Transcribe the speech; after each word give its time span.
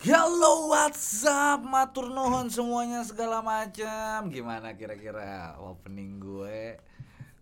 Hello, 0.00 0.72
what's 0.72 1.28
up? 1.28 1.60
Matur 1.60 2.08
nuhun 2.08 2.48
semuanya 2.48 3.04
segala 3.04 3.44
macam. 3.44 4.32
Gimana 4.32 4.72
kira-kira 4.72 5.60
opening 5.60 6.16
gue? 6.16 6.80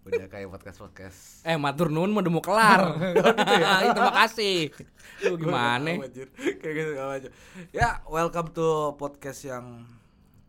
Udah 0.02 0.26
kayak 0.26 0.50
podcast-podcast. 0.50 1.46
Eh 1.46 1.54
matur 1.54 1.86
nuwun 1.86 2.10
mau 2.10 2.18
mau 2.26 2.42
kelar. 2.42 2.98
Itu 3.86 4.00
makasih. 4.02 4.74
Lu 5.30 5.38
gimana? 5.38 6.02
Kayak 6.58 6.74
gitu 6.74 6.92
macam. 6.98 7.30
Ya, 7.70 8.02
welcome 8.10 8.50
to 8.50 8.98
podcast 8.98 9.46
yang 9.46 9.86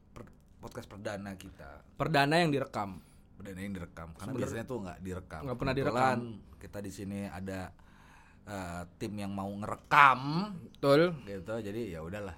per- 0.09 0.33
podcast 0.65 0.89
perdana 0.89 1.37
kita. 1.37 1.85
Perdana 1.93 2.41
yang 2.41 2.49
direkam. 2.49 3.05
Perdana 3.37 3.61
yang 3.61 3.73
direkam. 3.77 4.17
Karena 4.17 4.33
biasanya 4.33 4.65
tuh 4.65 4.81
nggak 4.81 4.97
direkam. 5.05 5.41
Nggak 5.45 5.57
pernah 5.61 5.73
Kebetulan 5.77 6.19
Kita 6.57 6.77
di 6.81 6.89
sini 6.89 7.29
ada 7.29 7.69
eh, 8.49 8.81
tim 8.97 9.13
yang 9.13 9.29
mau 9.29 9.47
ngerekam 9.47 10.19
Betul. 10.67 11.13
gitu 11.23 11.53
jadi 11.61 11.81
ya 11.93 11.99
udahlah 12.01 12.35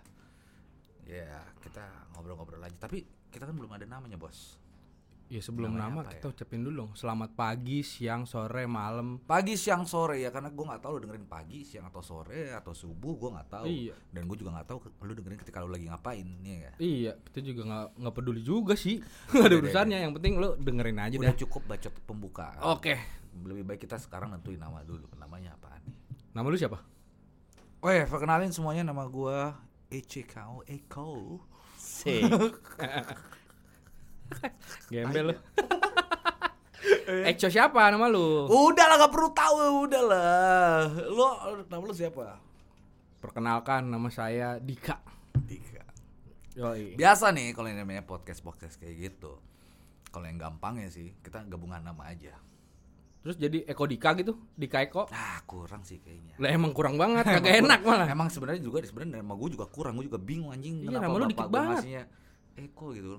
ya 1.04 1.28
kita 1.60 1.84
ngobrol-ngobrol 2.14 2.62
aja 2.62 2.78
tapi 2.78 3.04
kita 3.28 3.44
kan 3.44 3.56
belum 3.56 3.72
ada 3.72 3.86
namanya 3.86 4.16
bos 4.16 4.60
Ya 5.32 5.40
sebelum 5.40 5.80
Namanya 5.80 6.04
nama 6.04 6.12
kita 6.12 6.28
ucapin 6.28 6.60
dulu 6.60 6.76
dong. 6.76 6.92
Selamat 6.92 7.32
pagi, 7.32 7.88
siang, 7.88 8.28
sore, 8.28 8.68
malam. 8.68 9.16
pagi 9.24 9.56
siang 9.56 9.88
sore 9.88 10.20
ya 10.20 10.28
karena 10.28 10.52
gue 10.52 10.60
nggak 10.60 10.84
tahu 10.84 11.00
lu 11.00 11.08
dengerin 11.08 11.24
pagi 11.24 11.64
siang 11.64 11.88
atau 11.88 12.04
sore 12.04 12.52
atau 12.52 12.76
subuh 12.76 13.16
gue 13.16 13.30
nggak 13.32 13.48
tahu 13.48 13.64
Iya. 13.64 13.96
dan 14.12 14.28
gue 14.28 14.36
juga 14.36 14.60
nggak 14.60 14.68
tahu 14.68 14.78
lu 14.92 15.16
dengerin 15.16 15.40
ketika 15.40 15.64
lu 15.64 15.72
lagi 15.72 15.88
ngapain 15.88 16.28
nih 16.44 16.58
ya 16.60 16.72
Iya, 16.84 17.12
kita 17.24 17.40
juga 17.48 17.62
nggak 17.64 17.88
nggak 18.04 18.12
peduli 18.14 18.44
juga 18.44 18.76
sih. 18.76 19.00
Gak 19.32 19.48
ada 19.48 19.56
urusannya. 19.56 19.98
Yang 20.04 20.14
penting 20.20 20.34
lu 20.36 20.50
dengerin 20.60 21.00
aja 21.00 21.16
udah 21.16 21.32
dah. 21.32 21.40
cukup 21.40 21.62
bacot 21.64 21.94
pembukaan 22.04 22.60
Oke. 22.68 22.94
lebih 23.48 23.64
baik 23.64 23.88
kita 23.88 23.96
sekarang 23.96 24.36
nentuin 24.36 24.60
nama 24.60 24.84
dulu 24.84 25.08
namanya 25.16 25.56
apaan 25.56 25.80
nih 25.88 25.96
Nama 26.32 26.48
lu 26.48 26.56
siapa? 26.56 26.80
oh 27.82 27.90
ya 27.90 28.06
perkenalin 28.06 28.54
semuanya 28.54 28.94
nama 28.94 29.10
gue 29.10 29.40
Eko 29.90 30.62
Eko 30.70 31.42
Si. 31.82 32.22
Gembel 34.94 35.34
lu. 35.34 35.36
Ekco 37.30 37.48
siapa 37.50 37.90
nama 37.90 38.08
lu? 38.08 38.48
udah 38.48 38.86
lah 38.86 38.96
gak 39.02 39.12
perlu 39.12 39.30
tahu 39.34 39.58
udah 39.90 40.04
lah 40.06 40.82
lu 41.10 41.26
nama 41.68 41.84
lu 41.84 41.94
siapa 41.94 42.38
Perkenalkan 43.22 43.90
nama 43.90 44.10
saya 44.10 44.58
Dika. 44.58 44.98
Dika 45.46 45.86
Yoi. 46.58 46.98
Biasa 47.00 47.32
nih 47.32 47.54
kalau 47.54 47.70
yang 47.72 47.86
namanya 47.86 48.04
podcast-podcast 48.04 48.82
kayak 48.82 48.98
gitu. 48.98 49.40
Kalau 50.12 50.28
yang 50.28 50.36
gampang 50.36 50.84
ya 50.84 50.92
sih, 50.92 51.16
kita 51.24 51.48
gabungan 51.48 51.80
nama 51.80 52.12
aja. 52.12 52.36
Terus 53.22 53.38
jadi 53.38 53.62
Eko 53.64 53.86
Dika 53.86 54.18
gitu, 54.18 54.34
Dika 54.52 54.82
Eko. 54.82 55.06
Ah, 55.08 55.38
kurang 55.46 55.86
sih 55.86 56.02
kayaknya. 56.02 56.34
Lah 56.36 56.50
emang 56.50 56.74
kurang 56.74 56.98
banget, 56.98 57.22
kagak 57.24 57.62
enak 57.62 57.80
malah. 57.82 58.10
Emang 58.10 58.28
sebenarnya 58.28 58.58
juga 58.60 58.82
sebenarnya 58.82 59.22
nama 59.22 59.34
gue 59.36 59.50
juga 59.52 59.66
kurang, 59.66 59.94
gue 59.96 60.10
juga 60.10 60.18
bingung 60.18 60.50
anjing 60.50 60.82
Iya, 60.82 60.90
kenapa 60.90 61.04
nama 61.04 61.16
lu 61.16 61.26
dikit 61.30 61.50
banget. 61.50 61.82
Eko 62.58 62.86
gitu. 62.92 63.10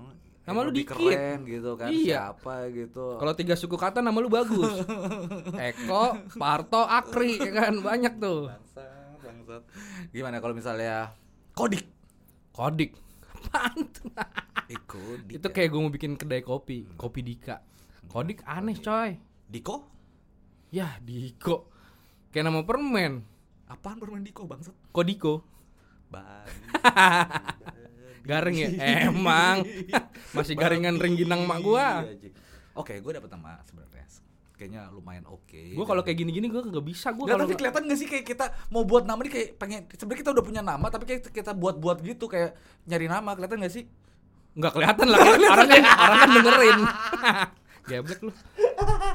Nama 0.43 0.51
Eko 0.53 0.67
lu 0.67 0.71
dikit. 0.73 0.91
keren 0.91 1.39
gitu 1.47 1.71
kan, 1.77 1.89
Iya. 1.89 2.35
siapa 2.35 2.55
gitu. 2.69 3.07
Kalau 3.15 3.33
tiga 3.33 3.55
suku 3.55 3.79
kata 3.79 4.03
nama 4.03 4.19
lu 4.19 4.27
bagus. 4.27 4.75
Eko, 5.71 6.03
Parto, 6.35 6.83
Akri, 6.83 7.39
ya 7.39 7.53
kan 7.63 7.79
banyak 7.79 8.19
tuh. 8.19 8.51
bangsat, 8.51 9.23
bangsat. 9.23 9.63
Gimana 10.11 10.43
kalau 10.43 10.53
misalnya 10.53 11.15
Kodik? 11.53 11.87
Kodik. 12.51 12.99
Apaan 13.23 13.87
tuh? 13.89 14.11
Eko 14.67 14.99
Dika. 15.21 15.39
Itu 15.39 15.47
kayak 15.49 15.69
gue 15.69 15.79
mau 15.79 15.91
bikin 15.91 16.19
kedai 16.19 16.43
kopi, 16.43 16.91
kopi 16.97 17.23
Dika. 17.23 17.63
Kodik 18.07 18.43
aneh 18.43 18.75
coy. 18.77 19.15
Diko? 19.53 19.85
Ya 20.73 20.97
Diko. 21.05 21.69
Kayak 22.33 22.49
nama 22.49 22.65
permen. 22.65 23.21
Apaan 23.69 24.01
permen 24.01 24.25
Diko 24.25 24.49
bangsat? 24.49 24.73
Kodiko. 24.97 25.45
Bang. 26.09 26.49
Garing 28.29 28.57
ya? 28.57 28.69
Emang. 29.13 29.61
Masih 30.37 30.57
garingan 30.57 30.97
ringginang 30.97 31.45
mak 31.45 31.61
gua. 31.61 32.07
Iya. 32.09 32.33
Oke, 32.73 32.97
gue 33.05 33.13
dapet 33.13 33.29
nama 33.29 33.61
sebenarnya. 33.69 34.09
Kayaknya 34.57 34.89
lumayan 34.95 35.27
oke. 35.29 35.77
Gua 35.77 35.85
kalau 35.85 36.01
kayak 36.01 36.23
gini-gini 36.23 36.49
gua 36.49 36.65
kagak 36.65 36.87
bisa 36.87 37.13
gua 37.13 37.35
kalau 37.35 37.45
tapi 37.45 37.59
kelihatan 37.59 37.83
gak 37.85 37.99
sih 37.99 38.09
kayak 38.09 38.25
kita 38.25 38.47
mau 38.73 38.87
buat 38.89 39.05
nama 39.05 39.21
nih 39.21 39.33
kayak 39.35 39.49
pengen 39.59 39.81
sebenarnya 39.93 40.21
kita 40.23 40.31
udah 40.33 40.45
punya 40.47 40.63
nama 40.63 40.87
tapi 40.87 41.05
kayak 41.05 41.29
kita 41.29 41.53
buat-buat 41.53 41.99
gitu 42.01 42.31
kayak 42.31 42.57
nyari 42.87 43.11
nama 43.11 43.35
kelihatan 43.35 43.59
gak 43.61 43.75
sih? 43.75 43.85
nggak 44.53 44.73
kelihatan 44.77 45.07
lah 45.09 45.21
orang 45.57 45.69
kan 45.69 45.81
orang 45.81 46.19
kan 46.21 46.29
dengerin 46.37 46.79
geblek 47.89 48.21
lu 48.21 48.33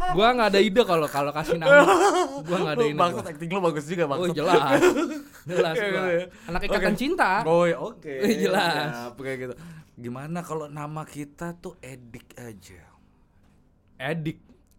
gua 0.09 0.27
nggak 0.31 0.47
ada 0.47 0.59
ide 0.59 0.81
kalau 0.81 1.07
kalau 1.07 1.31
kasih 1.31 1.55
nama 1.55 1.83
gua 2.47 2.57
nggak 2.59 2.73
ada 2.73 2.85
ide 2.85 2.95
Bangsat 2.95 3.19
gua. 3.19 3.31
acting 3.31 3.49
lu 3.49 3.59
bagus 3.59 3.83
juga 3.85 4.03
oh 4.03 4.09
bangsat. 4.09 4.35
jelas 4.35 4.79
jelas 5.49 5.75
gua 5.75 5.87
gitu 5.87 6.09
ya. 6.09 6.25
anak 6.45 6.61
ikatan 6.63 6.91
Oke. 6.91 6.99
cinta 6.99 7.31
Oh, 7.41 7.63
oke. 7.85 8.13
Eh, 8.13 8.35
jelas. 8.37 8.91
Siap, 9.07 9.17
kayak 9.17 9.37
gitu. 9.41 9.53
Gimana 9.97 10.39
kalau 10.41 10.67
nama 10.67 11.01
kita 11.03 11.55
tuh 11.55 11.75
Edik 11.79 12.35
aja? 12.35 12.83
edik 13.97 14.37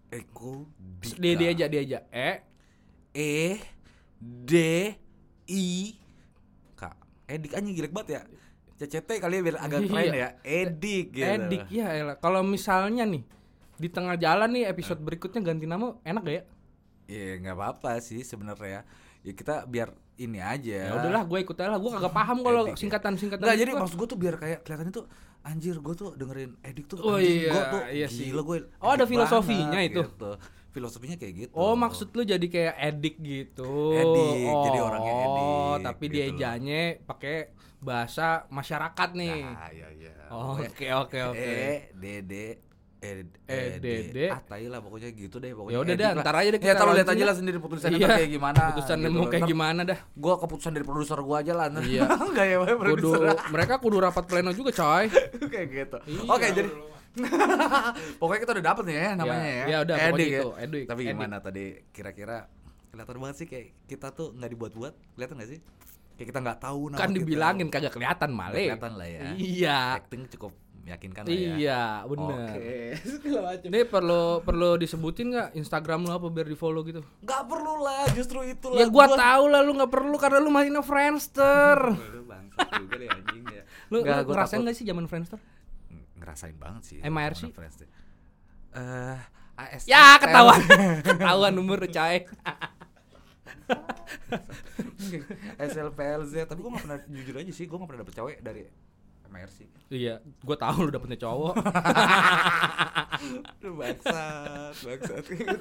Eko 0.09 0.65
Dika. 1.03 1.19
dia 1.19 1.35
dia 1.35 1.49
aja 1.51 1.65
dia 1.67 1.81
aja 1.83 1.99
e 2.09 2.31
E 3.11 3.37
D 4.21 4.53
I 5.45 5.67
K. 6.73 6.83
Edik 7.27 7.53
anjing 7.53 7.75
jelek 7.75 7.91
banget 7.91 8.09
ya. 8.11 8.23
CCT 8.79 9.19
kali 9.19 9.35
ya 9.35 9.43
biar 9.43 9.57
agak 9.59 9.81
Iya. 9.83 9.91
keren 9.91 10.15
ya. 10.15 10.29
Edik 10.41 11.07
gitu. 11.11 11.27
edik 11.27 11.63
ya 11.69 11.89
kalau 12.17 12.41
misalnya 12.41 13.03
nih 13.03 13.27
di 13.79 13.89
tengah 13.89 14.15
jalan 14.15 14.51
nih 14.51 14.65
episode 14.67 14.99
berikutnya 14.99 15.41
ganti 15.41 15.65
nama 15.65 15.95
enak 16.03 16.23
gak 16.23 16.35
ya 16.35 16.45
Iya 17.09 17.41
nggak 17.41 17.57
apa-apa 17.57 18.05
sih 18.05 18.21
sebenarnya. 18.21 18.85
Ya 19.19 19.33
kita 19.33 19.65
biar 19.65 19.97
ini 20.15 20.39
aja. 20.39 20.93
ya 20.93 20.93
udahlah 20.93 21.25
gue 21.25 21.39
ikut 21.41 21.57
aja 21.57 21.71
lah 21.71 21.81
gue 21.81 21.89
kagak 21.89 22.13
paham 22.13 22.39
kalau 22.43 22.63
ya. 22.67 22.77
singkatan 22.77 23.17
singkatan 23.17 23.41
Nggak 23.41 23.57
jadi 23.57 23.71
maksud 23.73 23.97
gue 23.97 24.09
tuh 24.09 24.19
biar 24.19 24.35
kayak 24.37 24.59
kelihatannya 24.61 24.93
tuh 24.93 25.07
anjir 25.41 25.79
gue 25.79 25.95
tuh 25.95 26.13
dengerin 26.13 26.53
Edik 26.61 26.85
tuh 26.85 27.01
Oh 27.01 27.17
iya, 27.17 27.49
gua 27.49 27.63
tuh 27.71 27.83
iya 27.89 28.07
sih. 28.07 28.29
gila 28.29 28.45
gue 28.45 28.57
Oh, 28.77 28.93
ada 28.93 29.09
filosofinya 29.09 29.73
banget, 29.73 29.89
itu? 29.89 30.03
gitu. 30.05 30.31
Filosofinya 30.69 31.17
kayak 31.17 31.35
gitu. 31.39 31.53
Oh 31.57 31.73
maksud 31.73 32.13
lu 32.13 32.23
jadi 32.23 32.45
kayak 32.45 32.75
edik 32.77 33.17
gitu. 33.19 33.73
Edik, 33.89 34.45
oh, 34.45 34.63
jadi 34.69 34.79
orangnya 34.79 35.13
edik, 35.17 35.79
tapi 35.81 36.05
gitu 36.05 36.13
dia 36.13 36.21
loh. 36.21 36.31
ejanya 36.31 36.81
pakai 37.03 37.37
bahasa 37.81 38.27
masyarakat 38.49 39.09
nih. 39.17 39.39
Nah, 39.41 39.71
iya 39.73 39.89
iya. 39.97 40.13
Oh, 40.29 40.61
Oke 40.61 40.93
oke 40.93 41.19
oke. 41.25 41.41
E 41.41 41.89
D 41.95 42.05
D 42.21 42.33
E 42.99 43.11
E, 43.45 43.79
D, 43.79 43.87
D. 44.11 44.19
ah 44.27 44.41
tai 44.41 44.67
lah 44.67 44.79
pokoknya 44.79 45.11
gitu 45.13 45.39
deh 45.39 45.51
pokoknya 45.51 45.71
Ya 45.71 45.81
udah 45.81 45.95
Edik 45.95 46.03
deh, 46.05 46.19
ntar 46.19 46.35
aja 46.35 46.49
deh 46.49 46.57
ya 46.57 46.65
kita 46.65 46.75
taruh 46.75 46.93
lihat 46.93 47.09
aja 47.09 47.25
lah 47.25 47.35
sendiri 47.35 47.59
putusannya 47.59 47.95
Iya. 47.97 48.09
kayak 48.13 48.31
gimana 48.33 48.63
Putusan 48.69 48.97
gitu 48.99 49.11
mau 49.13 49.27
kayak 49.29 49.45
gimana 49.47 49.81
dah. 49.85 49.99
gua 50.13 50.35
keputusan 50.37 50.73
dari 50.73 50.83
produser 50.83 51.19
gua 51.21 51.37
aja 51.39 51.53
lah. 51.53 51.67
Iya. 51.79 52.03
Enggak 52.27 52.45
ya 52.45 52.57
Kudu 52.59 52.75
produser 52.77 53.21
mereka 53.49 53.75
kudu 53.77 53.97
rapat 53.99 54.25
pleno 54.25 54.51
juga 54.51 54.71
coy. 54.73 55.07
kayak 55.53 55.67
gitu 55.69 55.97
Iya. 56.05 56.21
oke 56.27 56.47
jadi 56.53 56.71
pokoknya 58.19 58.41
kita 58.41 58.53
udah 58.53 58.65
dapet 58.65 58.83
nih 58.85 58.97
ya 58.97 59.11
namanya 59.15 59.43
ya, 59.43 59.65
ya 59.65 59.77
udah, 59.81 59.97
pokoknya 59.97 60.15
Edik 60.15 60.29
ya. 60.29 60.39
itu, 60.39 60.49
Edik, 60.61 60.85
tapi 60.87 61.01
Edik. 61.01 61.13
gimana 61.13 61.37
tadi 61.39 61.65
kira-kira 61.89 62.37
kelihatan 62.89 63.17
banget 63.17 63.37
sih 63.37 63.47
kayak 63.47 63.67
kita 63.85 64.07
tuh 64.11 64.27
nggak 64.33 64.51
dibuat-buat 64.51 64.95
kelihatan 65.15 65.35
nggak 65.37 65.51
sih 65.51 65.61
kayak 66.15 66.29
kita 66.29 66.39
nggak 66.41 66.59
tahu 66.59 66.81
Kan 66.93 67.11
dibilangin 67.13 67.69
kagak 67.69 67.93
kelihatan 67.93 68.31
male. 68.31 68.59
kelihatan 68.61 68.93
lah 68.95 69.07
ya 69.07 69.21
Iya. 69.35 69.79
acting 69.97 70.27
cukup 70.29 70.51
meyakinkan 70.89 71.23
lah 71.23 71.29
ya 71.29 71.53
Iya, 71.61 71.83
bener. 72.09 72.49
Oke. 72.57 72.73
Ini 73.69 73.81
perlu 73.85 74.41
perlu 74.41 74.81
disebutin 74.81 75.27
nggak 75.29 75.49
Instagram 75.61 76.09
lu 76.09 76.13
apa 76.17 76.27
biar 76.33 76.49
di 76.49 76.57
follow 76.57 76.81
gitu? 76.81 77.05
Gak 77.21 77.45
perlu 77.45 77.85
lah, 77.85 78.09
justru 78.17 78.41
itu 78.49 78.73
lah. 78.73 78.81
Ya 78.81 78.87
gua 78.89 79.13
tahu 79.13 79.45
lah 79.53 79.61
lu 79.61 79.77
nggak 79.77 79.93
perlu 79.93 80.17
karena 80.17 80.41
lu 80.41 80.49
mainnya 80.49 80.81
Friendster. 80.81 81.93
Lu 81.93 82.25
bangsat 82.33 82.69
juga 82.81 82.95
deh 82.97 83.09
anjing 83.13 83.45
ya. 83.53 83.63
lu, 83.93 83.97
Nggak, 84.01 84.17
lu 84.17 84.25
gua 84.25 84.35
ngerasain 84.41 84.61
nggak 84.65 84.77
sih 84.81 84.85
zaman 84.89 85.05
Friendster? 85.05 85.39
Ngerasain 86.17 86.57
banget 86.57 86.83
sih. 86.89 86.99
MRC? 87.05 87.43
Eh, 87.53 89.19
AS. 89.59 89.83
Ya 89.85 90.17
ketahuan, 90.23 90.61
ketahuan 91.09 91.55
umur 91.61 91.85
coy. 91.85 92.17
SLPLZ, 95.59 96.35
tapi 96.49 96.59
gua 96.65 96.71
gak 96.79 96.85
pernah 96.89 96.99
jujur 97.11 97.35
aja 97.37 97.53
sih, 97.53 97.65
gua 97.69 97.83
gak 97.85 97.89
pernah 97.93 98.01
dapet 98.07 98.15
cewek 98.17 98.39
dari 98.41 98.63
MRC. 99.29 99.59
Iya, 99.89 100.21
gua 100.41 100.57
tahu 100.57 100.85
lu 100.85 100.91
dapetnya 100.91 101.17
cowok. 101.21 101.55
Aduh 103.59 103.75
bangsat, 103.75 104.75
bangsat 104.79 105.25
gitu. 105.27 105.57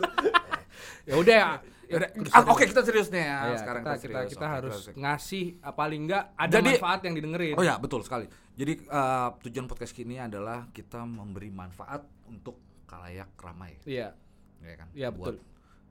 ya 1.08 1.14
udah 1.16 1.36
ya. 1.36 1.50
Udah 1.88 2.10
ah, 2.36 2.44
oke 2.52 2.68
kita 2.68 2.84
serius 2.84 3.08
nih 3.08 3.24
ya. 3.24 3.38
Iya, 3.48 3.58
Sekarang 3.64 3.82
kita, 3.82 3.94
kita, 3.96 4.02
serius. 4.04 4.32
kita 4.36 4.44
Oke, 4.44 4.56
harus 4.60 4.76
serius. 4.84 4.98
ngasih 5.00 5.46
paling 5.72 6.02
enggak 6.04 6.24
ada 6.36 6.52
Jadi- 6.54 6.72
manfaat 6.76 7.00
yang 7.04 7.16
didengerin. 7.16 7.56
Oh 7.56 7.64
ya 7.64 7.76
betul 7.80 8.04
sekali. 8.04 8.28
Jadi 8.54 8.74
eh, 8.84 9.28
tujuan 9.48 9.66
podcast 9.66 9.94
ini 9.96 10.16
adalah 10.18 10.68
kita 10.70 11.00
memberi 11.02 11.48
manfaat 11.48 12.04
untuk 12.28 12.60
kalayak 12.84 13.32
ramai, 13.38 13.80
Iya. 13.84 14.12
ya 14.60 14.76
kan? 14.76 14.88
Iya, 14.92 15.10
Buat 15.12 15.40
betul. 15.40 15.46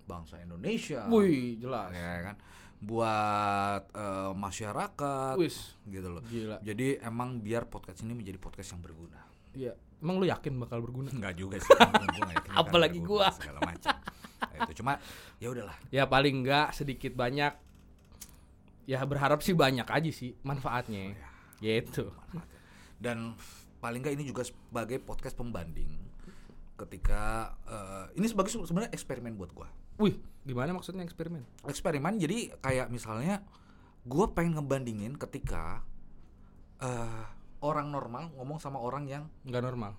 bangsa 0.05 0.35
Indonesia. 0.39 1.01
Wih, 1.09 1.57
jelas. 1.57 1.93
ya 1.93 2.21
kan? 2.25 2.37
Buat 2.87 3.83
eh, 3.91 4.33
masyarakat, 4.33 5.35
Wis, 5.37 5.75
gitu 5.85 6.07
loh. 6.07 6.23
gila. 6.25 6.63
Jadi 6.63 7.03
emang 7.03 7.43
biar 7.43 7.67
podcast 7.67 8.07
ini 8.07 8.15
menjadi 8.15 8.39
podcast 8.39 8.71
yang 8.71 8.81
berguna. 8.81 9.19
Iya. 9.53 9.75
Emang 9.99 10.23
lu 10.23 10.29
yakin 10.29 10.55
bakal 10.57 10.79
berguna? 10.79 11.11
Enggak 11.11 11.35
juga 11.35 11.59
sih. 11.59 11.73
gua 11.73 12.31
yakin 12.31 12.53
Apalagi 12.55 13.01
gua. 13.03 13.33
segala 13.35 13.59
macam. 13.65 13.91
Nah, 14.37 14.59
itu 14.63 14.73
cuma 14.79 14.93
ya 15.37 15.49
udahlah. 15.51 15.77
Ya 15.89 16.05
paling 16.07 16.45
enggak 16.45 16.71
sedikit 16.73 17.11
banyak 17.13 17.53
ya 18.87 19.03
berharap 19.03 19.43
sih 19.43 19.51
banyak 19.51 19.83
aja 19.83 20.11
sih 20.15 20.39
manfaatnya. 20.47 21.11
Oh, 21.11 21.35
Gitu. 21.59 22.07
Dan 23.01 23.35
paling 23.77 23.99
nggak 23.99 24.15
ini 24.15 24.25
juga 24.25 24.45
sebagai 24.45 25.01
podcast 25.01 25.35
pembanding 25.35 25.91
ketika 26.77 27.51
eh, 27.67 28.05
ini 28.15 28.29
sebagai 28.29 28.53
se- 28.53 28.63
sebenarnya 28.63 28.93
eksperimen 28.93 29.35
buat 29.35 29.51
gua. 29.51 29.67
Wih, 29.97 30.15
gimana 30.43 30.71
maksudnya 30.71 31.03
eksperimen? 31.03 31.43
Eksperimen 31.65 32.15
jadi 32.17 32.53
kayak 32.59 32.87
misalnya 32.89 33.41
gua 34.03 34.31
pengen 34.31 34.57
ngebandingin 34.57 35.17
ketika 35.17 35.81
eh, 36.79 37.25
orang 37.59 37.89
normal 37.89 38.29
ngomong 38.33 38.59
sama 38.59 38.77
orang 38.77 39.05
yang 39.05 39.25
Nggak 39.43 39.63
normal. 39.63 39.93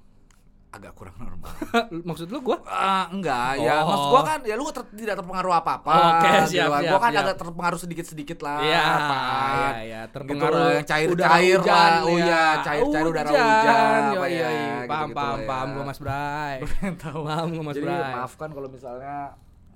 agak 0.67 0.93
kurang 0.93 1.15
normal. 1.17 1.49
Maksud 2.05 2.27
lu 2.27 2.43
gua? 2.43 2.59
Ah, 2.63 3.07
enggak, 3.07 3.55
ya 3.57 3.81
Oh. 3.81 3.87
maksud 3.87 4.07
gua 4.09 4.21
kan 4.23 4.39
ya 4.43 4.53
lu 4.53 4.67
ter- 4.69 4.91
tidak 4.93 5.15
terpengaruh 5.17 5.53
apa-apa. 5.55 5.89
Oke, 5.89 6.27
gitu 6.43 6.47
siap, 6.53 6.69
kan. 6.69 6.81
siap, 6.83 6.91
Gua 6.91 6.99
kan 6.99 7.09
siap. 7.09 7.23
agak 7.23 7.35
terpengaruh 7.39 7.79
sedikit-sedikit 7.79 8.37
lah. 8.41 8.57
Iya, 8.61 8.83
apa. 8.83 9.17
iya, 9.17 9.69
iya, 9.81 10.01
Gitu 10.03 10.13
terpengaruh 10.13 10.59
loh, 10.59 10.69
yang 10.69 10.85
cair-cair 10.85 11.09
udara 11.09 11.31
lah. 11.31 11.39
hujan 11.41 11.91
Oh 11.97 12.09
ya. 12.11 12.19
iya, 12.19 12.43
cair-cair 12.61 13.05
udara 13.07 13.29
hujan. 13.31 14.01
Apa 14.11 14.27
iya, 14.27 14.37
ya, 14.37 14.49
iya. 14.51 14.67
paham, 14.85 15.07
gitu-gitu 15.07 15.15
paham, 15.17 15.39
ya. 15.39 15.47
paham 15.47 15.67
gua 15.71 15.83
Mas 15.83 15.99
Bray. 15.99 16.55
tahu. 17.01 17.19
Paham 17.25 17.47
gua 17.49 17.63
Mas 17.65 17.75
Jadi 17.75 17.85
Bray. 17.87 18.11
maafkan 18.13 18.49
kalau 18.51 18.69
misalnya 18.69 19.15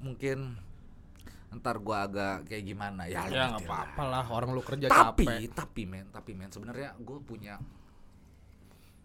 mungkin 0.02 0.58
ntar 1.52 1.78
gua 1.78 2.08
agak 2.08 2.48
kayak 2.48 2.64
gimana 2.66 3.06
ya. 3.06 3.28
Ya 3.28 3.52
nggak 3.52 3.68
apa-apa 3.68 4.04
lah, 4.04 4.24
orang 4.28 4.52
lu 4.52 4.62
kerja 4.62 4.88
Tapi, 4.88 5.28
capek. 5.28 5.52
tapi 5.52 5.82
men, 5.84 6.08
tapi 6.10 6.32
men 6.32 6.48
sebenarnya 6.48 6.96
gue 6.96 7.20
punya 7.22 7.60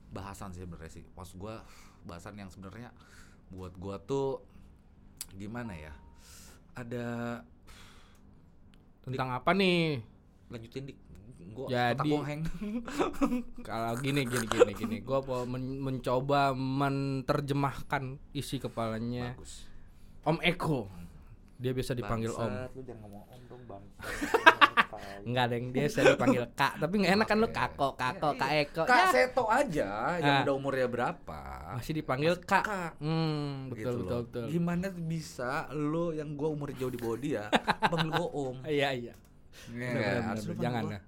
bahasan 0.09 0.55
sih 0.55 0.63
sebenarnya 0.63 0.93
sih. 0.93 1.05
Maksud 1.13 1.37
gua 1.37 1.67
bahasan 2.03 2.39
yang 2.39 2.47
sebenarnya 2.47 2.95
buat 3.49 3.75
gua 3.75 3.99
tuh 3.99 4.41
gimana 5.33 5.75
ya? 5.75 5.91
Ada 6.73 7.43
Tentang 9.03 9.31
apa 9.33 9.51
nih? 9.51 10.03
lanjutin 10.47 10.87
dik. 10.87 10.99
Gua 11.51 11.67
Jadi- 11.67 12.11
gua. 12.11 12.23
Kalau 13.67 13.93
gini 13.99 14.23
gini 14.23 14.47
gini 14.47 14.73
gini, 14.73 14.97
gua 15.03 15.19
mau 15.21 15.43
men- 15.43 15.83
mencoba 15.83 16.55
menerjemahkan 16.55 18.23
isi 18.31 18.63
kepalanya 18.63 19.35
Bagus. 19.35 19.66
Om 20.27 20.39
Eko. 20.43 20.91
Dia 21.57 21.71
biasa 21.71 21.93
dipanggil 21.93 22.29
Om. 22.29 22.43
Bangsat, 22.43 22.71
Lu 22.73 22.83
jangan 22.83 23.01
ngomong 23.03 23.25
Om 23.27 23.41
dong, 23.47 23.63
Bang. 23.65 23.83
Enggak 25.27 25.43
ada 25.43 25.55
yang 25.55 25.69
dia 25.69 25.81
biasa 25.83 25.99
dipanggil 26.05 26.43
Kak, 26.53 26.73
tapi 26.79 26.95
nggak 26.97 27.13
enak 27.15 27.27
kan 27.27 27.37
lu 27.37 27.49
Kako, 27.49 27.89
Kako, 27.95 28.29
Kak 28.35 28.51
Eko. 28.57 28.83
Kak 28.85 28.97
Ya, 28.97 29.07
Seto 29.09 29.45
aja 29.47 29.89
yang 30.17 30.35
Ah. 30.37 30.43
udah 30.45 30.55
umurnya 30.55 30.87
berapa? 30.87 31.41
masih 31.75 31.95
dipanggil 31.95 32.33
Kak. 32.39 32.63
Kak. 32.63 32.93
Hmm, 32.99 33.69
betul 33.69 33.77
Gitu 33.77 33.99
betul 33.99 34.13
loh. 34.13 34.23
betul. 34.25 34.45
Gimana 34.49 34.87
bisa 34.91 35.51
lo 35.71 36.11
yang 36.11 36.35
gua 36.35 36.49
umur 36.51 36.71
jauh 36.73 36.89
di 36.89 36.97
bawah 36.97 37.19
dia 37.19 37.45
panggil 37.91 38.11
gua 38.11 38.29
Om? 38.29 38.57
Iya 38.65 38.89
iya. 38.93 39.15
Iya, 39.69 40.37
lu 40.37 40.53
Jangan 40.57 40.83
ya. 40.87 41.01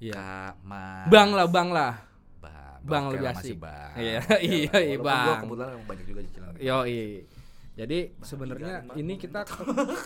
Iya. 0.00 0.12
Kak, 0.12 0.52
Mas. 0.62 1.06
Bang 1.08 1.28
lah, 1.30 1.46
bang 1.46 1.68
lah. 1.70 1.92
Bang, 2.38 2.80
Bang 2.82 3.04
lebih 3.08 3.22
masih 3.24 3.54
asik. 3.54 3.56
Bang. 3.58 3.92
Iya, 3.94 4.18
Oke 4.18 4.36
iya, 4.40 4.74
iya, 4.74 4.96
Walaupun 4.98 4.98
gua 4.98 5.06
Bang. 5.06 5.40
kebetulan 5.40 5.68
banyak 5.86 6.04
juga 6.04 6.20
cicilan. 6.20 6.52
Yo 6.58 6.78
Jadi 7.82 7.98
sebenarnya 8.22 8.74
ini 8.94 9.14
kita 9.16 9.42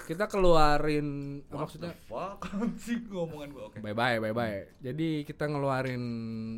kita 0.06 0.24
keluarin 0.26 1.08
What 1.46 1.68
maksudnya 1.68 1.92
anjing 2.56 3.04
ngomongan 3.06 3.48
gua 3.52 3.64
oke. 3.68 3.78
bye 3.78 3.92
bye 3.92 4.16
bye 4.16 4.32
bye. 4.32 4.64
Jadi 4.80 5.22
kita 5.22 5.44
ngeluarin 5.44 6.02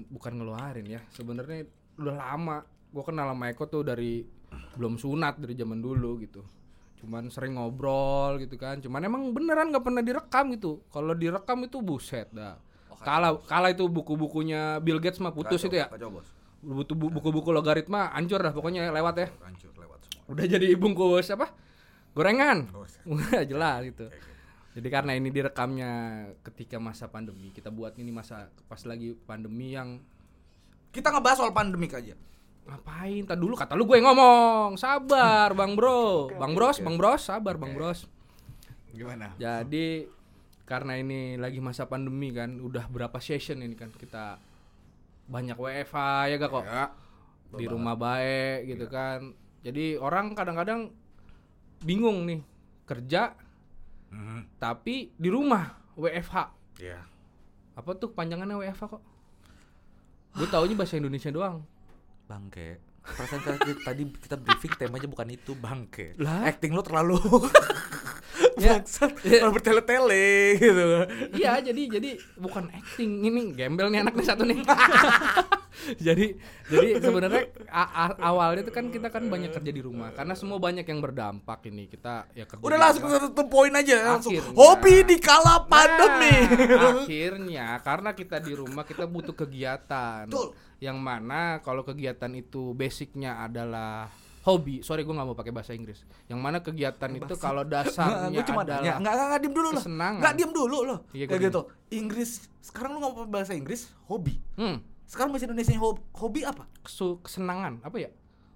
bukan 0.06 0.32
ngeluarin 0.32 0.86
ya. 0.86 1.02
Sebenarnya 1.10 1.66
udah 1.96 2.14
lama. 2.14 2.58
Gua 2.88 3.02
kenal 3.02 3.28
sama 3.28 3.50
Eko 3.50 3.66
tuh 3.66 3.82
dari 3.82 4.22
belum 4.74 4.94
sunat 4.94 5.36
dari 5.36 5.52
zaman 5.52 5.78
dulu 5.78 6.22
gitu. 6.22 6.46
Cuman 6.98 7.26
sering 7.28 7.58
ngobrol 7.58 8.38
gitu 8.38 8.54
kan. 8.54 8.78
Cuman 8.78 9.02
emang 9.02 9.34
beneran 9.34 9.68
nggak 9.68 9.82
pernah 9.82 10.00
direkam 10.00 10.54
gitu. 10.54 10.86
Kalau 10.86 11.12
direkam 11.12 11.58
itu 11.60 11.78
buset 11.80 12.30
dah. 12.30 12.54
Oh, 12.88 12.96
Kala 12.96 13.34
kala 13.40 13.70
itu 13.70 13.84
buku-bukunya 13.86 14.78
Bill 14.78 14.98
Gates 14.98 15.18
mah 15.18 15.30
putus 15.30 15.58
Kacau, 15.58 15.68
itu 15.68 15.76
ya. 15.76 15.86
Kacau, 15.86 16.10
Bos. 16.10 16.28
Buku- 16.58 17.10
Buku-buku 17.12 17.50
logaritma 17.50 18.10
hancur 18.10 18.38
dah 18.38 18.50
pokoknya 18.50 18.90
lewat 18.90 19.14
ya. 19.16 19.28
Hancur. 19.40 19.70
Udah 20.28 20.44
jadi 20.44 20.76
bungkus 20.76 21.32
apa? 21.32 21.50
Gorengan. 22.12 22.69
Oh, 22.76 22.84
Udah 23.16 23.42
jelas 23.48 23.80
gitu. 23.88 24.06
Jadi 24.76 24.88
karena 24.92 25.16
ini 25.16 25.32
direkamnya 25.32 25.90
ketika 26.44 26.76
masa 26.78 27.08
pandemi, 27.08 27.50
kita 27.50 27.72
buat 27.72 27.96
ini 27.98 28.12
masa 28.12 28.52
pas 28.69 28.78
lagi 28.84 29.16
pandemi 29.26 29.75
yang 29.75 29.98
Kita 30.88 31.12
ngebahas 31.12 31.36
soal 31.44 31.52
pandemik 31.52 31.92
aja. 31.92 32.16
ngapain? 32.64 33.25
Tadi 33.25 33.40
dulu 33.40 33.56
kata 33.56 33.76
lu 33.76 33.84
gue 33.84 34.00
ngomong. 34.00 34.76
Sabar, 34.80 35.52
Bang 35.52 35.76
Bro. 35.76 36.32
Bang 36.36 36.56
Bros, 36.56 36.80
Bang 36.80 36.96
Bros, 36.96 37.20
sabar 37.20 37.60
Bang 37.60 37.76
Bros. 37.76 38.08
Gimana? 38.92 39.36
Jadi 39.36 40.08
karena 40.64 40.96
ini 41.00 41.36
lagi 41.36 41.60
masa 41.60 41.88
pandemi 41.88 42.32
kan, 42.32 42.60
udah 42.60 42.88
berapa 42.88 43.16
session 43.20 43.60
ini 43.60 43.76
kan 43.76 43.92
kita 43.92 44.40
banyak 45.28 45.56
WFH 45.60 45.96
ya 46.32 46.36
gak 46.40 46.50
kok? 46.52 46.64
Ya. 46.64 46.86
Di 47.52 47.64
rumah 47.69 47.96
baik 47.96 48.69
gitu 48.69 48.88
kan. 48.88 49.32
Jadi 49.60 49.94
orang 49.94 50.32
kadang-kadang 50.32 50.90
bingung 51.81 52.25
nih 52.25 52.43
kerja 52.84 53.34
Mhm. 54.08 54.56
tapi 54.56 55.12
di 55.12 55.28
rumah 55.28 55.76
WFH. 55.94 56.37
Iya. 56.78 57.05
Apa 57.75 57.93
tuh 57.94 58.10
panjangannya 58.10 58.56
WFH 58.56 58.82
kok? 58.88 59.02
Gue 60.32 60.46
taunya 60.46 60.75
bahasa 60.75 60.96
Indonesia 60.96 61.28
doang. 61.28 61.62
Bangke. 62.25 62.81
Perasaan 63.00 63.40
tadi, 63.40 63.70
tadi 63.78 64.02
kita 64.06 64.37
briefing 64.37 64.72
temanya 64.75 65.06
bukan 65.06 65.28
itu 65.28 65.52
bangke. 65.52 66.12
Lah? 66.16 66.44
Acting 66.44 66.72
lu 66.72 66.81
terlalu 66.81 67.16
Ya. 68.58 68.78
bangsat, 68.78 69.14
Ya. 69.22 69.38
terlalu 69.38 69.54
bertele-tele 69.54 70.26
gitu. 70.56 70.84
Iya, 71.34 71.52
jadi 71.62 71.82
jadi 71.90 72.11
bukan 72.37 72.69
acting 72.69 73.22
ini 73.22 73.52
gembel 73.52 73.87
nih 73.88 74.02
anak 74.02 74.14
nih 74.14 74.26
satu 74.26 74.43
nih. 74.43 74.58
jadi 76.06 76.34
jadi 76.69 76.88
sebenarnya 77.00 77.44
awalnya 78.20 78.66
tuh 78.66 78.75
kan 78.75 78.90
kita 78.90 79.08
kan 79.08 79.26
banyak 79.26 79.54
kerja 79.54 79.70
di 79.72 79.82
rumah 79.82 80.10
karena 80.12 80.34
semua 80.34 80.58
banyak 80.58 80.84
yang 80.84 81.00
berdampak 81.00 81.64
ini 81.70 81.86
kita 81.86 82.28
ya 82.34 82.44
kerja. 82.44 82.62
Udah 82.62 82.78
langsung 82.78 83.08
the 83.32 83.46
point 83.46 83.75
aja 83.75 84.16
langsung. 84.16 84.34
Akhirnya. 84.34 84.54
Hobi 84.54 84.94
di 85.06 85.16
kala 85.22 85.64
pandemi. 85.64 86.36
Nah, 86.69 86.92
akhirnya 87.02 87.66
karena 87.80 88.10
kita 88.12 88.36
di 88.42 88.52
rumah 88.54 88.84
kita 88.84 89.04
butuh 89.06 89.34
kegiatan. 89.34 90.26
Betul. 90.26 90.54
Yang 90.78 90.98
mana 90.98 91.58
kalau 91.62 91.82
kegiatan 91.82 92.30
itu 92.34 92.75
basicnya 92.75 93.42
adalah 93.42 94.06
hobi. 94.46 94.80
Sorry 94.80 95.04
gue 95.04 95.12
nggak 95.12 95.28
mau 95.28 95.36
pakai 95.36 95.52
bahasa 95.52 95.76
Inggris. 95.76 96.00
Yang 96.26 96.40
mana 96.40 96.58
kegiatan 96.64 97.10
itu 97.12 97.34
kalau 97.36 97.62
dasarnya 97.72 98.42
cuma 98.48 98.64
adalah 98.64 98.80
nanya, 98.80 98.94
enggak 98.96 99.14
enggak 99.14 99.40
diem 99.42 99.54
dulu 99.54 99.69
loh. 99.75 99.82
Enggak 99.84 100.32
diem 100.34 100.52
dulu 100.54 100.78
loh. 100.86 100.98
Iya, 101.12 101.25
Kayak 101.28 101.40
diem. 101.40 101.48
gitu. 101.52 101.60
Inggris. 101.92 102.30
Sekarang 102.64 102.96
lu 102.96 102.98
ngomong 103.04 103.28
bahasa 103.28 103.52
Inggris 103.52 103.92
hobi. 104.08 104.40
hmm, 104.56 104.76
Sekarang 105.08 105.32
bahasa 105.32 105.48
Indonesia 105.48 105.72
hobi, 105.74 106.00
hobi 106.12 106.40
apa? 106.44 106.68
kesu- 106.78 107.18
kesenangan 107.18 107.80
apa 107.80 107.96
ya? 107.96 108.10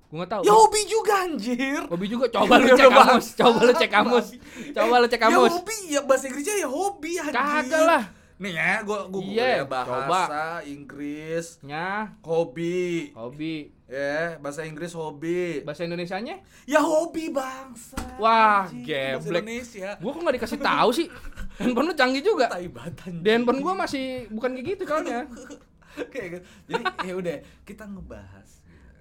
Gue 0.06 0.20
nggak 0.20 0.30
tahu. 0.30 0.42
Ya 0.44 0.52
hobi 0.52 0.80
juga 0.84 1.12
anjir. 1.24 1.80
Hobi 1.88 2.06
juga 2.06 2.28
coba 2.28 2.60
lu 2.60 2.68
Udah 2.68 2.76
cek 2.78 2.92
kamus, 2.92 3.26
coba 3.32 3.58
lu 3.58 3.72
cek 3.72 3.90
kamus. 3.90 4.26
Coba 4.70 4.94
lu 5.00 5.06
cek 5.08 5.16
Ya 5.16 5.24
kamus. 5.26 5.50
hobi 5.50 5.78
ya 5.88 6.00
bahasa 6.04 6.24
Inggrisnya 6.28 6.54
ya 6.54 6.68
hobi 6.68 7.12
anjir. 7.16 7.32
Kagak 7.34 7.82
lah. 7.82 8.04
Nih 8.36 8.52
ya, 8.52 8.82
gua 8.82 9.06
gua 9.06 9.22
Iya, 9.22 9.46
ya 9.56 9.64
bahasa 9.64 10.66
Inggris 10.66 11.62
Nya, 11.62 12.12
hobi. 12.20 13.14
hobi. 13.14 13.70
Ya, 13.86 14.36
bahasa 14.36 14.66
Inggris 14.66 14.92
hobi. 14.92 15.62
Bahasa 15.62 15.86
Indonesianya? 15.86 16.42
Ya 16.64 16.80
hobi 16.80 17.30
bangsa. 17.30 17.96
Wah, 18.18 18.66
geblek. 18.68 19.40
Indonesia. 19.40 19.94
Gua 19.96 20.10
kok 20.10 20.20
nggak 20.20 20.36
dikasih 20.36 20.58
tahu 20.58 20.90
sih? 20.90 21.06
Handphone 21.62 21.88
lu 21.88 21.94
canggih 21.94 22.20
juga. 22.20 22.50
Tai 22.50 22.66
banget, 22.66 22.94
anjing. 23.00 23.22
Di 23.22 23.30
handphone 23.30 23.60
gua 23.60 23.74
masih 23.78 24.26
bukan 24.28 24.52
kayak 24.52 24.66
gitu 24.66 24.82
soalnya. 24.84 25.24
Kayak 26.12 26.28
gitu. 26.30 26.44
Jadi 26.68 26.82
ya 27.02 27.14
udah, 27.14 27.36
kita 27.62 27.84
ngebahas. 27.84 28.48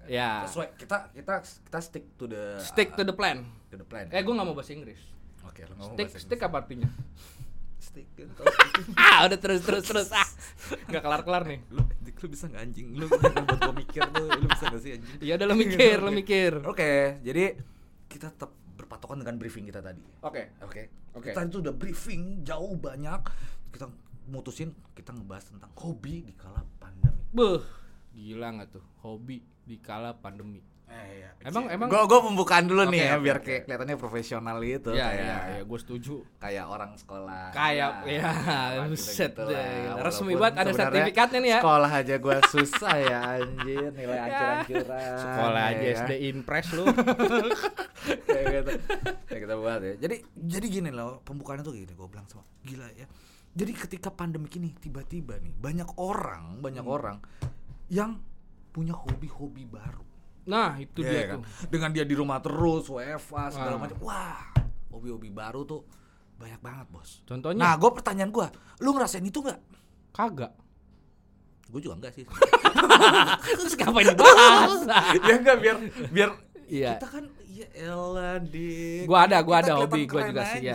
Ya. 0.04 0.42
Sesuai 0.44 0.74
kita 0.74 1.14
kita 1.14 1.34
kita 1.40 1.78
stick 1.78 2.04
to 2.16 2.26
the 2.26 2.58
Stick 2.58 2.90
to 2.92 3.02
the 3.02 3.14
plan. 3.14 3.46
to 3.70 3.76
the 3.76 3.86
plan. 3.86 4.10
Eh, 4.10 4.20
gua 4.20 4.34
nggak 4.34 4.46
mau 4.46 4.56
bahasa 4.56 4.74
Inggris. 4.74 4.98
Oke, 5.42 5.62
ngomong 5.64 5.94
Stick, 5.94 6.08
bahasa 6.10 6.18
stick 6.20 6.40
apa 6.40 6.56
artinya? 6.58 6.90
Stick. 7.78 8.06
ah, 8.94 9.22
udah 9.26 9.38
terus 9.38 9.62
terus 9.62 9.84
terus. 9.84 10.08
Ah, 10.10 10.26
nggak 10.86 11.02
kelar 11.02 11.22
kelar 11.22 11.42
nih. 11.46 11.60
lu 11.70 11.82
lu 12.22 12.30
bisa 12.30 12.46
nggak 12.46 12.62
anjing 12.62 12.94
lu 12.94 13.10
buat 13.10 13.34
gua 13.58 13.74
mikir 13.74 14.06
tuh 14.06 14.30
lu 14.30 14.46
bisa 14.46 14.70
nggak 14.70 14.78
sih 14.78 14.90
anjing 14.94 15.10
Iya 15.18 15.32
udah 15.34 15.46
lo 15.50 15.54
mikir, 15.58 15.96
lo 15.98 16.10
mikir. 16.14 16.52
oke 16.62 16.90
jadi 17.18 17.58
kita 18.06 18.30
tetap 18.30 18.54
berpatokan 18.78 19.18
dengan 19.18 19.42
briefing 19.42 19.66
kita 19.66 19.82
tadi 19.82 19.98
Oke. 20.22 20.54
oke 20.62 20.82
Oke. 21.18 21.34
kita 21.34 21.42
itu 21.42 21.58
udah 21.58 21.74
briefing 21.74 22.46
jauh 22.46 22.78
banyak 22.78 23.26
kita 23.74 23.90
mutusin 24.30 24.70
kita 24.94 25.10
ngebahas 25.10 25.50
tentang 25.50 25.74
hobi 25.74 26.22
di 26.22 26.30
kala 26.38 26.62
Beuh, 27.32 27.64
gila 28.12 28.46
nggak 28.52 28.68
tuh 28.70 28.84
hobi 29.00 29.40
di 29.62 29.76
kala 29.78 30.12
pandemi. 30.14 30.60
eh, 30.84 31.08
iya. 31.16 31.30
Emang- 31.42 31.64
emang- 31.66 31.88
gua 31.88 32.04
gua 32.04 32.20
pembukaan 32.22 32.68
dulu 32.68 32.84
Oke, 32.84 32.92
nih 32.92 33.00
ya 33.02 33.16
biar 33.16 33.40
kayak 33.40 33.64
kelihatannya 33.64 33.96
profesional 33.96 34.60
gitu 34.60 34.92
Iya, 34.92 35.00
kayak 35.02 35.16
iya, 35.16 35.36
iya, 35.48 35.62
gue 35.64 35.78
setuju. 35.80 36.14
kayak 36.36 36.64
orang 36.68 36.92
sekolah 36.94 37.48
Kayak 37.50 37.90
ya, 38.04 38.32
gitu-gitu 38.76 38.92
buset 38.92 39.32
lah. 39.32 39.46
deh. 39.48 40.04
Resmi 40.04 40.34
banget 40.36 40.54
ada 40.58 40.72
sertifikatnya 40.76 41.38
nih 41.40 41.50
ya. 41.50 41.60
sekolah 41.64 41.90
aja 41.96 42.14
gua 42.18 42.36
susah 42.44 42.94
ya 43.00 43.18
anjir 43.32 43.88
nilai 43.90 44.04
Ya. 44.20 44.28
ancur-ancuran 44.60 45.16
Sekolah 45.16 45.62
aja 45.64 45.80
ya. 45.82 45.94
SD 45.96 46.12
Impres 46.28 46.66
lu. 46.70 46.84
kayak 48.28 48.44
gitu. 48.52 48.72
Ya 49.26 49.38
kita 49.38 49.54
buat 49.56 49.80
ya. 49.80 49.94
Jadi 49.96 50.16
jadi 50.36 50.66
gini 50.68 50.90
loh, 50.90 51.24
pembukaannya 51.24 51.64
tuh 51.64 51.72
gini, 51.72 51.88
gue 51.88 52.04
bilang 52.06 52.28
sama 52.28 52.44
gila 52.60 52.84
ya. 52.92 53.08
Jadi 53.52 53.72
ketika 53.76 54.08
pandemi 54.08 54.48
ini 54.50 54.72
tiba-tiba 54.72 55.36
nih 55.36 55.52
banyak 55.52 56.00
orang, 56.00 56.58
banyak 56.58 56.82
orang 56.82 57.20
yang 57.86 58.16
punya 58.70 58.96
hobi-hobi 58.96 59.68
baru. 59.68 60.00
Nah, 60.42 60.74
itu 60.76 61.00
Iya 61.00 61.10
dia 61.12 61.22
kan? 61.28 61.38
tuh. 61.38 61.44
Dengan 61.68 61.90
dia 61.92 62.02
di 62.02 62.16
rumah 62.16 62.40
terus, 62.40 62.88
WFA 62.88 63.52
segala 63.52 63.76
Ah. 63.76 63.80
macam. 63.80 63.96
Wah, 64.00 64.40
hobi-hobi 64.88 65.28
baru 65.28 65.62
tuh 65.62 65.84
banyak 66.34 66.58
banget, 66.58 66.86
Bos. 66.88 67.20
Contohnya 67.22 67.60
Nah, 67.60 67.74
gue 67.76 67.90
pertanyaan 67.92 68.30
gue, 68.30 68.46
lu 68.80 68.90
ngerasain 68.90 69.22
itu 69.22 69.38
nggak? 69.38 69.60
kagak. 70.10 70.52
Gue 71.68 71.80
juga 71.80 71.96
enggak 71.96 72.12
sih. 72.12 72.24
Terus 73.56 73.76
ngapain 73.76 74.08
dibahas? 74.08 74.80
ya 75.28 75.34
enggak 75.36 75.56
biar 75.58 75.76
biar 76.08 76.30
Iya. 76.66 76.96
kita 76.96 77.08
kan 77.10 77.24
ya 77.62 77.94
elah 77.94 78.36
dik. 78.42 79.06
Gua 79.06 79.18
ada, 79.24 79.38
gua 79.40 79.56
ada 79.62 79.72
hobi, 79.78 80.02
gua 80.10 80.20
juga 80.26 80.42
sih, 80.50 80.60
ya. 80.66 80.74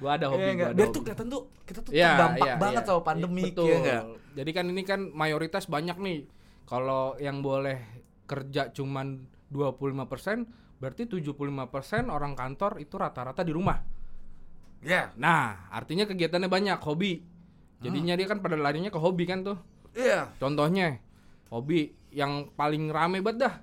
Gua 0.00 0.10
ada 0.16 0.26
hobi, 0.32 0.48
Iya 0.48 0.54
gua 0.56 0.66
ada 0.66 0.74
Biar 0.74 0.88
hobi. 0.88 0.96
tuh 0.96 1.02
kelihatan 1.04 1.26
tuh 1.28 1.42
kita 1.68 1.80
tuh 1.84 1.92
Iya, 1.92 2.08
terdampak 2.16 2.46
iya, 2.46 2.54
banget 2.56 2.82
iya. 2.82 2.88
sama 2.88 3.00
pandemi 3.04 3.44
Betul. 3.52 3.66
ya 3.68 3.76
enggak? 3.78 4.02
Jadi 4.36 4.50
kan 4.52 4.64
ini 4.68 4.82
kan 4.82 5.00
mayoritas 5.12 5.64
banyak 5.68 5.96
nih. 6.00 6.18
Kalau 6.66 7.14
yang 7.22 7.40
boleh 7.40 7.78
kerja 8.26 8.74
cuman 8.74 9.22
25%, 9.54 10.82
berarti 10.82 11.06
75% 11.06 12.10
orang 12.10 12.34
kantor 12.34 12.82
itu 12.82 12.94
rata-rata 12.98 13.46
di 13.46 13.54
rumah. 13.54 13.78
Ya. 14.82 15.14
Nah, 15.16 15.70
artinya 15.70 16.04
kegiatannya 16.04 16.50
banyak, 16.50 16.78
hobi. 16.82 17.22
Jadinya 17.80 18.18
dia 18.18 18.26
kan 18.26 18.42
pada 18.42 18.58
larinya 18.58 18.90
ke 18.90 18.98
hobi 18.98 19.24
kan 19.28 19.46
tuh. 19.46 19.58
Iya. 19.94 20.32
Contohnya, 20.42 20.98
hobi 21.48 21.94
yang 22.12 22.50
paling 22.56 22.90
rame 22.90 23.22
banget 23.22 23.48
dah. 23.48 23.54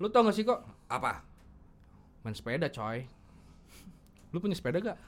Lu 0.00 0.08
tau 0.08 0.24
gak 0.24 0.34
sih 0.34 0.46
kok? 0.48 0.64
Apa? 0.88 1.22
Main 2.20 2.34
sepeda 2.34 2.68
coy. 2.68 3.08
Lu 4.30 4.38
punya 4.38 4.52
sepeda 4.52 4.78
gak? 4.78 4.98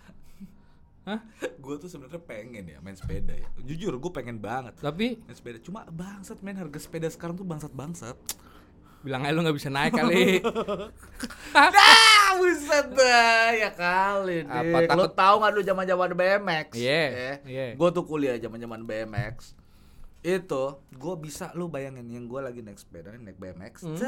Hah? 1.02 1.18
gue 1.58 1.74
tuh 1.76 1.86
sebenarnya 1.86 2.18
pengen 2.20 2.62
ya 2.64 2.78
main 2.78 2.94
sepeda 2.94 3.34
ya. 3.34 3.46
Jujur 3.60 3.90
gue 3.92 4.12
pengen 4.12 4.38
banget 4.38 4.78
Tapi 4.78 5.18
main 5.20 5.34
sepeda. 5.34 5.58
Cuma 5.58 5.82
bangsat 5.84 6.38
main 6.40 6.54
harga 6.54 6.78
sepeda 6.78 7.06
sekarang 7.06 7.34
tuh 7.34 7.42
bangsat 7.42 7.70
bangsat. 7.70 8.14
bilang 9.02 9.26
aja 9.26 9.34
lu 9.34 9.42
gak 9.42 9.58
bisa 9.58 9.66
naik 9.66 9.92
kali. 9.92 10.38
Ah, 11.52 12.38
buset 12.38 12.86
dah 12.88 13.52
ya 13.52 13.68
kali 13.68 14.40
Apa, 14.40 14.56
deh. 14.78 14.86
Kalau 14.86 15.04
takut- 15.04 15.14
tahu 15.14 15.34
nggak 15.36 15.52
lu 15.52 15.60
zaman-zaman 15.62 16.10
BMX? 16.14 16.66
Iya, 16.72 17.02
Eh, 17.04 17.36
iya. 17.44 17.64
Gue 17.74 17.88
tuh 17.90 18.04
kuliah 18.04 18.38
zaman-zaman 18.38 18.80
BMX. 18.82 19.52
Itu 20.22 20.64
gue 20.88 21.14
bisa 21.18 21.52
lu 21.52 21.68
bayangin 21.68 22.06
yang 22.06 22.24
gue 22.24 22.40
lagi 22.40 22.62
naik 22.62 22.78
sepeda 22.78 23.12
naik 23.12 23.36
BMX. 23.36 23.84
Hmm. 23.84 23.98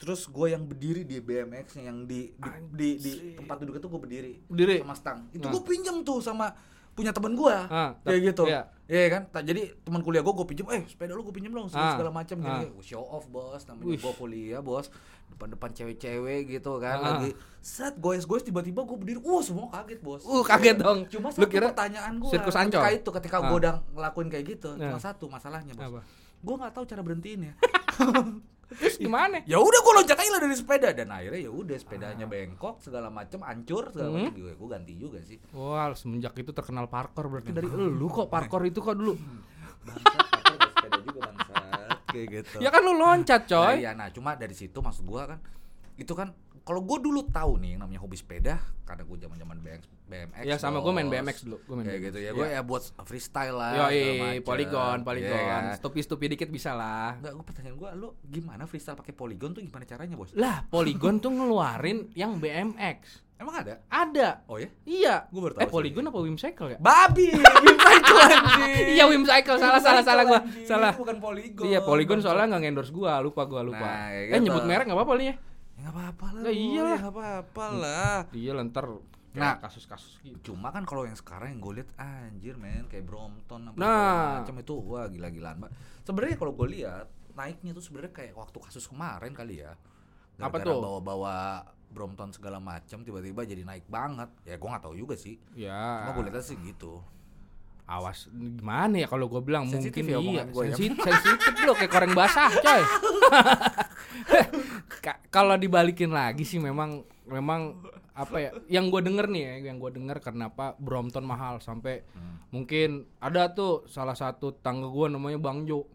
Terus 0.00 0.24
gue 0.24 0.46
yang 0.48 0.64
berdiri 0.64 1.04
di 1.04 1.20
BMX 1.20 1.76
yang 1.76 2.02
di 2.02 2.32
di, 2.32 2.50
di, 2.72 2.88
di 2.96 3.12
tempat 3.36 3.60
duduk 3.60 3.76
itu 3.76 3.86
gue 3.86 4.00
berdiri. 4.00 4.32
Berdiri? 4.42 4.76
sama 4.80 4.96
stang. 4.96 5.18
Itu 5.30 5.44
Nah. 5.44 5.52
gue 5.52 5.62
pinjam 5.62 6.00
tuh 6.00 6.18
sama 6.18 6.56
punya 6.90 7.12
teman 7.12 7.32
gue. 7.32 7.52
Ah, 7.52 7.94
kayak 8.02 8.32
gitu. 8.32 8.44
iya. 8.44 8.64
Iya 8.84 9.06
kan? 9.06 9.22
Ta- 9.30 9.40
jadi 9.40 9.76
teman 9.78 10.00
kuliah 10.00 10.20
gue 10.20 10.32
gue 10.32 10.42
pinjam, 10.44 10.66
eh 10.68 10.82
sepeda 10.82 11.12
lu 11.12 11.22
gue 11.22 11.30
pinjam 11.30 11.52
dong 11.52 11.68
segala, 11.68 11.84
Ah, 11.84 11.92
segala 11.94 12.10
macam 12.10 12.36
ah. 12.40 12.44
gini. 12.58 12.66
Show 12.82 12.98
off 13.00 13.28
bos, 13.28 13.62
namanya 13.62 13.94
gue 13.94 14.12
kuliah 14.18 14.58
bos, 14.58 14.90
depan-depan 15.30 15.70
cewek-cewek 15.70 16.50
gitu 16.50 16.72
kan 16.76 16.96
Ah. 16.96 17.04
lagi 17.14 17.30
set 17.60 17.94
goes-goes 17.94 18.42
tiba-tiba 18.42 18.82
gue 18.82 18.96
berdiri, 18.96 19.20
wah 19.20 19.38
semua 19.38 19.68
kaget 19.70 20.00
bos. 20.00 20.24
Uh, 20.24 20.42
kaget 20.42 20.74
Iya. 20.74 20.82
dong. 20.82 20.98
Cuma 21.06 21.28
Lu 21.28 21.36
satu 21.36 21.46
kira 21.46 21.70
pertanyaan 21.70 22.12
gue 22.16 22.30
sirkus 22.30 22.56
ketika 22.58 22.88
itu 22.90 23.10
ketika 23.14 23.36
Ah. 23.38 23.46
gue 23.46 23.56
udah 23.58 23.74
ngelakuin 23.90 24.28
kayak 24.28 24.44
gitu, 24.50 24.70
cuma 24.74 24.90
Nah. 24.90 25.00
satu 25.00 25.24
masalahnya 25.26 25.72
bos. 25.72 26.02
Gue 26.36 26.54
nggak 26.56 26.72
tahu 26.72 26.84
cara 26.84 27.00
berhentiin 27.00 27.40
ya. 27.46 27.54
Terus 28.72 28.96
gimana? 28.96 29.42
ya 29.44 29.56
udah 29.56 29.80
gue 29.80 29.92
loncat 29.96 30.14
aja 30.14 30.30
lah 30.30 30.40
dari 30.40 30.54
sepeda 30.54 30.88
dan 30.92 31.08
akhirnya 31.08 31.40
ya 31.40 31.50
udah 31.50 31.74
sepedanya 31.74 32.24
bengkok 32.24 32.78
segala 32.78 33.08
macam 33.08 33.42
hancur 33.42 33.88
segala 33.88 34.06
Ah. 34.06 34.12
Hmm. 34.12 34.22
macam 34.24 34.36
juga 34.36 34.52
gue 34.54 34.68
ganti 34.70 34.92
juga 34.94 35.18
sih. 35.20 35.38
Wah, 35.50 35.90
semenjak 35.92 36.34
itu 36.34 36.50
terkenal 36.50 36.86
parkour 36.86 37.26
berarti 37.28 37.50
dari 37.50 37.66
lu 37.66 38.06
kok 38.06 38.26
parkour 38.26 38.62
itu 38.62 38.78
kok 38.78 38.94
dulu. 38.94 39.18
Bangsat, 39.80 40.22
pakai 40.30 40.54
ada 40.54 40.66
sepeda 40.68 40.98
juga 41.02 41.20
bangsat 41.24 41.96
kayak 42.06 42.26
gitu. 42.32 42.56
Ya 42.58 42.68
kan 42.68 42.80
lu 42.80 42.92
loncat, 42.92 43.42
Nah, 43.42 43.50
coy. 43.50 43.74
iya, 43.78 43.90
nah 43.92 44.08
cuma 44.08 44.30
dari 44.34 44.52
situ 44.52 44.76
maksud 44.76 45.02
gua 45.02 45.22
kan 45.26 45.38
itu 45.96 46.12
kan 46.12 46.32
kalau 46.70 46.86
gue 46.86 46.98
dulu 47.02 47.26
tahu 47.26 47.58
nih 47.58 47.74
yang 47.74 47.82
namanya 47.82 47.98
hobi 47.98 48.14
sepeda 48.14 48.62
karena 48.86 49.02
gue 49.02 49.16
zaman 49.18 49.36
zaman 49.42 49.56
BMX, 49.58 49.82
BMX 50.06 50.42
Ya 50.46 50.54
sama 50.54 50.78
gue 50.78 50.92
main. 50.94 51.10
BMX 51.10 51.42
dulu, 51.42 51.58
gue 51.66 51.74
main 51.74 51.86
kayak 51.90 51.98
BMX. 51.98 52.08
gitu 52.14 52.18
ya 52.22 52.30
gue 52.30 52.46
ya 52.46 52.62
buat 52.62 52.82
freestyle 53.02 53.58
lah 53.58 53.90
macem. 53.90 54.46
poligon, 54.46 54.96
poligon. 55.02 55.34
Iya 55.34 55.50
kan? 55.50 55.62
Stupi-stupi 55.82 56.30
dikit 56.30 56.46
bisa 56.46 56.70
lah. 56.78 57.18
Enggak, 57.18 57.42
gue 57.42 57.44
pertanyaan 57.50 57.74
gue, 57.74 57.90
lu 57.98 58.08
gimana 58.22 58.70
freestyle 58.70 58.94
pakai 58.94 59.10
poligon 59.10 59.50
tuh 59.50 59.66
gimana 59.66 59.82
caranya 59.82 60.14
bos? 60.14 60.30
Lah, 60.38 60.62
poligon 60.70 61.18
tuh 61.18 61.34
ngeluarin 61.34 62.06
yang 62.14 62.38
BMX. 62.38 63.26
Emang 63.40 63.66
ada? 63.66 63.74
Ada. 63.90 64.28
Oh 64.46 64.60
ya? 64.60 64.70
Iya. 64.86 65.26
Baru 65.32 65.56
tahu 65.56 65.64
eh. 65.66 65.72
Polygon 65.74 66.06
apa 66.06 66.18
Wimcycle 66.22 66.76
ya? 66.76 66.78
Babi, 66.78 67.34
Wimcycle 67.66 68.18
anjing. 68.30 68.86
Iya, 68.94 69.04
Wimcycle. 69.10 69.56
Salah, 69.58 69.80
salah, 69.80 70.02
salah 70.06 70.22
gua. 70.28 70.38
Anjing, 70.44 70.68
Salah. 70.68 70.92
Bukan 70.92 71.16
poligon. 71.18 71.64
Iya, 71.64 71.80
Polygon 71.80 72.20
soalnya 72.20 72.52
nggak 72.52 72.68
endorse 72.68 72.92
gua, 72.92 73.16
lupa 73.24 73.48
gua, 73.48 73.64
lupa. 73.64 73.80
Nah, 73.80 74.12
kayak 74.12 74.28
eh, 74.28 74.38
gitu. 74.38 74.44
nyebut 74.44 74.64
merek 74.68 74.84
nggak 74.86 74.98
apa-apa 75.00 75.14
nih 75.16 75.26
ya? 75.32 75.34
Ya 75.80 75.88
nggak 75.88 75.94
apa-apa 75.96 76.26
lah. 76.36 76.42
Ya 76.44 76.44
boy, 76.44 76.56
iyalah. 76.60 76.98
nggak 77.00 77.14
apa-apa 77.16 77.64
lah. 77.72 78.16
Iya, 78.36 78.52
ntar 78.68 78.86
Nah. 79.30 79.56
kasus-kasus 79.62 80.18
gitu. 80.20 80.52
Cuma 80.52 80.74
kan 80.74 80.82
kalau 80.82 81.06
yang 81.06 81.14
sekarang 81.14 81.54
yang 81.54 81.60
gue 81.62 81.80
lihat 81.80 81.90
anjir 81.96 82.58
men 82.58 82.84
kayak 82.90 83.06
Brompton 83.06 83.70
apa 83.70 83.78
Nah. 83.78 84.42
macam 84.42 84.58
itu 84.58 84.74
wah 84.76 85.06
gila-gilaan 85.06 85.56
Mbak. 85.56 85.70
Sebenarnya 86.02 86.36
kalau 86.36 86.52
gue 86.52 86.68
lihat 86.68 87.06
naiknya 87.32 87.70
tuh 87.70 87.80
sebenarnya 87.80 88.12
kayak 88.12 88.34
waktu 88.34 88.58
kasus 88.58 88.84
kemarin 88.84 89.32
kali 89.32 89.62
ya. 89.62 89.78
Apa 90.36 90.58
Gara-gara 90.58 90.66
tuh? 90.66 90.82
Bawa-bawa 90.82 91.62
Brompton 91.90 92.34
segala 92.34 92.58
macam 92.58 93.06
tiba-tiba 93.06 93.46
jadi 93.46 93.62
naik 93.62 93.86
banget. 93.86 94.34
Ya 94.42 94.58
gue 94.58 94.66
nggak 94.68 94.82
tahu 94.82 94.98
juga 94.98 95.14
sih. 95.14 95.38
Ya. 95.54 96.04
Cuma 96.04 96.18
gue 96.18 96.24
lihatnya 96.26 96.42
sih 96.42 96.58
gitu. 96.58 96.98
Awas 97.90 98.30
gimana 98.30 98.94
ya 98.96 99.06
kalau 99.06 99.26
gua 99.26 99.40
bilang 99.40 99.66
Sensitif 99.66 100.06
mungkin 100.06 100.14
ya 100.14 100.18
iya 100.22 100.42
ya. 100.46 100.52
sensitif 100.70 101.02
sensitif 101.02 101.54
lo 101.60 101.74
kayak 101.74 101.90
koreng 101.90 102.12
basah 102.12 102.46
coy 102.54 102.82
Ka- 105.00 105.20
kalau 105.28 105.56
dibalikin 105.56 106.10
lagi 106.10 106.42
sih 106.42 106.56
memang 106.56 107.02
memang 107.24 107.80
apa 108.12 108.36
ya 108.38 108.50
yang 108.68 108.86
gue 108.88 109.00
denger 109.00 109.26
nih 109.26 109.42
ya 109.42 109.54
yang 109.66 109.76
gue 109.78 109.90
denger 109.90 110.20
kenapa 110.20 110.76
Brompton 110.76 111.24
mahal 111.24 111.58
sampai 111.58 112.04
Hmm. 112.10 112.36
mungkin 112.52 112.90
ada 113.16 113.48
tuh 113.48 113.86
salah 113.86 114.12
satu 114.12 114.52
tangga 114.52 114.86
gue 114.86 115.06
namanya 115.08 115.38
Bang 115.38 115.64
Jo 115.64 115.86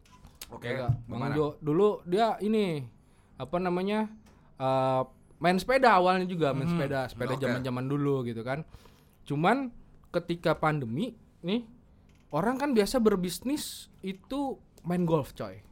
Oke. 0.48 0.68
Ya 0.68 0.88
nggak? 0.88 0.92
Bang? 1.08 1.32
Jo 1.32 1.48
dulu 1.60 2.02
dia 2.04 2.40
ini 2.40 2.82
apa 3.36 3.58
namanya 3.58 4.10
eh, 4.56 5.02
main 5.38 5.56
sepeda 5.56 5.94
awalnya 5.94 6.26
juga 6.26 6.50
main 6.50 6.66
Hmm, 6.66 6.74
sepeda 6.74 7.00
sepeda 7.06 7.36
zaman 7.38 7.62
zaman 7.62 7.86
dulu 7.86 8.24
gitu 8.24 8.42
kan 8.42 8.64
cuman 9.24 9.70
ketika 10.10 10.56
pandemi 10.56 11.14
nih 11.42 11.68
orang 12.36 12.56
kan 12.56 12.70
biasa 12.70 13.00
berbisnis 13.00 13.64
itu 14.02 14.56
main 14.84 15.02
golf 15.02 15.32
coy 15.32 15.64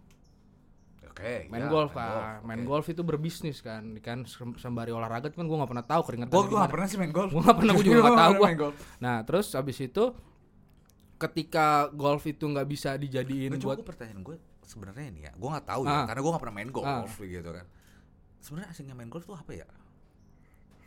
Oke. 1.05 1.45
main 1.45 1.61
ya, 1.61 1.69
golf 1.69 1.91
kan 1.91 2.41
main 2.41 2.57
oke. 2.57 2.67
golf 2.67 2.85
itu 2.87 3.01
berbisnis 3.01 3.59
kan 3.59 3.99
kan 3.99 4.25
sem- 4.25 4.55
sembari 4.55 4.89
olahraga 4.89 5.29
kan 5.29 5.43
gue 5.43 5.53
nggak 5.53 5.69
pernah 5.69 5.85
tahu 5.85 6.01
keringetan 6.03 6.33
Gue 6.33 6.43
gue 6.47 6.57
nggak 6.57 6.73
pernah 6.73 6.87
sih 6.87 6.97
main 6.97 7.11
golf. 7.11 7.29
Gua 7.29 7.41
nggak 7.43 7.57
pernah, 7.59 7.73
gua 7.73 7.83
juga 7.83 7.99
nggak 8.01 8.17
tahu 8.17 8.33
gua. 8.33 8.45
main 8.47 8.57
golf. 8.57 8.75
nah 8.97 9.17
terus 9.21 9.47
habis 9.51 9.77
itu 9.77 10.03
ketika 11.15 11.67
golf 11.89 12.23
itu 12.23 12.43
nggak 12.43 12.65
bisa 12.65 12.89
dijadiin 12.95 13.51
Nggak, 13.51 13.61
cuma 13.61 13.69
buat 13.69 13.77
gue 13.77 13.87
pertanyaan 13.87 14.21
gue 14.21 14.35
sebenarnya 14.63 15.07
nih 15.09 15.23
ya, 15.23 15.31
gue 15.33 15.49
nggak 15.49 15.67
tahu 15.67 15.81
Ah. 15.83 15.91
ya, 15.93 15.99
karena 16.07 16.19
gue 16.19 16.31
nggak 16.31 16.43
pernah 16.43 16.55
main 16.55 16.71
golf 16.71 16.87
Ah. 17.13 17.21
gitu 17.21 17.49
kan. 17.51 17.65
Sebenarnya 18.39 18.69
asingnya 18.71 18.91
main 18.93 19.07
golf 19.07 19.23
tuh 19.23 19.35
apa 19.35 19.51
ya? 19.53 19.67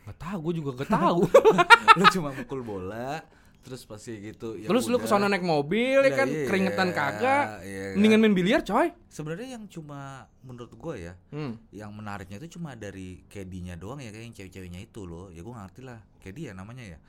nggak 0.03 0.19
tahu 0.19 0.37
gue 0.41 0.53
juga 0.55 0.69
nggak 0.73 0.91
tahu 0.93 1.19
lu 1.99 2.03
cuma 2.09 2.29
mukul 2.31 2.61
bola, 2.61 3.19
terus 3.67 3.83
pasti 3.83 4.15
gitu. 4.23 4.55
ya 4.55 4.71
terus 4.71 4.87
lu 4.87 4.95
udah. 4.95 5.03
ke 5.03 5.07
sana 5.11 5.27
naik 5.27 5.43
mobil 5.43 5.99
ya 5.99 6.07
Lah, 6.07 6.15
kan 6.15 6.27
iya, 6.31 6.47
keringetan 6.47 6.89
kagak 6.95 7.45
iya 7.67 7.83
kan. 7.91 7.93
mendingan 7.99 8.19
main 8.23 8.35
biliar 8.35 8.63
coy 8.63 8.87
Sebenarnya 9.07 9.57
yang 9.57 9.65
cuma 9.65 10.29
menurut 10.45 10.69
gue 10.77 11.09
ya, 11.09 11.13
hmm. 11.33 11.73
yang 11.73 11.89
menariknya 11.89 12.37
itu 12.37 12.61
cuma 12.61 12.77
dari 12.77 13.25
kedinya 13.25 13.73
doang 13.73 13.97
ya 13.97 14.13
kayak 14.13 14.29
yang 14.29 14.35
cewek-ceweknya 14.37 14.77
itu 14.77 15.09
loh. 15.09 15.33
Ya 15.33 15.41
gue 15.41 15.49
ngerti 15.49 15.81
lah, 15.81 15.97
kedi 16.21 16.45
ya 16.45 16.53
namanya 16.53 16.85
ya. 16.85 16.99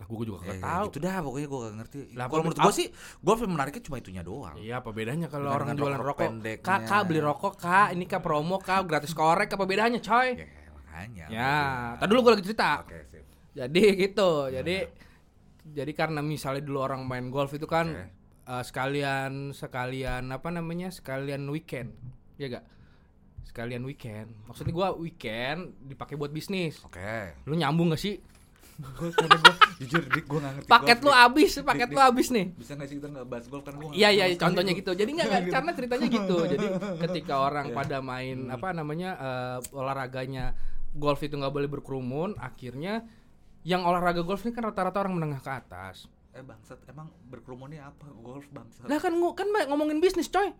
lah 0.00 0.08
gue 0.08 0.24
juga 0.24 0.40
Ya, 0.40 0.56
nggak 0.56 0.64
tahu 0.64 0.84
Gitu 0.88 0.98
dah 1.04 1.16
pokoknya 1.20 1.48
gue 1.52 1.58
gak 1.60 1.74
ngerti. 1.84 1.96
Lah, 2.16 2.26
Kalau 2.32 2.42
menurut 2.48 2.60
gue 2.64 2.72
sih, 2.72 2.86
golf 3.20 3.40
yang 3.44 3.52
menariknya 3.52 3.82
cuma 3.84 3.96
itunya 4.00 4.22
doang. 4.24 4.56
Iya 4.56 4.80
apa 4.80 4.88
bedanya 4.88 5.28
kalau 5.28 5.52
orang 5.52 5.76
jualan 5.76 6.00
rokok 6.00 6.08
rokok 6.08 6.28
pendeknya. 6.32 6.64
Kak, 6.64 6.80
kak 6.88 7.02
beli 7.04 7.20
rokok 7.20 7.54
kak 7.60 7.88
Ini 7.92 8.04
kak 8.08 8.22
promo 8.24 8.56
kak 8.56 8.80
gratis 8.88 9.12
korek 9.12 9.52
Apa 9.52 9.64
bedanya 9.68 10.00
coy 10.00 10.28
Ya 10.40 10.46
makanya. 10.72 11.24
Ya 11.28 11.54
Tadi 12.00 12.08
dulu 12.08 12.20
gue 12.24 12.32
lagi 12.40 12.44
cerita 12.48 12.70
Oke 12.88 13.04
sip. 13.04 13.24
Jadi 13.52 13.84
gitu 14.00 14.48
Jadi 14.48 14.76
Jadi 15.72 15.92
karena 15.92 16.20
misalnya 16.20 16.60
dulu 16.60 16.78
orang 16.80 17.02
main 17.02 17.28
golf 17.28 17.50
itu 17.50 17.64
kan 17.64 17.86
Oke. 17.88 18.04
eh, 18.46 18.62
Sekalian 18.62 19.32
Sekalian 19.50 20.26
Apa 20.28 20.48
namanya 20.48 20.88
Sekalian 20.88 21.46
weekend 21.46 21.94
Ya 22.36 22.50
gak 22.50 22.64
Sekalian 23.42 23.82
weekend 23.82 24.34
Maksudnya 24.44 24.70
gua 24.70 24.90
weekend 24.92 25.74
Dipakai 25.80 26.14
buat 26.14 26.28
bisnis 26.28 26.82
Oke. 26.82 27.38
Lu 27.44 27.54
nyambung 27.54 27.90
gak 27.90 28.00
sih? 28.00 28.18
Gue 28.80 29.12
gue 29.12 29.28
jujur 29.78 30.00
dik 30.02 30.24
gue 30.24 30.38
gak 30.38 30.52
ngerti. 30.56 30.66
Paket 30.66 30.98
golf, 30.98 31.04
lu 31.04 31.12
Dik. 31.12 31.24
abis 31.26 31.50
Paket 31.60 31.84
Dik, 31.84 31.94
lu 31.94 32.00
abis 32.02 32.26
nih 32.30 32.46
Bisa 32.50 32.72
gak 32.74 32.88
sih 32.88 32.96
kita 32.96 33.08
nggak 33.08 33.26
bahas 33.26 33.46
golf 33.46 33.62
kan 33.62 33.74
gue 33.76 33.92
Iya 33.92 34.08
iya 34.08 34.24
contohnya 34.34 34.72
gitu. 34.72 34.90
Jadi 34.90 35.10
nggak 35.12 35.26
nggak, 35.26 35.42
Gitu. 35.42 35.52
karena 35.52 35.70
ceritanya 35.70 36.06
gitu. 36.08 36.36
Jadi 36.46 36.66
ketika 37.04 37.34
orang 37.38 37.66
Iya. 37.68 37.76
pada 37.76 37.96
main 38.00 38.38
Hmm. 38.42 38.56
apa 38.56 38.68
namanya 38.72 39.10
eh, 39.14 39.58
olahraganya 39.72 40.56
golf 40.90 41.20
itu 41.20 41.36
nggak 41.36 41.52
boleh 41.52 41.68
berkerumun, 41.68 42.34
akhirnya 42.36 43.04
yang 43.66 43.84
olahraga 43.84 44.24
golf 44.24 44.40
ini 44.46 44.56
kan 44.56 44.64
rata-rata 44.64 45.04
orang 45.04 45.14
menengah 45.20 45.40
ke 45.40 45.50
atas. 45.52 46.08
Eh 46.32 46.40
bangsat, 46.40 46.80
emang 46.88 47.10
berkerumunnya 47.28 47.90
apa? 47.92 48.08
Golf 48.22 48.46
bangsat. 48.48 48.88
Lah 48.88 48.98
kan 49.02 49.12
kan 49.36 49.48
ngomongin 49.68 50.00
bisnis, 50.00 50.30
coy. 50.32 50.52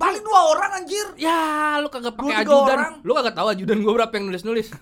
Paling 0.00 0.24
dua 0.24 0.40
orang 0.56 0.70
anjir. 0.80 1.06
Ya, 1.20 1.76
lu 1.76 1.92
kagak 1.92 2.16
pakai 2.16 2.46
ajudan. 2.46 2.76
orang. 2.76 2.94
Lu 3.04 3.12
kagak 3.12 3.36
tahu 3.36 3.48
ajudan 3.52 3.84
gua 3.84 3.92
berapa 4.00 4.12
yang 4.16 4.32
nulis-nulis. 4.32 4.72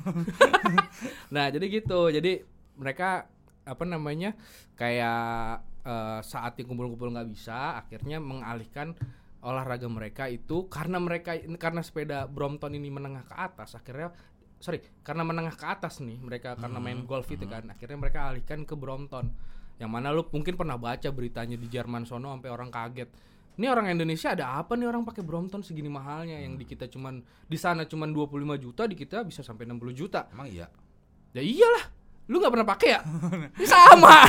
nah, 1.34 1.50
jadi 1.50 1.66
gitu. 1.66 2.06
Jadi 2.14 2.46
mereka 2.78 3.26
apa 3.66 3.84
namanya? 3.84 4.38
kayak 4.78 5.66
eh, 5.82 6.20
saat 6.22 6.54
yang 6.62 6.70
kumpul-kumpul 6.70 7.10
nggak 7.10 7.28
bisa, 7.34 7.82
akhirnya 7.82 8.22
mengalihkan 8.22 8.94
olahraga 9.42 9.86
mereka 9.86 10.26
itu 10.26 10.66
karena 10.66 10.98
mereka 10.98 11.34
karena 11.58 11.82
sepeda 11.82 12.26
Brompton 12.26 12.74
ini 12.74 12.90
menengah 12.90 13.26
ke 13.26 13.34
atas, 13.34 13.74
akhirnya 13.74 14.14
sorry, 14.58 14.82
karena 15.06 15.22
menengah 15.22 15.54
ke 15.54 15.66
atas 15.66 16.02
nih 16.02 16.18
mereka 16.18 16.58
karena 16.58 16.78
main 16.82 17.02
golf 17.06 17.30
itu 17.30 17.46
kan, 17.46 17.66
akhirnya 17.70 17.98
mereka 17.98 18.30
alihkan 18.30 18.66
ke 18.66 18.74
Brompton. 18.74 19.30
Yang 19.78 19.90
mana 19.94 20.10
lu 20.10 20.26
mungkin 20.34 20.58
pernah 20.58 20.74
baca 20.74 21.08
beritanya 21.14 21.54
di 21.54 21.70
Jerman 21.70 22.02
sono 22.02 22.34
sampai 22.34 22.50
orang 22.50 22.68
kaget. 22.68 23.08
Ini 23.58 23.66
orang 23.70 23.90
Indonesia 23.90 24.34
ada 24.34 24.58
apa 24.58 24.78
nih 24.78 24.86
orang 24.86 25.02
pakai 25.02 25.22
Brompton 25.26 25.66
segini 25.66 25.90
mahalnya 25.90 26.38
yang 26.38 26.54
di 26.54 26.62
kita 26.62 26.86
cuman 26.86 27.18
di 27.46 27.58
sana 27.58 27.86
cuman 27.86 28.14
25 28.14 28.54
juta 28.62 28.86
di 28.86 28.94
kita 28.94 29.26
bisa 29.26 29.42
sampai 29.42 29.66
60 29.66 29.98
juta. 29.98 30.30
Emang 30.30 30.46
iya. 30.46 30.70
Ya 31.34 31.42
iyalah. 31.42 31.97
Lu 32.28 32.36
nggak 32.38 32.52
pernah 32.52 32.68
pakai 32.68 32.88
ya? 32.92 33.00
Sama. 33.72 34.28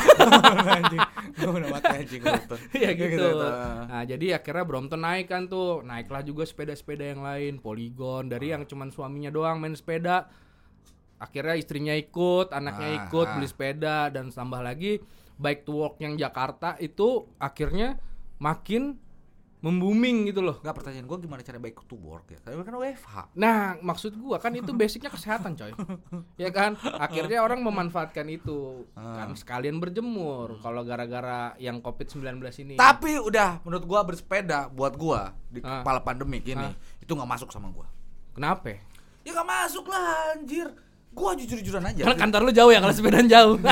anjing 2.00 2.20
Brompton. 2.24 2.58
ya 2.72 2.90
Kayak 2.96 3.10
gitu. 3.12 3.28
Nah, 3.86 4.02
jadi 4.08 4.26
akhirnya 4.40 4.64
Brompton 4.64 5.00
naik 5.04 5.28
kan 5.28 5.46
tuh. 5.46 5.84
Naiklah 5.84 6.24
juga 6.24 6.48
sepeda-sepeda 6.48 7.04
yang 7.12 7.20
lain, 7.20 7.60
Polygon 7.60 8.32
dari 8.32 8.56
yang 8.56 8.64
cuman 8.64 8.88
suaminya 8.88 9.28
doang 9.28 9.60
main 9.60 9.76
sepeda. 9.76 10.32
Akhirnya 11.20 11.60
istrinya 11.60 11.92
ikut, 11.92 12.48
anaknya 12.56 12.88
Ah, 12.88 12.98
ikut 13.04 13.26
ah. 13.28 13.32
beli 13.36 13.48
sepeda 13.48 14.08
dan 14.08 14.32
tambah 14.32 14.64
lagi 14.64 15.04
bike 15.36 15.68
to 15.68 15.72
work 15.76 15.96
yang 16.00 16.16
Jakarta 16.16 16.76
itu 16.80 17.28
akhirnya 17.36 18.00
makin 18.40 18.96
membuming 19.60 20.24
gitu 20.26 20.40
loh. 20.40 20.56
Enggak 20.60 20.80
pertanyaan 20.80 21.04
gua 21.04 21.16
gimana 21.16 21.40
cara 21.40 21.56
baik 21.56 21.84
to 21.84 21.96
work 21.96 22.28
ya? 22.28 22.40
Karena 22.40 22.64
kan 22.64 22.74
WFH. 22.74 23.14
Nah, 23.36 23.76
maksud 23.78 24.16
gua 24.16 24.40
kan 24.40 24.52
itu 24.52 24.72
basicnya 24.72 25.08
kesehatan, 25.08 25.52
coy. 25.54 25.72
ya 26.36 26.48
kan? 26.48 26.76
Akhirnya 26.96 27.40
orang 27.40 27.60
memanfaatkan 27.60 28.24
itu 28.26 28.88
Ah. 28.92 29.20
kan 29.20 29.36
sekalian 29.36 29.76
berjemur. 29.76 30.56
Kalau 30.58 30.80
gara-gara 30.82 31.52
yang 31.56 31.78
Covid-19 31.78 32.40
ini. 32.58 32.74
Tapi 32.74 33.20
udah 33.20 33.60
menurut 33.62 33.84
gua 33.84 34.00
bersepeda 34.02 34.68
buat 34.68 34.96
gua 34.96 35.36
di 35.46 35.60
Ah. 35.60 35.84
kepala 35.84 36.00
pandemik 36.00 36.44
ini 36.44 36.64
Ah. 36.64 36.74
itu 36.96 37.12
nggak 37.12 37.28
masuk 37.28 37.52
sama 37.52 37.68
gua. 37.68 37.84
Kenapa? 38.32 38.80
Ya 39.20 39.36
nggak 39.36 39.48
masuk 39.48 39.84
lah 39.86 40.32
anjir. 40.32 40.72
Gua 41.10 41.34
jujur-jujuran 41.34 41.82
aja. 41.84 42.02
Karena 42.06 42.18
kantor 42.18 42.40
lu 42.46 42.52
jauh 42.54 42.70
ya 42.70 42.78
kalau 42.78 42.94
sepedaan 42.94 43.26
jauh. 43.26 43.56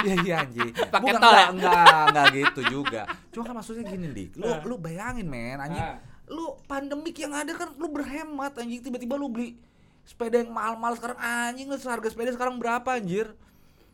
Iya 0.00 0.14
iya 0.24 0.34
anjing. 0.44 0.72
Pakai 0.94 1.12
tol 1.12 1.28
ya? 1.28 1.52
enggak, 1.52 1.72
enggak, 1.76 2.04
enggak 2.08 2.26
gitu 2.32 2.60
juga. 2.72 3.02
Cuma 3.36 3.42
kan 3.44 3.54
maksudnya 3.60 3.84
gini, 3.84 4.06
Dik. 4.08 4.40
Lu 4.40 4.48
Ah. 4.48 4.60
lu 4.64 4.74
bayangin, 4.80 5.28
men, 5.28 5.60
anjing. 5.60 5.84
Ah. 5.84 6.00
Lu 6.24 6.56
pandemik 6.64 7.16
yang 7.20 7.36
ada 7.36 7.52
kan 7.52 7.74
lu 7.76 7.84
berhemat 7.92 8.56
anjing 8.56 8.80
tiba-tiba 8.80 9.18
lu 9.18 9.28
beli 9.28 9.60
sepeda 10.06 10.40
yang 10.40 10.50
mahal-mahal 10.54 10.96
sekarang 10.96 11.18
anjing 11.20 11.68
lu 11.68 11.76
harga 11.76 12.08
sepeda 12.08 12.32
sekarang 12.32 12.56
berapa 12.56 12.86
anjir? 12.96 13.34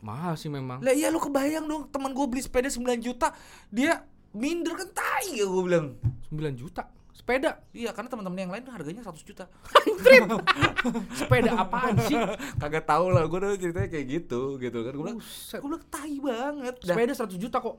Mahal 0.04 0.38
sih 0.38 0.46
memang. 0.46 0.78
Lah 0.84 0.94
iya 0.94 1.10
lu 1.10 1.18
kebayang 1.18 1.66
dong 1.66 1.88
teman 1.90 2.12
gua 2.14 2.28
beli 2.28 2.44
sepeda 2.44 2.70
9 2.70 3.02
juta, 3.02 3.32
dia 3.72 4.04
minder 4.30 4.76
kan 4.76 4.88
tai 4.94 5.42
ya 5.42 5.46
gua 5.48 5.62
bilang. 5.64 5.86
9 6.30 6.54
juta. 6.54 6.86
Sepeda. 7.26 7.58
Iya, 7.74 7.90
karena 7.90 8.06
teman-teman 8.06 8.38
yang 8.38 8.52
lain 8.54 8.62
harganya 8.70 9.02
100 9.02 9.18
juta. 9.26 9.50
Sepeda 11.18 11.58
apaan 11.58 11.98
sih? 12.00 12.14
Kagak 12.54 12.86
tahu 12.86 13.10
lah, 13.10 13.26
gua 13.26 13.42
dulu 13.42 13.58
ceritanya 13.58 13.90
kayak 13.90 14.06
gitu, 14.06 14.54
gitu 14.56 14.78
kan. 14.80 14.94
Gua 14.94 15.04
bilang, 15.10 15.18
gua 15.52 15.68
bilang 15.68 15.84
tai 15.90 16.14
banget. 16.16 16.74
Dah. 16.80 16.94
Sepeda 16.94 17.12
100 17.18 17.34
juta 17.36 17.58
kok. 17.58 17.76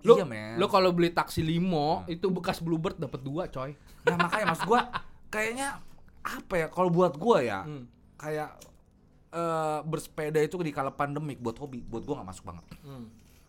Lu, 0.00 0.16
Iya, 0.16 0.24
men. 0.24 0.56
lu 0.56 0.64
kalau 0.66 0.92
beli 0.92 1.10
taksi 1.10 1.40
limo 1.40 2.04
itu 2.06 2.24
bekas 2.30 2.64
Bluebird 2.64 2.96
dapat 2.96 3.20
dua, 3.20 3.48
coy. 3.48 3.76
Nah 4.06 4.16
makanya 4.16 4.46
mas 4.48 4.62
gua 4.62 4.88
kayaknya 5.28 5.76
apa 6.22 6.54
ya 6.56 6.66
kalau 6.68 6.88
buat 6.88 7.16
gua 7.16 7.38
ya 7.38 7.60
Hmm. 7.62 7.84
kayak 8.16 8.54
eh, 9.28 9.80
bersepeda 9.82 10.38
itu 10.38 10.56
di 10.58 10.70
kala 10.70 10.88
pandemik 10.90 11.36
buat 11.36 11.58
hobi 11.58 11.82
buat 11.82 12.00
gua 12.00 12.22
nggak 12.22 12.28
masuk 12.28 12.44
banget 12.46 12.64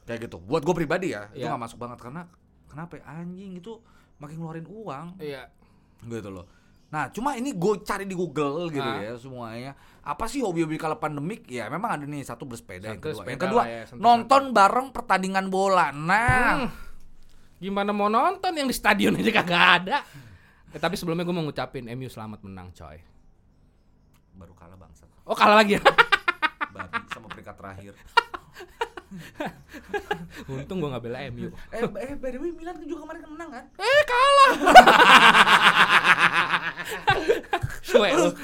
kayak 0.04 0.20
gitu 0.26 0.38
buat 0.40 0.62
gua 0.62 0.74
pribadi 0.74 1.14
ya 1.14 1.30
itu 1.30 1.42
Iya. 1.42 1.54
nggak 1.54 1.64
masuk 1.64 1.78
banget 1.78 2.00
karena 2.02 2.22
kenapa 2.66 2.94
ya? 2.98 3.04
anjing 3.08 3.52
itu 3.56 3.74
makin 4.18 4.36
ngeluarin 4.36 4.66
uang 4.66 5.08
Iya. 5.18 5.50
gitu 6.04 6.30
loh 6.30 6.46
nah 6.88 7.08
cuma 7.08 7.34
ini 7.34 7.52
gue 7.52 7.74
cari 7.82 8.04
di 8.04 8.14
Google 8.14 8.70
gitu 8.70 8.80
Ah. 8.82 9.02
ya 9.02 9.14
semuanya 9.14 9.72
apa 10.02 10.24
sih 10.26 10.40
hobi-hobi 10.40 10.76
kala 10.76 10.96
pandemik 10.96 11.44
ya 11.46 11.68
memang 11.68 11.90
ada 11.94 12.06
nih 12.06 12.24
satu 12.24 12.44
bersepeda 12.44 12.90
yang 12.90 12.98
Satu 12.98 13.12
kedua 13.14 13.24
yang 13.26 13.42
kedua 13.42 13.64
ya, 13.64 13.82
nonton 13.94 14.42
bareng 14.52 14.88
pertandingan 14.90 15.48
bola 15.48 15.92
nah 15.92 16.54
Hmm. 16.58 16.70
Gimana 17.58 17.90
mau 17.90 18.06
nonton 18.06 18.54
yang 18.54 18.64
di 18.64 18.72
stadion 18.72 19.18
aja 19.18 19.34
kagak 19.34 19.58
ada. 19.82 19.98
Eh, 20.70 20.78
tapi 20.78 20.94
sebelumnya 20.94 21.26
gue 21.26 21.34
mau 21.34 21.42
ngucapin 21.42 21.90
MU 21.90 22.06
selamat 22.06 22.46
menang, 22.46 22.70
coy. 22.70 23.02
baru 24.32 24.54
kalah 24.54 24.78
bangsa 24.78 25.10
Oh, 25.26 25.34
kalah 25.34 25.58
lagi 25.58 25.76
ya. 25.76 25.84
babi 26.70 27.02
sama 27.10 27.26
peringkat 27.28 27.56
terakhir 27.58 27.94
Untung 30.52 30.78
gue 30.78 30.90
gak 30.90 31.00
bela 31.02 31.20
MU. 31.30 31.48
eh, 31.70 31.80
eh 31.82 32.14
by 32.14 32.30
the 32.30 32.40
way 32.40 32.52
Milan 32.52 32.76
juga 32.82 33.04
kemarin 33.04 33.20
kan 33.22 33.32
menang 33.32 33.50
kan 33.50 33.66
Eh, 33.76 34.02
kalah. 34.04 34.52
Suwe 37.82 38.10
lu. 38.12 38.28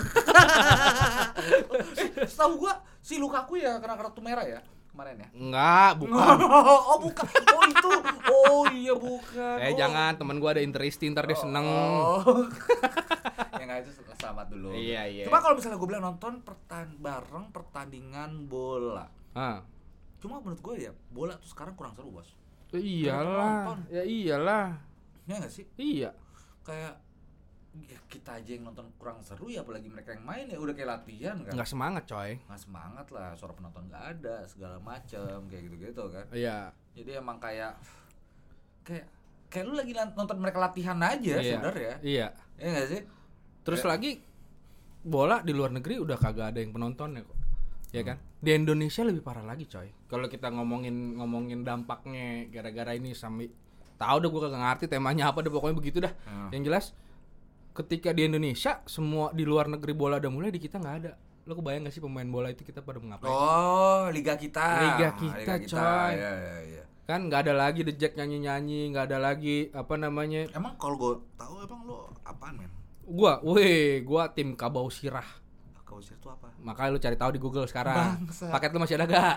Setahu 2.25 2.53
gua 2.57 2.73
si 2.99 3.19
Lukaku 3.19 3.57
ya 3.57 3.79
kena 3.79 3.95
kartu 3.95 4.19
merah 4.19 4.43
ya 4.43 4.61
kemarin 4.93 5.17
ya. 5.19 5.29
Enggak, 5.33 5.91
bukan. 5.97 6.37
oh 6.45 6.97
bukan. 7.01 7.25
Oh 7.49 7.63
itu. 7.65 7.89
Oh 8.29 8.61
iya 8.69 8.93
bukan. 8.93 9.57
Eh 9.57 9.73
Oh. 9.73 9.75
jangan, 9.75 10.13
teman 10.15 10.37
gua 10.37 10.53
ada 10.53 10.61
interesti 10.61 11.09
ntar 11.09 11.25
dia 11.25 11.35
seneng. 11.35 11.65
Oh. 11.65 12.21
ya 13.53 13.63
nggak 13.63 13.79
itu 13.83 13.91
selamat 14.15 14.47
dulu. 14.47 14.69
Iya, 14.71 15.01
iya. 15.05 15.23
Cuma 15.25 15.41
kalau 15.41 15.57
misalnya 15.57 15.75
gue 15.75 15.89
bilang 15.89 16.05
nonton 16.05 16.39
pertan 16.39 16.95
bareng 16.95 17.51
pertandingan 17.51 18.47
bola. 18.47 19.09
Ah. 19.33 19.65
Cuma 20.23 20.39
menurut 20.39 20.63
gue 20.63 20.75
ya 20.81 20.91
bola 21.11 21.35
tuh 21.35 21.51
sekarang 21.51 21.75
kurang 21.75 21.91
seru 21.91 22.07
bos. 22.09 22.31
Ya 22.71 22.79
iyalah, 22.79 23.75
ya 23.91 24.01
iyalah. 24.01 24.79
Ya 25.27 25.35
nggak 25.37 25.51
sih? 25.51 25.67
Iya. 25.75 26.15
Kayak 26.63 27.03
ya 27.73 27.97
kita 28.05 28.37
aja 28.37 28.51
yang 28.53 28.69
nonton 28.69 28.85
kurang 28.95 29.17
seru 29.19 29.49
ya 29.49 29.65
apalagi 29.65 29.89
mereka 29.89 30.13
yang 30.13 30.23
main 30.23 30.45
ya 30.45 30.55
udah 30.55 30.71
kayak 30.71 30.89
latihan 30.95 31.35
kan. 31.41 31.53
Nggak 31.53 31.67
semangat, 31.67 32.03
coy. 32.07 32.31
Nggak 32.39 32.61
semangat 32.61 33.05
lah 33.11 33.29
suara 33.33 33.51
penonton 33.51 33.83
nggak 33.89 34.03
ada 34.15 34.35
segala 34.45 34.77
macem 34.79 35.37
kayak 35.51 35.61
gitu-gitu 35.67 36.03
kan. 36.09 36.25
Iya. 36.31 36.71
jadi 36.93 37.17
emang 37.17 37.41
kayak 37.41 37.73
kayak 38.85 39.09
kayak 39.49 39.65
lu 39.65 39.73
lagi 39.73 39.97
nonton 40.13 40.37
mereka 40.37 40.61
latihan 40.61 40.97
aja 41.01 41.41
Iya. 41.41 41.57
sebenarnya 41.57 41.93
Iya. 42.05 42.27
ya 42.55 42.67
nggak 42.69 42.87
sih 42.87 43.01
Terus 43.63 43.79
Kayak- 43.81 43.91
lagi 43.91 44.11
bola 45.01 45.41
di 45.41 45.51
luar 45.51 45.73
negeri 45.73 45.97
udah 45.97 46.15
kagak 46.15 46.53
ada 46.53 46.59
yang 46.59 46.69
penontonnya 46.69 47.25
kok. 47.25 47.33
Ya 47.93 48.01
kan? 48.01 48.17
Di 48.41 48.57
Indonesia 48.57 49.05
lebih 49.05 49.21
parah 49.21 49.45
lagi, 49.45 49.69
coy. 49.69 49.93
Kalau 50.09 50.25
kita 50.25 50.49
ngomongin 50.49 51.13
ngomongin 51.21 51.61
dampaknya 51.61 52.49
gara-gara 52.49 52.97
ini 52.97 53.13
sampai 53.13 53.53
tahu 54.01 54.15
udah 54.25 54.29
gua 54.33 54.41
kagak 54.49 54.61
ngerti 54.65 54.85
temanya 54.89 55.29
apa 55.29 55.45
deh 55.45 55.53
pokoknya 55.53 55.77
begitu 55.77 55.97
dah. 56.01 56.13
Hmm. 56.25 56.49
Yang 56.49 56.63
jelas 56.65 56.85
ketika 57.77 58.09
di 58.09 58.25
Indonesia 58.25 58.81
semua 58.89 59.29
di 59.29 59.45
luar 59.45 59.69
negeri 59.69 59.93
bola 59.93 60.17
udah 60.17 60.31
mulai 60.33 60.49
di 60.49 60.57
kita 60.57 60.81
nggak 60.81 60.95
ada. 61.05 61.13
Lo 61.43 61.59
kebayang 61.59 61.83
gak 61.83 61.93
sih 61.93 61.99
pemain 61.99 62.23
bola 62.23 62.55
itu 62.55 62.63
kita 62.63 62.79
pada 62.79 63.03
ngapain? 63.03 63.27
oh 63.27 64.07
liga 64.15 64.39
kita 64.39 64.63
Liga 64.95 65.09
kita, 65.11 65.53
coy. 65.67 66.15
ya, 66.15 66.31
ya, 66.39 66.57
ya. 66.79 66.83
Kan 67.03 67.27
nggak 67.27 67.51
ada 67.51 67.53
lagi 67.67 67.83
The 67.83 67.99
Jack 67.99 68.15
nyanyi-nyanyi, 68.15 68.95
nggak 68.95 69.11
ada 69.11 69.19
lagi 69.19 69.67
apa 69.75 69.99
namanya? 69.99 70.47
emang 70.55 70.79
kalau 70.79 70.95
gue 70.95 71.13
tahu 71.35 71.67
emang 71.67 71.83
lu 71.83 71.99
apaan 72.23 72.55
men 72.55 72.71
Gua, 73.03 73.43
weh, 73.43 73.99
gua 73.99 74.31
tim 74.31 74.55
Kabau 74.55 74.87
Sirah. 74.87 75.27
Sih 76.03 76.13
itu 76.13 76.27
apa 76.27 76.51
Makanya 76.59 76.89
lu 76.89 76.99
cari 76.99 77.15
tahu 77.15 77.31
di 77.31 77.39
Google 77.39 77.63
sekarang. 77.63 78.19
Bangsa. 78.21 78.47
Paket 78.49 78.69
lu 78.69 78.79
masih 78.79 78.95
ada 78.95 79.05
gak? 79.05 79.35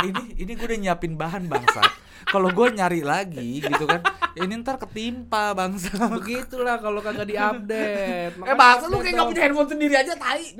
Ini 0.00 0.22
ini 0.38 0.52
gue 0.52 0.66
udah 0.66 0.78
nyiapin 0.80 1.14
bahan 1.14 1.44
bangsa 1.46 1.82
kalau 2.22 2.48
gue 2.48 2.66
nyari 2.70 3.00
lagi 3.00 3.58
gitu 3.58 3.84
kan 3.84 4.04
ini 4.36 4.60
ntar 4.60 4.76
ketimpa 4.76 5.50
bangsa 5.50 5.96
Begitulah 6.10 6.76
kalau 6.76 7.00
kagak 7.00 7.24
diupdate. 7.24 8.36
eh 8.38 8.54
bangsa 8.54 8.86
lu 8.86 8.98
kayak 8.98 9.14
nggak 9.14 9.26
punya 9.26 9.42
handphone 9.42 9.68
sendiri 9.68 9.94
aja 9.96 10.12
tai 10.14 10.52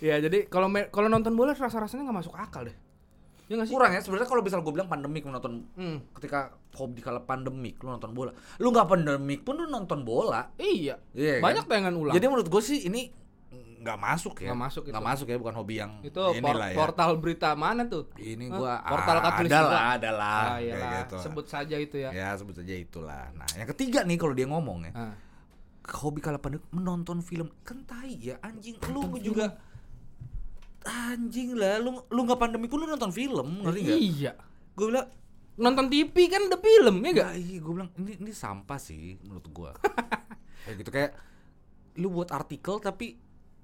Ya 0.00 0.16
jadi 0.18 0.48
kalau 0.48 0.66
kalau 0.88 1.06
nonton 1.06 1.32
bola 1.32 1.52
rasa 1.52 1.76
rasanya 1.76 2.08
nggak 2.08 2.18
masuk 2.20 2.34
akal 2.34 2.64
deh. 2.64 2.76
Ya 3.46 3.60
sih? 3.60 3.70
kurang 3.70 3.92
ya 3.92 4.00
sebenarnya 4.00 4.26
kalau 4.26 4.40
misal 4.40 4.58
gue 4.58 4.72
bilang 4.72 4.88
pandemik 4.88 5.22
menonton 5.22 5.68
Hmm. 5.74 6.00
ketika 6.14 6.56
hobi 6.74 6.98
kala 6.98 7.20
pandemik 7.20 7.78
lu 7.78 7.88
nonton 7.88 8.10
bola 8.10 8.30
lu 8.56 8.68
nggak 8.68 8.86
pandemik 8.86 9.40
pun 9.40 9.54
lu 9.56 9.66
nonton 9.66 10.02
bola 10.02 10.50
Iya. 10.56 10.98
Iya 11.10 11.38
Banyak 11.38 11.64
kan? 11.64 11.70
tayangan 11.72 11.94
ulang. 11.94 12.12
jadi 12.12 12.26
menurut 12.26 12.46
gue 12.46 12.60
sih 12.60 12.84
ini 12.84 13.10
nggak 13.54 13.98
masuk 13.98 14.34
ya 14.38 14.48
Nggak 14.48 14.60
masuk 14.62 14.82
itu. 14.82 14.90
nggak 14.90 15.06
masuk 15.06 15.26
ya 15.26 15.36
bukan 15.36 15.54
hobi 15.54 15.74
yang 15.76 15.92
itu 16.00 16.16
por- 16.16 16.56
ya 16.56 16.72
portal 16.72 17.10
berita 17.16 17.52
mana 17.52 17.84
tuh? 17.84 18.08
ini 18.16 18.48
Hah? 18.48 18.56
gua 18.56 18.72
portal 18.82 19.16
ah, 19.16 19.22
katulistiwa. 19.22 19.60
ada 19.60 19.68
lah 19.68 19.84
ada 19.92 20.10
lah 20.10 20.42
Ah, 20.48 20.58
gitu. 20.98 21.16
Sebut 21.20 21.46
saja 21.46 21.76
itu 21.76 21.96
ya. 21.98 22.10
ya 22.10 22.32
sebut 22.32 22.56
saja 22.56 22.72
itulah 22.72 23.28
nah 23.30 23.44
yang 23.52 23.68
ketiga 23.68 24.00
nih 24.02 24.16
kalau 24.16 24.32
dia 24.32 24.46
ngomong 24.46 24.78
ya 24.84 24.92
Ah. 24.94 25.14
hobi 26.00 26.18
kala 26.18 26.38
pandemik 26.38 26.64
menonton 26.70 27.20
film 27.20 27.52
kan 27.60 27.84
tai 27.84 28.16
ya 28.16 28.40
anjing 28.40 28.80
lu 28.88 29.04
juga 29.20 29.52
anjing 30.84 31.52
lah 31.52 31.76
lu 31.76 31.96
lu 32.06 32.20
nggak 32.22 32.36
pandemi 32.38 32.66
pun 32.66 32.76
lu 32.78 32.86
nonton 32.86 33.08
film 33.10 33.60
ngerti 33.60 33.80
nggak 33.82 34.00
Iya. 34.00 34.32
gue 34.74 34.86
bilang 34.86 35.08
Nonton 35.54 35.86
TV 35.86 36.14
kan 36.26 36.42
udah 36.50 36.58
film 36.58 36.96
ya 36.98 37.10
gak? 37.14 37.14
Enggak, 37.14 37.32
iya 37.38 37.56
gue 37.62 37.72
bilang 37.72 37.90
ini 38.02 38.12
ini 38.18 38.32
sampah 38.34 38.78
sih 38.78 39.14
menurut 39.22 39.46
gua. 39.54 39.70
kayak 40.66 40.76
gitu 40.82 40.90
kayak 40.90 41.10
lu 42.02 42.10
buat 42.10 42.34
artikel 42.34 42.82
tapi 42.82 43.14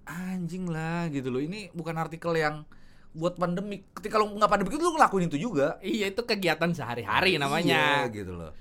anjing 0.06 0.70
lah 0.70 1.10
gitu 1.10 1.34
loh. 1.34 1.42
Ini 1.42 1.74
bukan 1.74 1.94
artikel 1.98 2.30
yang 2.38 2.62
buat 3.10 3.34
pandemik. 3.34 3.90
Ketika 3.98 4.22
lu 4.22 4.30
nggak 4.38 4.50
pandemik 4.50 4.70
itu 4.70 4.84
lu 4.86 4.94
ngelakuin 4.94 5.26
itu 5.26 5.38
juga. 5.50 5.82
Iya 5.82 6.14
itu 6.14 6.22
kegiatan 6.22 6.70
sehari-hari 6.70 7.42
namanya. 7.42 8.06
Iya, 8.06 8.14
gitu 8.14 8.38
loh. 8.38 8.54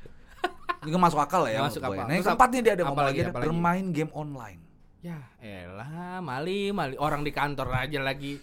Ini 0.82 0.90
nggak 0.90 1.04
masuk 1.06 1.20
akal 1.22 1.46
lah 1.46 1.52
ya. 1.54 1.62
Masuk 1.62 1.82
ya. 1.86 1.88
akal. 1.94 2.04
Nah, 2.08 2.14
yang 2.18 2.24
Terus 2.26 2.30
keempat 2.34 2.50
nih 2.50 2.62
dia 2.66 2.74
ada 2.74 2.82
apa 2.82 2.90
ngomong 2.90 3.06
lagi, 3.06 3.12
lagi, 3.14 3.22
ada 3.22 3.30
apa 3.30 3.38
lagi? 3.38 3.46
bermain 3.46 3.86
game 3.94 4.12
online. 4.18 4.62
Ya 5.00 5.20
elah 5.40 6.20
mali 6.20 6.76
mali 6.76 7.00
orang 7.00 7.24
di 7.24 7.32
kantor 7.32 7.72
aja 7.72 8.04
lagi 8.04 8.42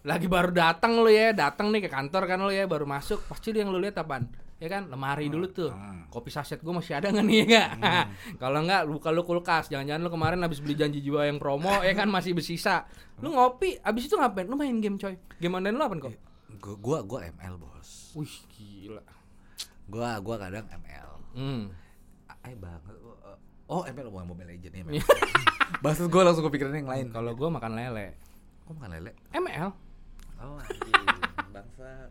lagi 0.00 0.26
baru 0.26 0.50
datang 0.50 0.94
lu 0.96 1.08
ya 1.08 1.30
datang 1.32 1.68
nih 1.68 1.82
ke 1.82 1.90
kantor 1.90 2.22
kan 2.24 2.38
lu 2.38 2.48
ya 2.48 2.64
baru 2.64 2.84
masuk 2.84 3.22
pasti 3.24 3.50
yang 3.50 3.68
lu 3.68 3.78
lihat 3.78 3.98
apaan 3.98 4.30
ya 4.56 4.66
kan 4.66 4.86
lemari 4.86 5.26
dulu 5.26 5.46
tuh 5.48 5.70
Hmm. 5.70 6.06
kopi 6.08 6.28
saset 6.28 6.58
gua 6.58 6.78
masih 6.78 6.94
ada 6.94 7.08
nggak 7.08 7.22
nih 7.22 7.38
ya 7.44 7.64
nggak 7.74 8.04
kalau 8.42 8.62
nggak 8.62 8.82
buka 8.86 9.08
lu 9.08 9.22
kulkas 9.22 9.68
jangan-jangan 9.68 10.00
lu 10.00 10.10
kemarin 10.10 10.38
habis 10.40 10.58
beli 10.58 10.74
janji 10.74 10.98
jiwa 10.98 11.24
yang 11.24 11.36
promo 11.36 11.70
ya 11.80 11.92
kan 11.92 12.06
masih 12.06 12.32
bersisa 12.32 12.86
lu 13.18 13.30
ngopi 13.30 13.78
habis 13.78 14.06
itu 14.06 14.14
ngapain 14.14 14.44
lu 14.44 14.54
main 14.54 14.74
game 14.76 14.96
coy 14.96 15.14
game 15.36 15.54
online 15.54 15.72
lu 15.72 15.82
apa 15.82 15.94
kok 16.00 16.14
Gua 16.58 16.74
gua, 16.74 16.98
gua 17.04 17.20
ML, 17.28 17.54
Bos. 17.56 18.10
wih 18.14 18.34
gila 18.50 19.04
Gua 19.86 20.18
gua 20.18 20.36
kadang 20.38 20.66
ML. 20.66 21.08
hmm. 21.34 21.62
Ay 22.40 22.54
banget. 22.54 22.82
Oh, 23.64 23.84
ML 23.84 24.08
bukan 24.08 24.26
Mobile 24.26 24.48
Legend 24.50 24.74
ya. 24.74 25.04
Bahasa 25.78 26.08
gue 26.10 26.18
langsung 26.18 26.42
kepikiran 26.42 26.72
yang 26.72 26.88
lain. 26.88 27.06
kalau 27.08 27.30
gua 27.32 27.48
makan 27.48 27.72
lele 27.74 28.16
Kok 28.64 28.74
makan 28.74 28.90
lele? 28.90 29.12
ML 29.30 29.70
Oh 30.38 30.54
anjing, 30.56 31.04
bangsat. 31.50 32.10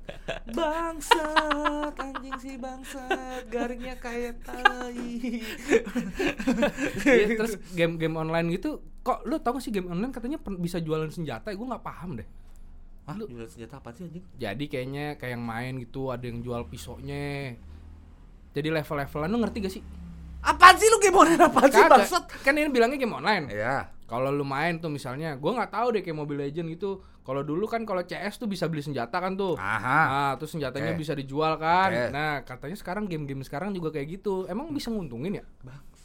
Bangsat, 0.50 1.94
anjing 1.96 2.36
sih 2.38 2.56
bangsat. 2.56 3.48
Garingnya 3.48 3.96
kayak 3.98 4.44
tai. 4.44 5.40
Iya, 7.04 7.26
terus 7.36 7.56
game-game 7.72 8.16
online 8.16 8.48
gitu 8.52 8.80
kok 9.00 9.24
lu 9.24 9.40
tau 9.40 9.56
gak 9.56 9.64
sih 9.64 9.72
game 9.72 9.88
online 9.88 10.12
katanya 10.12 10.36
bisa 10.54 10.78
jualan 10.78 11.08
senjata 11.08 11.48
gue 11.50 11.64
nggak 11.66 11.80
paham 11.80 12.20
deh 12.20 12.28
Hah, 13.04 13.16
jual 13.16 13.48
senjata 13.48 13.80
apa 13.80 13.96
sih 13.96 14.04
anjing? 14.04 14.20
jadi 14.36 14.64
kayaknya 14.68 15.16
kayak 15.16 15.40
yang 15.40 15.46
main 15.48 15.80
gitu 15.80 16.12
ada 16.12 16.28
yang 16.28 16.44
jual 16.44 16.68
pisaunya 16.68 17.56
jadi 18.52 18.68
level-levelan 18.74 19.30
lu 19.30 19.40
ngerti 19.40 19.58
gak 19.62 19.72
sih 19.72 19.84
Apaan 20.38 20.76
sih 20.76 20.86
lu 20.86 21.00
game 21.00 21.16
online 21.16 21.40
apaan 21.40 21.70
sih 21.72 21.80
Kagak. 21.80 21.92
bangsat? 22.04 22.24
kan 22.44 22.52
ini 22.52 22.68
bilangnya 22.68 23.00
game 23.00 23.16
online 23.16 23.48
Ya. 23.48 23.88
Kalau 24.08 24.32
lu 24.32 24.48
main 24.48 24.80
tuh 24.80 24.88
misalnya 24.88 25.36
gua 25.36 25.60
nggak 25.62 25.72
tahu 25.76 25.88
deh 25.94 26.02
kayak 26.02 26.18
Mobile 26.18 26.48
Legend 26.48 26.72
gitu 26.74 27.04
kalau 27.28 27.44
dulu 27.44 27.68
kan 27.68 27.84
kalau 27.84 28.00
CS 28.08 28.40
tuh 28.40 28.48
bisa 28.48 28.72
beli 28.72 28.80
senjata 28.80 29.20
kan 29.20 29.36
tuh 29.36 29.60
Aha. 29.60 30.00
Nah, 30.08 30.34
terus 30.40 30.56
senjatanya 30.56 30.96
Oke. 30.96 31.04
bisa 31.04 31.12
dijual 31.12 31.60
kan. 31.60 31.92
Oke. 31.92 32.04
Nah, 32.16 32.40
katanya 32.48 32.78
sekarang 32.80 33.04
game-game 33.12 33.44
sekarang 33.44 33.76
juga 33.76 33.92
kayak 33.92 34.16
gitu. 34.16 34.48
Emang 34.48 34.72
bisa 34.72 34.88
nguntungin 34.88 35.44
ya? 35.44 35.46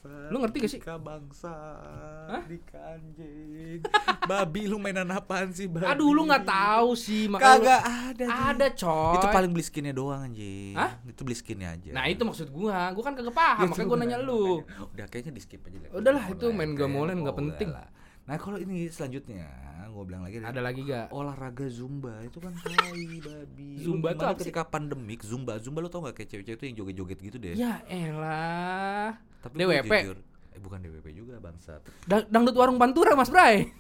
Lu 0.03 0.43
ngerti 0.43 0.57
gak 0.59 0.73
sih? 0.75 0.81
Dika 0.83 0.99
bangsat. 0.99 2.27
Hah? 2.27 2.43
Dika 2.51 2.99
anjing. 2.99 3.79
babi 4.27 4.67
lu 4.67 4.83
mainan 4.83 5.07
apaan 5.15 5.55
sih 5.55 5.71
babi? 5.71 5.87
Aduh, 5.87 6.11
lu 6.11 6.27
nggak 6.27 6.43
tahu 6.43 6.99
sih. 6.99 7.31
makanya 7.31 7.55
lu- 7.55 7.63
Kagak 7.63 7.83
ada. 7.87 8.25
Ada, 8.51 8.67
coy. 8.75 9.15
Itu 9.15 9.27
paling 9.31 9.51
beli 9.55 9.63
skinnya 9.63 9.95
doang 9.95 10.27
anjing. 10.27 10.75
Hah? 10.75 10.99
Itu 11.07 11.23
beli 11.23 11.39
skinnya 11.39 11.79
aja. 11.79 11.91
Nah, 11.95 12.11
itu 12.11 12.23
maksud 12.27 12.51
gua. 12.51 12.91
Gua 12.91 13.03
kan 13.07 13.15
kagak 13.15 13.31
paham, 13.31 13.71
makanya 13.71 13.87
gua 13.87 13.99
nanya 14.03 14.19
lu. 14.19 14.67
Udah 14.91 15.07
kayaknya 15.07 15.33
di 15.39 15.43
skip 15.43 15.63
aja. 15.71 15.79
lah. 15.79 15.91
Udahlah, 15.95 16.25
itu 16.35 16.47
main 16.51 16.75
game 16.75 16.91
Kayak 16.91 17.03
online 17.07 17.21
nggak 17.23 17.37
oh, 17.37 17.41
penting. 17.47 17.69
udahlah. 17.71 17.89
Nah 18.23 18.39
kalau 18.39 18.57
ini 18.57 18.87
selanjutnya, 18.87 19.45
gue 19.85 20.03
bilang 20.07 20.23
lagi 20.23 20.39
Ada 20.39 20.61
lagi 20.63 20.81
gak? 20.85 21.11
olahraga 21.11 21.67
zumba 21.67 22.23
itu 22.23 22.39
kan 22.39 22.55
tai 22.57 23.19
babi. 23.19 23.77
Zumba 23.77 24.11
tuh 24.11 24.15
gimana 24.15 24.25
apa 24.25 24.33
sih? 24.33 24.39
ketika 24.47 24.63
pandemik 24.65 25.21
zumba 25.21 25.59
zumba 25.59 25.79
lu 25.83 25.87
tau 25.87 26.01
gak 26.03 26.15
kayak 26.15 26.29
cewek-cewek 26.31 26.57
itu 26.57 26.65
yang 26.65 26.75
joget-joget 26.79 27.19
gitu 27.21 27.37
deh. 27.37 27.55
Ya 27.55 27.83
elah. 27.85 29.19
Tapi 29.43 29.53
DWP. 29.59 29.91
jujur, 30.07 30.17
eh, 30.55 30.57
bukan 30.57 30.79
DWP 30.81 31.07
juga 31.13 31.37
bangsat. 31.37 31.83
Da- 32.07 32.25
dangdut 32.25 32.55
warung 32.55 32.79
Pantura, 32.79 33.13
Mas 33.13 33.27
Bray. 33.27 33.67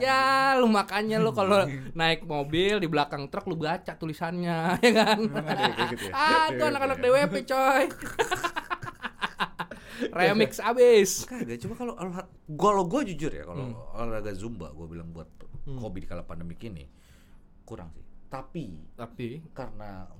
ya, 0.00 0.54
lu 0.56 0.64
makanya 0.64 1.18
lu 1.18 1.28
kalau 1.30 1.66
naik 1.92 2.24
mobil 2.24 2.78
di 2.78 2.86
belakang 2.86 3.26
truk 3.26 3.44
lu 3.44 3.54
baca 3.54 3.90
tulisannya, 3.92 4.74
ya 4.86 4.90
kan? 4.94 5.18
Ada 5.28 5.84
gitu 5.90 6.04
ya? 6.08 6.12
Aduh, 6.46 6.64
anak-anak 6.70 6.96
DWP, 7.02 7.34
coy. 7.44 7.84
Remix 10.10 10.58
abis. 10.58 11.24
Kagak, 11.24 11.58
cuma 11.58 11.74
kalau 11.74 11.94
lo 12.72 12.84
gua 12.84 13.02
jujur 13.02 13.28
ya 13.28 13.42
kalau 13.42 13.70
Hmm. 13.70 13.96
olahraga 13.96 14.32
zumba 14.32 14.70
gue 14.70 14.86
bilang 14.86 15.10
buat 15.10 15.28
hobi 15.66 16.02
di 16.02 16.08
kala 16.08 16.22
pandemik 16.22 16.60
ini 16.60 16.84
kurang 17.62 17.88
sih. 17.90 18.02
Tapi 18.26 18.92
Tapi 18.92 19.40
karena 19.50 20.10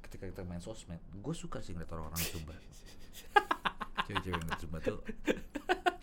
ketika 0.00 0.24
kita 0.26 0.42
main 0.42 0.58
sosmed, 0.58 0.98
gue 1.12 1.34
suka 1.34 1.60
sih 1.60 1.72
ngeliat 1.72 1.90
orang-orang 1.90 2.18
zumba. 2.18 2.54
Cewek-cewek 4.06 4.38
ngeliat 4.38 4.58
zumba 4.58 4.78
tuh 4.80 4.98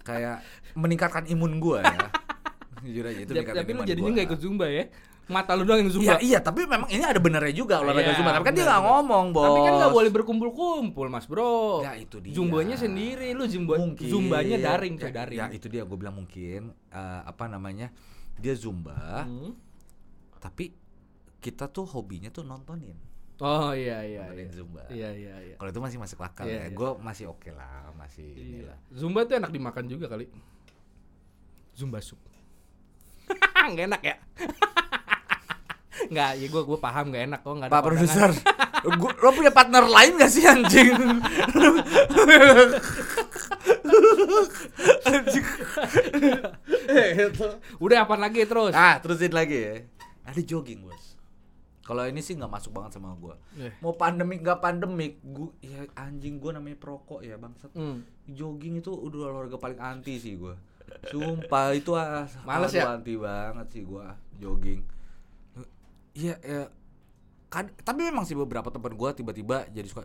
kayak 0.01 0.45
meningkatkan 0.73 1.25
imun 1.25 1.57
gue 1.57 1.81
ya. 1.81 2.07
Jujur 2.85 3.03
aja 3.03 3.17
itu 3.17 3.31
meningkatkan 3.31 3.57
tapi 3.57 3.71
lu 3.71 3.75
imun 3.75 3.87
jadinya 3.87 4.05
gua. 4.05 4.13
nggak 4.13 4.27
ikut 4.29 4.39
zumba 4.39 4.65
ya 4.69 4.83
mata 5.27 5.51
lu 5.53 5.63
doang 5.63 5.79
yang 5.79 5.87
Iya, 5.87 5.95
zumba 5.95 6.13
iya, 6.19 6.39
tapi 6.39 6.63
memang 6.63 6.85
ini 6.85 7.01
ada 7.01 7.17
benernya 7.17 7.49
juga 7.51 7.79
olahraga 7.79 8.05
Iya, 8.05 8.15
zumba. 8.15 8.31
Tapi 8.31 8.43
kan 8.43 8.51
dia 8.51 8.57
bener, 8.57 8.67
nggak 8.67 8.79
bener. 8.79 8.93
ngomong, 8.93 9.25
bos. 9.31 9.43
tapi 9.43 9.59
kan 9.59 9.73
nggak 9.75 9.93
boleh 9.93 10.11
berkumpul-kumpul 10.11 11.07
mas 11.07 11.25
bro 11.25 11.81
Ya, 11.81 11.93
itu 11.95 12.17
dia. 12.19 12.31
zumbanya 12.31 12.75
sendiri 12.75 13.27
lu 13.31 13.43
zumba 13.45 13.73
Mungkin. 13.75 14.05
zumbanya 14.05 14.57
daring 14.59 14.95
coy 14.95 15.07
Ya, 15.07 15.13
daring 15.15 15.37
Ya, 15.37 15.45
itu 15.49 15.65
dia 15.65 15.81
gue 15.81 15.95
bilang 15.95 16.13
mungkin 16.15 16.61
eh, 16.71 17.21
apa 17.23 17.45
namanya? 17.45 17.89
Dia 18.35 18.53
zumba, 18.53 19.23
Hmm. 19.23 19.55
tapi 20.37 20.75
kita 21.39 21.67
tuh 21.67 21.85
hobinya 21.87 22.27
tuh 22.27 22.41
nontonin. 22.41 22.97
oh 23.37 23.71
iya 23.71 23.99
iya 24.01 24.21
Nontonin 24.25 24.43
iya 24.43 24.53
zumba. 24.53 24.81
iya 24.89 25.09
iya 25.11 25.35
iya 25.43 25.55
Kalau 25.55 25.69
itu 25.69 25.79
masih 25.79 25.97
masuk 25.97 26.19
akal 26.19 26.43
Iya, 26.43 26.53
ya. 26.53 26.61
iya. 26.63 26.69
Gue 26.71 26.89
masih 26.99 27.25
oke 27.27 27.49
lah, 27.49 27.89
masih 27.93 28.23
Iya. 28.27 28.43
inilah. 28.63 28.77
zumba 28.89 29.23
tuh 29.23 29.35
enak 29.35 29.49
dimakan 29.49 29.85
juga 29.85 30.05
kali 30.07 30.29
zumba 31.73 31.99
sup 31.99 32.19
nggak 33.65 33.85
enak 33.87 34.01
ya 34.01 34.15
Nggak, 36.11 36.31
ya 36.37 36.47
gue 36.51 36.61
gue 36.67 36.79
paham 36.79 37.05
nggak 37.11 37.23
enak 37.31 37.39
kok 37.41 37.53
nggak 37.55 37.69
ada 37.71 37.75
Pak 37.75 37.83
produser, 37.87 38.31
gua, 38.99 39.11
lo 39.15 39.29
punya 39.33 39.51
partner 39.51 39.83
lain 39.87 40.13
gak 40.19 40.31
sih 40.31 40.43
anjing? 40.45 40.91
anjing. 45.07 45.45
udah 47.79 47.97
apa 48.05 48.15
lagi 48.19 48.45
terus 48.45 48.73
ah, 48.75 48.99
terusin 48.99 49.33
lagi 49.33 49.57
ya. 49.57 49.75
Ada 50.25 50.41
jogging 50.41 50.85
bos. 50.85 51.15
Kalau 51.85 52.01
ini 52.09 52.17
sih 52.17 52.33
nggak 52.33 52.49
masuk 52.49 52.73
banget 52.73 52.97
sama 52.97 53.13
gua. 53.13 53.37
Eh. 53.61 53.69
Mau 53.77 53.93
pandemik 53.93 54.41
nggak 54.41 54.57
pandemik, 54.57 55.21
gua 55.21 55.53
ya 55.61 55.85
anjing 55.93 56.41
gua 56.41 56.57
namanya 56.57 56.81
perokok 56.81 57.21
ya 57.21 57.37
bangsat. 57.37 57.69
Hmm. 57.77 58.01
Jogging 58.25 58.81
itu 58.81 58.89
udah 58.89 59.29
olahraga 59.29 59.61
paling 59.61 59.77
anti 59.77 60.17
sih 60.17 60.33
gua. 60.33 60.57
Sumpah 61.13 61.77
itu 61.77 61.93
ah, 61.93 62.25
Males 62.41 62.73
ya? 62.73 62.89
anti 62.89 63.13
banget 63.21 63.69
sih 63.69 63.85
gua 63.85 64.17
jogging. 64.41 64.81
Iya 66.15 66.35
ya. 66.39 66.63
Kan, 67.45 67.71
tapi 67.77 68.03
memang 68.03 68.23
sih 68.23 68.33
beberapa 68.33 68.67
teman 68.67 68.91
gua 68.91 69.11
tiba-tiba 69.11 69.63
jadi 69.69 69.85
suka 69.85 70.03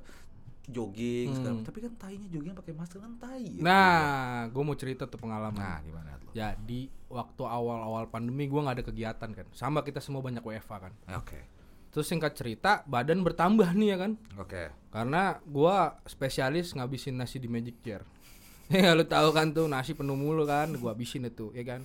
jogging 0.68 1.26
Hmm. 1.26 1.36
segala- 1.36 1.64
tapi 1.64 1.78
kan 1.80 1.92
tainya 1.96 2.28
jogging 2.28 2.54
pakai 2.54 2.72
masker 2.72 2.98
kan 3.00 3.12
tai 3.16 3.42
ya. 3.42 3.58
nah 3.60 3.98
gue 4.46 4.62
mau 4.62 4.74
cerita 4.74 5.02
tuh 5.04 5.18
pengalaman 5.18 5.56
nah 5.56 5.78
gimana 5.80 6.14
lo 6.14 6.30
Jadi 6.30 6.80
waktu 7.08 7.42
awal-awal 7.42 8.06
pandemi 8.06 8.46
gue 8.46 8.54
nggak 8.56 8.76
ada 8.76 8.86
kegiatan 8.86 9.30
kan, 9.32 9.46
sama 9.50 9.82
kita 9.82 9.98
semua 9.98 10.22
banyak 10.22 10.38
WFA 10.38 10.76
kan. 10.80 10.92
Oke 11.12 11.42
Terus 11.90 12.06
singkat 12.06 12.38
cerita 12.38 12.86
badan 12.86 13.18
bertambah 13.20 13.66
nih 13.72 13.88
ya 13.88 13.98
kan, 13.98 14.12
oke 14.36 14.70
karena 14.88 15.22
gue 15.42 15.76
spesialis 16.06 16.70
ngabisin 16.70 17.18
nasi 17.18 17.42
di 17.42 17.50
Magic 17.50 17.82
Chair. 17.82 18.06
ya 18.70 18.94
lu 18.94 19.02
tahu 19.02 19.34
kan 19.34 19.50
tuh 19.50 19.66
nasi 19.66 19.90
penuh 19.90 20.14
mulu 20.14 20.46
kan, 20.46 20.70
gue 20.70 20.86
habisin 20.86 21.26
itu 21.26 21.50
ya 21.50 21.66
kan. 21.66 21.82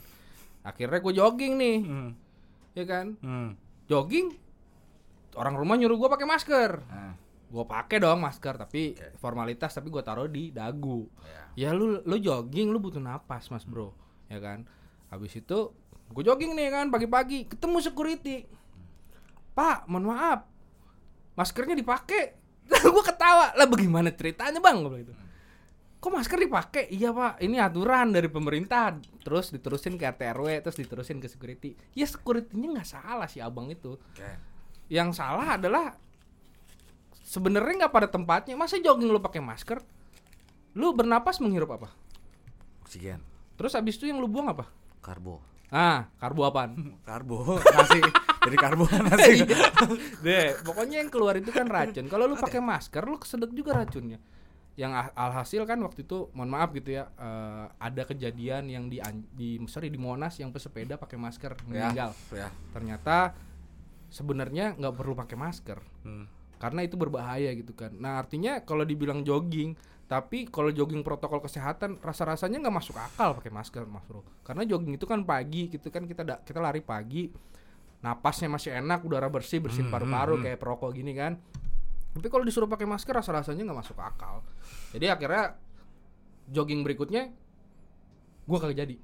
Akhirnya 0.62 1.00
gue 1.00 1.14
jogging 1.16 1.58
nih, 1.58 1.78
hmm. 1.82 2.10
ya 2.76 2.86
kan. 2.86 3.18
Hmm. 3.18 3.58
Jogging, 3.86 4.34
orang 5.34 5.54
rumah 5.54 5.76
nyuruh 5.76 5.96
gue 5.96 6.10
pakai 6.10 6.26
masker. 6.26 6.72
Nah, 6.86 7.14
Gue 7.46 7.64
pakai 7.64 8.02
dong 8.02 8.20
masker, 8.20 8.58
tapi 8.58 8.98
Oke. 8.98 9.16
formalitas 9.16 9.72
tapi 9.72 9.88
gue 9.88 10.02
taruh 10.02 10.28
di 10.28 10.50
dagu. 10.50 11.08
ya. 11.56 11.70
ya 11.70 11.70
lu 11.72 12.02
lu 12.04 12.18
jogging 12.18 12.68
lu 12.68 12.82
butuh 12.82 13.00
napas 13.00 13.48
mas 13.48 13.64
bro 13.64 13.96
ya 14.28 14.42
kan 14.42 14.66
habis 15.08 15.32
itu 15.32 15.72
gue 16.06 16.24
jogging 16.26 16.52
nih 16.52 16.68
kan 16.68 16.90
pagi-pagi 16.90 17.48
ketemu 17.48 17.78
security 17.80 18.44
pak 19.54 19.88
mohon 19.88 20.12
maaf 20.12 20.44
maskernya 21.34 21.78
dipakai 21.78 22.36
gue 22.92 23.04
ketawa 23.06 23.54
lah 23.54 23.68
bagaimana 23.70 24.12
ceritanya 24.12 24.60
bang 24.60 24.76
gue 24.76 24.90
bilang 24.90 25.02
gitu 25.06 25.14
kok 26.06 26.14
masker 26.14 26.38
dipakai? 26.38 26.86
Iya 26.94 27.10
pak. 27.10 27.42
Ini 27.42 27.58
aturan 27.66 28.14
dari 28.14 28.30
pemerintah. 28.30 28.94
Terus 29.26 29.50
diterusin 29.50 29.98
ke 29.98 30.06
RT 30.06 30.22
RW 30.38 30.48
terus 30.62 30.78
diterusin 30.78 31.18
ke 31.18 31.26
security. 31.26 31.74
Ya 31.98 32.06
securitynya 32.06 32.78
nggak 32.78 32.86
salah 32.86 33.26
sih 33.26 33.42
abang 33.42 33.74
itu. 33.74 33.98
Oke. 33.98 34.30
Yang 34.86 35.18
salah 35.18 35.58
adalah 35.58 35.98
sebenarnya 37.26 37.90
nggak 37.90 37.94
pada 37.94 38.06
tempatnya. 38.06 38.54
Masa 38.54 38.78
jogging 38.78 39.10
lu 39.10 39.18
pakai 39.18 39.42
masker? 39.42 39.82
Lu 40.78 40.94
bernapas 40.94 41.42
menghirup 41.42 41.74
apa? 41.74 41.90
Oksigen. 42.86 43.26
Terus 43.58 43.74
abis 43.74 43.98
itu 43.98 44.06
yang 44.06 44.22
lu 44.22 44.30
buang 44.30 44.54
apa? 44.54 44.70
karbo. 45.06 45.38
Ah, 45.70 46.10
karbo 46.18 46.46
apaan? 46.50 46.74
Karbo, 47.10 47.62
nasi. 47.62 48.02
Jadi 48.46 48.58
karbo 48.58 48.86
nasi. 49.10 49.46
Deh, 50.26 50.58
pokoknya 50.66 51.02
yang 51.02 51.10
keluar 51.14 51.38
itu 51.38 51.54
kan 51.54 51.70
racun. 51.70 52.10
Kalau 52.10 52.26
lu 52.26 52.38
pakai 52.38 52.62
masker, 52.62 53.06
lu 53.06 53.18
kesedot 53.22 53.54
juga 53.54 53.78
racunnya. 53.78 54.18
Yang 54.76 54.92
al- 54.92 55.16
alhasil 55.16 55.64
kan 55.64 55.80
waktu 55.80 56.04
itu, 56.04 56.28
mohon 56.32 56.52
maaf 56.52 56.70
gitu 56.72 56.92
ya, 56.92 57.08
eh, 57.16 57.66
ada 57.80 58.04
kejadian 58.04 58.68
yang 58.68 58.86
di 58.86 59.00
di 59.32 59.56
sorry 59.66 59.88
di 59.88 59.96
Monas 59.96 60.36
yang 60.36 60.52
pesepeda 60.52 60.96
pakai 60.96 61.16
masker 61.16 61.56
meninggal. 61.66 62.12
Ya. 62.30 62.52
Ternyata 62.72 63.32
sebenarnya 64.08 64.76
nggak 64.76 64.96
perlu 64.96 65.14
pakai 65.14 65.36
masker 65.36 65.80
Hmm. 66.04 66.28
karena 66.56 66.84
itu 66.84 66.96
berbahaya 66.96 67.52
gitu 67.52 67.72
kan. 67.72 67.92
Nah 67.96 68.16
artinya 68.16 68.62
kalau 68.62 68.84
dibilang 68.84 69.24
jogging, 69.24 69.76
tapi 70.06 70.48
kalau 70.48 70.70
jogging 70.70 71.02
protokol 71.02 71.40
kesehatan 71.40 72.00
rasa-rasanya 72.00 72.62
nggak 72.62 72.76
masuk 72.76 72.96
akal 72.96 73.36
pakai 73.36 73.52
masker 73.52 73.84
mas 73.84 74.06
bro. 74.06 74.24
Karena 74.44 74.64
jogging 74.64 74.96
itu 74.96 75.04
kan 75.04 75.24
pagi 75.24 75.68
gitu 75.68 75.88
kan 75.88 76.06
kita 76.06 76.24
da- 76.24 76.40
kita 76.40 76.60
lari 76.60 76.80
pagi, 76.80 77.28
napasnya 78.00 78.48
masih 78.48 78.72
enak, 78.76 79.04
udara 79.04 79.28
bersih 79.28 79.60
bersihin 79.60 79.88
Hmm, 79.88 79.96
paru-paru 79.96 80.36
hmm, 80.36 80.40
hmm. 80.40 80.46
kayak 80.48 80.60
perokok 80.60 80.92
gini 80.92 81.12
kan. 81.12 81.40
Tapi 82.16 82.28
kalau 82.32 82.48
disuruh 82.48 82.72
pakai 82.72 82.88
masker 82.88 83.12
rasa-rasanya 83.12 83.68
nggak 83.68 83.80
masuk 83.84 84.00
akal. 84.00 84.40
Jadi 84.96 85.12
akhirnya 85.12 85.60
jogging 86.48 86.80
berikutnya 86.88 87.36
gua 88.48 88.58
kagak 88.64 88.88
jadi 88.88 88.96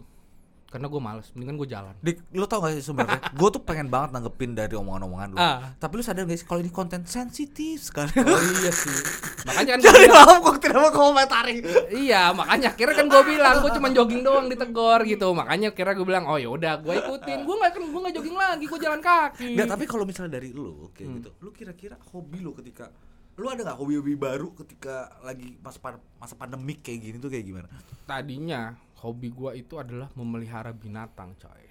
karena 0.71 0.88
gue 0.88 0.97
males, 0.97 1.27
mendingan 1.31 1.55
gue 1.55 1.67
jalan. 1.67 1.91
Dik, 1.99 2.31
lu 2.31 2.47
tau 2.47 2.63
gak 2.63 2.73
sih 2.73 2.81
sebenarnya? 2.81 3.19
gue 3.39 3.49
tuh 3.51 3.60
pengen 3.60 3.86
banget 3.86 4.10
nanggepin 4.12 4.55
dari 4.55 4.71
omongan-omongan 4.73 5.27
lu. 5.27 5.38
Ah. 5.38 5.75
Tapi 5.75 5.93
lu 5.93 6.01
sadar 6.01 6.23
gak 6.23 6.34
sih 6.34 6.47
kalau 6.47 6.60
ini 6.60 6.71
konten 6.71 7.03
sensitif 7.03 7.84
sekali. 7.84 8.07
Oh 8.15 8.39
iya 8.57 8.71
sih. 8.71 8.95
Makanya 9.43 9.75
kan 9.75 9.79
gua 9.84 9.91
Jadi 9.91 10.07
maaf 10.07 10.38
kok 10.39 10.57
tidak 10.57 10.79
mau 10.79 10.91
komentari. 10.93 11.55
iya 11.91 12.31
makanya 12.31 12.71
akhirnya 12.71 12.95
kan 12.95 13.05
gue 13.05 13.23
bilang 13.27 13.55
gue 13.60 13.71
cuma 13.73 13.88
jogging 13.89 14.21
doang 14.21 14.47
ditegor 14.47 14.99
gitu 15.03 15.27
makanya 15.31 15.67
akhirnya 15.69 15.93
gue 15.93 16.07
bilang 16.07 16.25
oh 16.25 16.38
ya 16.38 16.47
udah 16.47 16.79
gue 16.79 16.93
ikutin 16.95 17.39
gue 17.41 17.55
nggak 17.57 17.71
kan 17.71 17.84
gue 17.84 17.99
nggak 17.99 18.15
jogging 18.15 18.38
lagi 18.38 18.63
gue 18.63 18.79
jalan 18.79 19.01
kaki 19.01 19.49
Nggak, 19.53 19.67
tapi 19.67 19.84
kalau 19.86 20.03
misalnya 20.03 20.31
dari 20.34 20.49
lu 20.49 20.88
kayak 20.89 21.03
Hmm. 21.03 21.17
gitu, 21.19 21.29
lu 21.38 21.49
kira-kira 21.51 21.99
hobi 22.10 22.39
lu 22.39 22.55
ketika 22.55 22.88
lu 23.34 23.47
ada 23.47 23.62
nggak 23.62 23.75
hobi-hobi 23.75 24.13
baru 24.13 24.53
ketika 24.53 24.93
lagi 25.19 25.57
masa 25.57 25.79
masa 26.15 26.36
pandemik 26.36 26.79
kayak 26.79 26.99
gini 27.01 27.17
tuh 27.17 27.27
kayak 27.27 27.43
gimana? 27.43 27.67
tadinya 28.05 28.75
hobi 29.02 29.30
gue 29.30 29.52
itu 29.58 29.76
adalah 29.76 30.10
memelihara 30.14 30.72
binatang 30.72 31.34
coy 31.36 31.64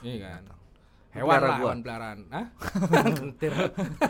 iya 0.00 0.16
kan 0.38 0.42
hewan 1.08 1.28
Pelihara 1.30 1.44
lah 1.44 1.56
gua. 1.56 1.64
hewan 1.64 1.78
peliharaan 1.80 2.18
Hah? 2.28 2.46
Kentir. 3.16 3.52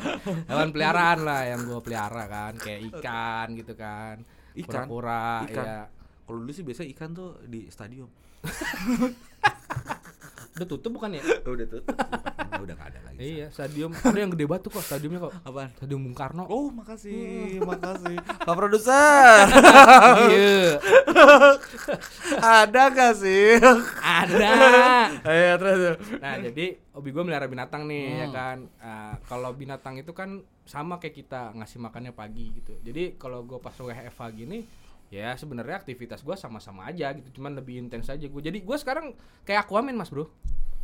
hewan 0.50 0.68
peliharaan 0.70 1.18
lah 1.22 1.40
yang 1.46 1.60
gue 1.62 1.80
pelihara 1.80 2.24
kan 2.26 2.52
kayak 2.56 2.80
ikan 2.90 3.46
gitu 3.54 3.72
kan 3.74 4.16
Ikan? 4.54 4.86
kura-kura 4.86 5.46
Ikan? 5.46 5.64
ya 5.64 5.78
Kalau 6.22 6.38
dulu 6.38 6.52
sih 6.52 6.60
biasa 6.60 6.84
ikan 6.92 7.16
tuh 7.16 7.40
di 7.48 7.72
stadium. 7.72 8.04
udah 10.58 10.66
tutup 10.68 10.90
bukan 10.92 11.14
ya 11.14 11.22
udah 11.46 11.66
tuh. 11.68 11.82
udah 12.58 12.74
gak 12.74 12.90
ada 12.90 13.00
lagi. 13.04 13.18
iya 13.18 13.46
stadium 13.48 13.94
ada 13.94 14.18
yang 14.18 14.30
gede 14.30 14.44
batu 14.44 14.66
kok 14.66 14.82
stadiumnya 14.82 15.20
kok 15.20 15.32
Apaan? 15.40 15.70
stadium 15.72 16.02
Bung 16.02 16.12
Karno 16.12 16.42
Oh, 16.44 16.68
makasih, 16.68 17.62
makasih. 17.70 18.18
Pak 18.18 18.52
produser. 18.52 19.46
iya 20.26 20.74
ada 22.38 22.82
gak 22.88 23.14
sih? 23.16 23.58
ada 23.96 24.52
Ayo 25.20 25.54
terus. 25.56 25.78
Nah, 26.16 26.34
jadi 26.40 26.66
hobi 26.90 27.08
gue 27.08 27.22
melihara 27.22 27.46
binatang 27.46 27.84
nih 27.84 28.04
ya 28.16 28.26
Hmm. 28.26 28.34
kan. 28.34 28.58
Ah, 28.78 29.14
kalau 29.24 29.50
binatang 29.52 29.94
itu 29.96 30.10
kan 30.10 30.38
sama 30.64 30.98
kayak 30.98 31.14
kita 31.16 31.54
ngasih 31.54 31.78
makannya 31.78 32.12
pagi 32.12 32.52
gitu. 32.52 32.76
Jadi 32.82 33.16
kalau 33.16 33.40
gue 33.42 33.56
pas 33.56 33.72
WFH 33.72 34.02
gini 34.34 34.66
ya 35.08 35.32
sebenarnya 35.34 35.80
aktivitas 35.80 36.20
gue 36.20 36.36
sama-sama 36.36 36.84
aja 36.86 37.12
gitu. 37.16 37.40
Cuman 37.40 37.56
lebih 37.56 37.80
intens 37.80 38.08
aja 38.08 38.20
gue. 38.22 38.42
Jadi 38.42 38.60
gue 38.60 38.76
sekarang 38.76 39.16
kayak 39.42 39.64
Aquaman 39.64 39.96
mas 39.96 40.12
bro. 40.12 40.28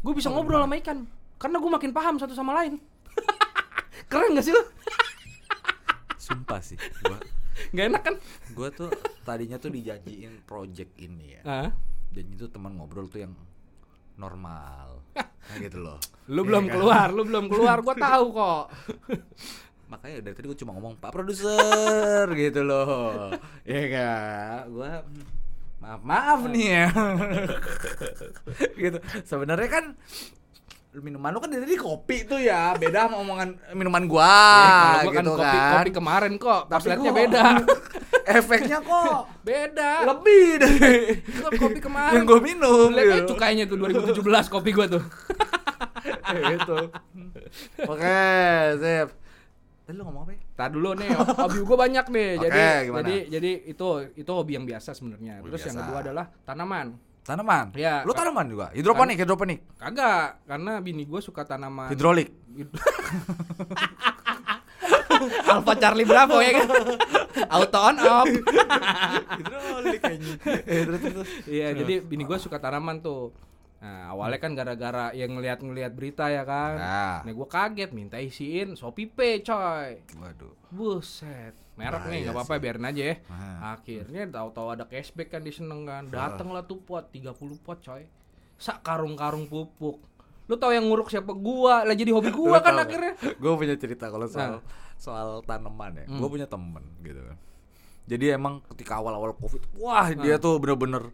Gue 0.00 0.12
bisa 0.12 0.28
ngobrol 0.28 0.64
sama 0.64 0.76
ikan 0.80 1.04
karena 1.36 1.56
gue 1.58 1.70
makin 1.70 1.92
paham 1.92 2.16
satu 2.16 2.32
sama 2.32 2.56
lain. 2.56 2.80
Keren 4.10 4.36
gak 4.36 4.44
sih 4.44 4.52
lo? 4.52 4.62
Sumpah 6.16 6.60
sih, 6.60 6.76
gua 7.04 7.20
Gak 7.70 7.86
enak 7.92 8.02
kan? 8.02 8.14
gua 8.56 8.72
tuh 8.72 8.90
tadinya 9.22 9.60
tuh 9.60 9.70
dijanjiin 9.70 10.42
project 10.42 10.96
ini 10.98 11.36
ya. 11.38 11.42
Ah, 11.44 11.70
Dan 12.10 12.32
itu 12.32 12.48
teman 12.48 12.74
ngobrol 12.74 13.06
tuh 13.06 13.22
yang 13.22 13.32
normal. 14.16 15.02
Nah 15.14 15.56
gitu 15.60 15.78
loh. 15.82 15.98
lu 16.26 16.40
Iya 16.40 16.48
belum 16.48 16.64
kan? 16.64 16.72
keluar, 16.72 17.06
lu 17.12 17.22
belum 17.26 17.44
keluar. 17.46 17.76
Gue 17.80 17.94
tahu 17.94 18.24
kok. 18.32 18.64
Makanya 19.84 20.20
dari 20.20 20.34
tadi 20.34 20.46
gue 20.46 20.58
cuma 20.58 20.72
ngomong 20.72 20.96
Pak 20.96 21.10
produser 21.10 22.24
gitu 22.42 22.60
loh. 22.60 23.30
Iya 23.62 23.80
gak? 23.86 24.58
Gua 24.68 24.92
maaf 25.78 26.00
maaf 26.02 26.40
nih 26.48 26.66
ya. 26.70 26.86
gitu. 28.82 28.98
Sebenarnya 29.22 29.68
kan 29.70 29.84
minuman 30.94 31.34
lu 31.34 31.42
kan 31.42 31.50
dari 31.50 31.74
kopi 31.74 32.22
tuh 32.22 32.38
ya, 32.38 32.70
beda 32.72 33.10
sama 33.10 33.18
omongan 33.18 33.58
minuman 33.74 34.06
gua 34.06 34.30
Ya, 34.62 35.02
gua 35.02 35.10
kan 35.10 35.24
gitu 35.26 35.32
kopi, 35.34 35.42
kan. 35.58 35.72
kopi 35.74 35.90
kemarin 35.90 36.32
kok. 36.38 36.62
Tapi 36.64 36.80
Tabletnya 36.86 37.12
beda. 37.12 37.44
Efeknya 38.24 38.78
kok 38.80 39.20
beda. 39.42 39.90
lebih 40.06 40.46
dari 40.56 41.18
Itu 41.20 41.48
kopi 41.52 41.76
kemarin. 41.76 42.14
yang 42.14 42.24
gue 42.24 42.40
minum. 42.40 42.88
Lihat 42.88 43.20
gitu. 43.20 43.36
cukainya 43.36 43.68
tuh 43.68 43.76
2017 43.76 44.22
kopi 44.48 44.70
gua 44.72 44.86
tuh. 44.88 45.04
gitu. 46.32 46.78
Oke, 47.84 48.22
sip. 48.80 49.08
Tadi 49.84 50.00
lu 50.00 50.08
ngomong 50.08 50.24
apa 50.24 50.32
ya? 50.32 50.40
Tar 50.56 50.72
dulu 50.72 50.96
nih, 50.96 51.12
hobi 51.12 51.58
gua 51.60 51.76
banyak 51.84 52.06
nih. 52.08 52.28
Oke, 52.40 52.48
jadi 52.48 52.62
gimana? 52.88 53.04
jadi 53.04 53.16
jadi 53.36 53.50
itu 53.68 53.88
itu 54.16 54.30
hobi 54.32 54.52
yang 54.56 54.64
biasa 54.64 54.96
sebenarnya. 54.96 55.44
Terus 55.44 55.60
yang 55.68 55.76
biasa. 55.76 55.84
kedua 55.84 55.98
adalah 56.00 56.24
tanaman. 56.48 56.86
Tanaman. 57.24 57.66
Iya, 57.76 58.04
Lu 58.04 58.12
Kak. 58.12 58.24
tanaman 58.24 58.44
juga. 58.48 58.66
Hidroponik, 58.72 59.16
hidroponik. 59.16 59.60
Kagak, 59.76 60.44
karena 60.48 60.80
bini 60.80 61.04
gua 61.04 61.20
suka 61.20 61.44
tanaman. 61.44 61.92
Hidrolik. 61.92 62.32
Alpha 65.52 65.72
Charlie 65.76 66.08
Bravo 66.08 66.40
ya 66.40 66.52
kan. 66.64 66.68
Auto 67.60 67.80
on 67.80 67.96
off. 68.00 68.28
Hidrolik 69.36 70.00
kayaknya. 70.00 70.32
Iya, 71.44 71.68
jadi 71.76 71.94
bini 72.00 72.24
gua 72.24 72.40
suka 72.40 72.56
tanaman 72.56 73.04
tuh. 73.04 73.36
Nah, 73.84 74.08
awalnya 74.08 74.40
kan 74.40 74.56
gara-gara 74.56 75.12
yang 75.12 75.36
ngeliat-ngeliat 75.36 75.92
berita 75.92 76.32
ya 76.32 76.40
kan. 76.48 76.80
Nah. 76.80 77.16
Nah, 77.20 77.32
gua 77.36 77.44
kaget 77.44 77.92
minta 77.92 78.16
isiin 78.16 78.80
Shopee 78.80 79.04
Pay, 79.04 79.44
coy. 79.44 80.00
Waduh. 80.16 80.56
Buset. 80.72 81.52
Merek 81.76 82.08
nih, 82.08 82.24
nggak 82.24 82.32
apa-apa 82.32 82.54
sih. 82.56 82.62
biarin 82.64 82.88
aja 82.88 83.02
ya. 83.12 83.16
Ah. 83.28 83.76
Akhirnya 83.76 84.24
tahu-tahu 84.24 84.72
ada 84.72 84.88
cashback 84.88 85.28
kan 85.28 85.44
diseneng 85.44 85.84
kan. 85.84 86.08
Dateng 86.08 86.48
lah 86.48 86.64
tuh 86.64 86.80
pot 86.80 87.12
30 87.12 87.36
pot 87.60 87.76
coy. 87.76 88.08
Sak 88.56 88.80
karung-karung 88.80 89.52
pupuk. 89.52 90.00
Lu 90.48 90.56
tahu 90.56 90.72
yang 90.72 90.88
nguruk 90.88 91.12
siapa 91.12 91.36
gua? 91.36 91.84
Lah 91.84 91.92
jadi 91.92 92.08
hobi 92.16 92.32
gua 92.40 92.64
kan 92.64 92.80
akhirnya. 92.80 93.20
Gue 93.36 93.52
punya 93.52 93.76
cerita 93.76 94.08
kalau 94.08 94.24
soal 94.24 94.56
Nah. 94.56 94.62
soal 94.96 95.28
tanaman 95.44 95.92
ya. 96.00 96.04
Hmm. 96.08 96.24
Gue 96.24 96.28
punya 96.32 96.48
temen 96.48 96.84
gitu 97.04 97.20
kan. 97.20 97.36
Jadi 98.04 98.32
emang 98.32 98.64
ketika 98.72 98.96
awal-awal 98.96 99.36
covid, 99.36 99.60
wah 99.76 100.08
dia 100.08 100.36
tuh 100.36 100.56
bener-bener 100.56 101.08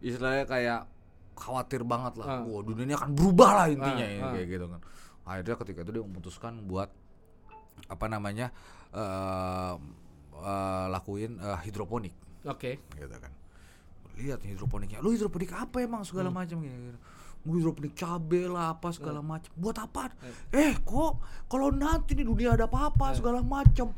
istilahnya 0.00 0.44
kayak 0.44 0.80
khawatir 1.38 1.82
banget 1.82 2.18
lah. 2.18 2.26
Ah. 2.28 2.42
Wah 2.42 2.60
dunia 2.60 2.84
ini 2.84 2.94
akan 2.94 3.10
berubah 3.12 3.50
lah 3.54 3.66
intinya 3.68 4.02
Ah, 4.02 4.10
ya, 4.10 4.20
ah. 4.20 4.32
kayak 4.32 4.46
gitu 4.48 4.66
kan. 4.66 4.80
Akhirnya 5.22 5.56
ketika 5.56 5.78
itu 5.80 5.90
dia 5.92 6.02
memutuskan 6.02 6.52
buat 6.64 6.90
apa 7.86 8.06
namanya 8.06 8.50
eh 8.90 9.74
eh, 10.34 10.86
lakuin 10.88 11.38
eh, 11.38 11.58
hidroponik 11.62 12.14
Oke. 12.42 12.82
gitu 12.90 13.06
kan 13.12 13.30
lihat 14.16 14.42
hidroponiknya 14.42 14.98
lu 14.98 15.14
hidroponik 15.14 15.50
apa 15.52 15.78
emang 15.78 16.02
segala 16.02 16.26
Hmm. 16.28 16.42
macam 16.42 16.56
gitu 16.58 16.98
hidroponik 17.46 17.94
cabe 17.94 18.42
lah 18.44 18.74
apa 18.74 18.90
segala 18.90 19.22
Hmm. 19.22 19.30
macam 19.30 19.50
buat 19.54 19.78
apa 19.78 20.10
eh 20.50 20.74
kok 20.76 21.12
kalau 21.46 21.70
nanti 21.70 22.18
nih 22.18 22.26
dunia 22.26 22.50
ada 22.52 22.66
apa-apa 22.66 23.14
segala 23.14 23.38
macam 23.40 23.94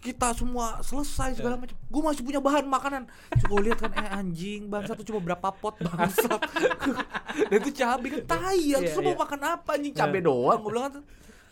kita 0.00 0.32
semua 0.32 0.80
selesai 0.80 1.36
segala 1.36 1.60
macam 1.60 1.76
gue 1.76 2.02
masih 2.02 2.24
punya 2.24 2.40
bahan 2.40 2.64
makanan 2.64 3.04
gue 3.36 3.60
lihat 3.68 3.84
kan 3.84 3.92
eh 3.92 4.08
anjing 4.08 4.64
bangsa 4.72 4.96
tuh 4.96 5.04
cuma 5.04 5.20
berapa 5.20 5.52
pot 5.52 5.76
bangsat 5.76 6.40
dan 7.52 7.56
itu 7.60 7.70
cabe 7.76 8.08
kan 8.08 8.22
tai 8.24 8.56
ya 8.58 8.80
Iya, 8.80 8.88
terus 8.88 9.04
mau 9.04 9.12
iya. 9.12 9.20
makan 9.20 9.40
apa 9.44 9.70
anjing 9.76 9.92
cabe 9.92 10.18
doang 10.24 10.58
gue 10.64 10.70
bilang 10.72 10.84
kan 10.88 11.02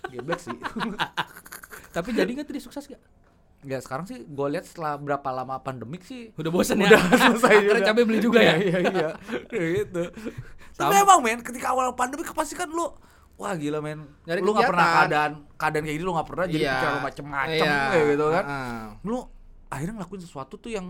geblek 0.08 0.40
sih 0.40 0.56
Tapi 1.94 2.08
jadi 2.12 2.30
nggak 2.30 2.48
tadi 2.48 2.60
sukses 2.60 2.84
gak? 2.88 3.00
ya 3.66 3.82
sekarang 3.82 4.06
sih 4.06 4.22
gue 4.22 4.46
lihat 4.54 4.70
setelah 4.70 4.94
berapa 4.94 5.28
lama 5.34 5.58
pandemik 5.58 6.06
sih 6.06 6.30
Udah 6.38 6.46
bosan 6.46 6.78
Udah 6.78 6.94
ya? 6.94 7.00
selesai 7.34 7.52
Akhirnya 7.58 7.74
juga. 7.82 7.88
cabai 7.90 8.04
beli 8.06 8.20
juga 8.22 8.38
ya? 8.38 8.54
Iya 8.54 8.78
iya. 8.86 9.08
Kayak 9.50 9.68
gitu. 9.82 10.02
Tapi 10.78 10.94
emang 10.94 11.18
men, 11.18 11.42
ketika 11.42 11.74
awal 11.74 11.90
pandemi 11.98 12.22
pasti 12.22 12.54
kan 12.54 12.70
lu 12.70 12.86
Wah 13.38 13.54
gila 13.54 13.78
men, 13.78 14.02
Nyari 14.26 14.42
lu 14.42 14.50
gak 14.50 14.66
pernah 14.66 14.86
keadaan 14.98 15.32
keadaan 15.54 15.82
kayak 15.86 15.96
gini 15.96 16.04
lu 16.04 16.12
gak 16.18 16.26
pernah 16.26 16.44
jadi 16.50 16.58
Iya. 16.58 16.72
pikiran 16.74 16.90
lu 16.90 17.00
macem-macem 17.06 17.66
Iya. 17.70 17.78
kayak 17.94 18.06
gitu 18.10 18.26
kan. 18.34 18.44
Ah. 18.44 18.86
Lu 19.06 19.18
akhirnya 19.70 19.94
ngelakuin 20.02 20.22
sesuatu 20.26 20.54
tuh 20.58 20.70
yang 20.74 20.86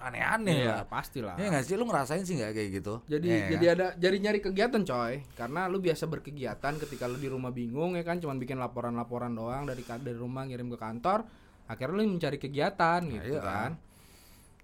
aneh-aneh 0.00 0.64
Iya, 0.64 0.84
lah. 0.84 0.84
pastilah. 0.84 1.34
Ya 1.40 1.48
gak 1.48 1.64
sih 1.64 1.80
lu 1.80 1.84
ngerasain 1.88 2.24
sih 2.28 2.36
gak 2.36 2.52
kayak 2.52 2.70
gitu? 2.84 2.94
Jadi 3.08 3.28
Iya 3.28 3.48
jadi 3.56 3.64
ada 3.72 3.86
jadi 3.96 4.16
nyari 4.20 4.40
kegiatan 4.44 4.84
coy. 4.84 5.24
Karena 5.32 5.64
lu 5.64 5.80
biasa 5.80 6.04
berkegiatan 6.08 6.72
ketika 6.76 7.08
lu 7.08 7.16
di 7.16 7.28
rumah 7.32 7.52
bingung 7.52 7.96
ya 7.96 8.04
kan 8.04 8.20
cuman 8.20 8.36
bikin 8.36 8.60
laporan-laporan 8.60 9.32
doang 9.32 9.64
dari 9.64 9.80
dari 9.80 10.16
rumah 10.16 10.44
ngirim 10.44 10.68
ke 10.68 10.76
kantor. 10.76 11.24
Akhirnya 11.72 12.04
lu 12.04 12.20
mencari 12.20 12.36
kegiatan 12.36 13.00
gitu 13.08 13.40
iya. 13.40 13.44
kan. 13.44 13.72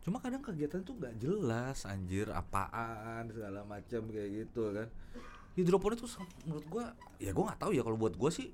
cuma 0.06 0.22
kadang 0.22 0.38
kegiatan 0.38 0.86
tuh 0.86 0.94
nggak 1.02 1.18
jelas 1.18 1.82
anjir 1.82 2.30
apaan 2.30 3.26
segala 3.26 3.66
macam 3.66 4.06
kayak 4.06 4.30
gitu 4.46 4.70
kan 4.70 4.86
hidroponik 5.56 5.98
tuh 5.98 6.10
menurut 6.44 6.66
gua 6.68 6.84
ya 7.16 7.32
gua 7.32 7.50
nggak 7.50 7.60
tahu 7.64 7.70
ya 7.72 7.82
kalau 7.82 7.96
buat 7.96 8.14
gua 8.14 8.30
sih 8.30 8.52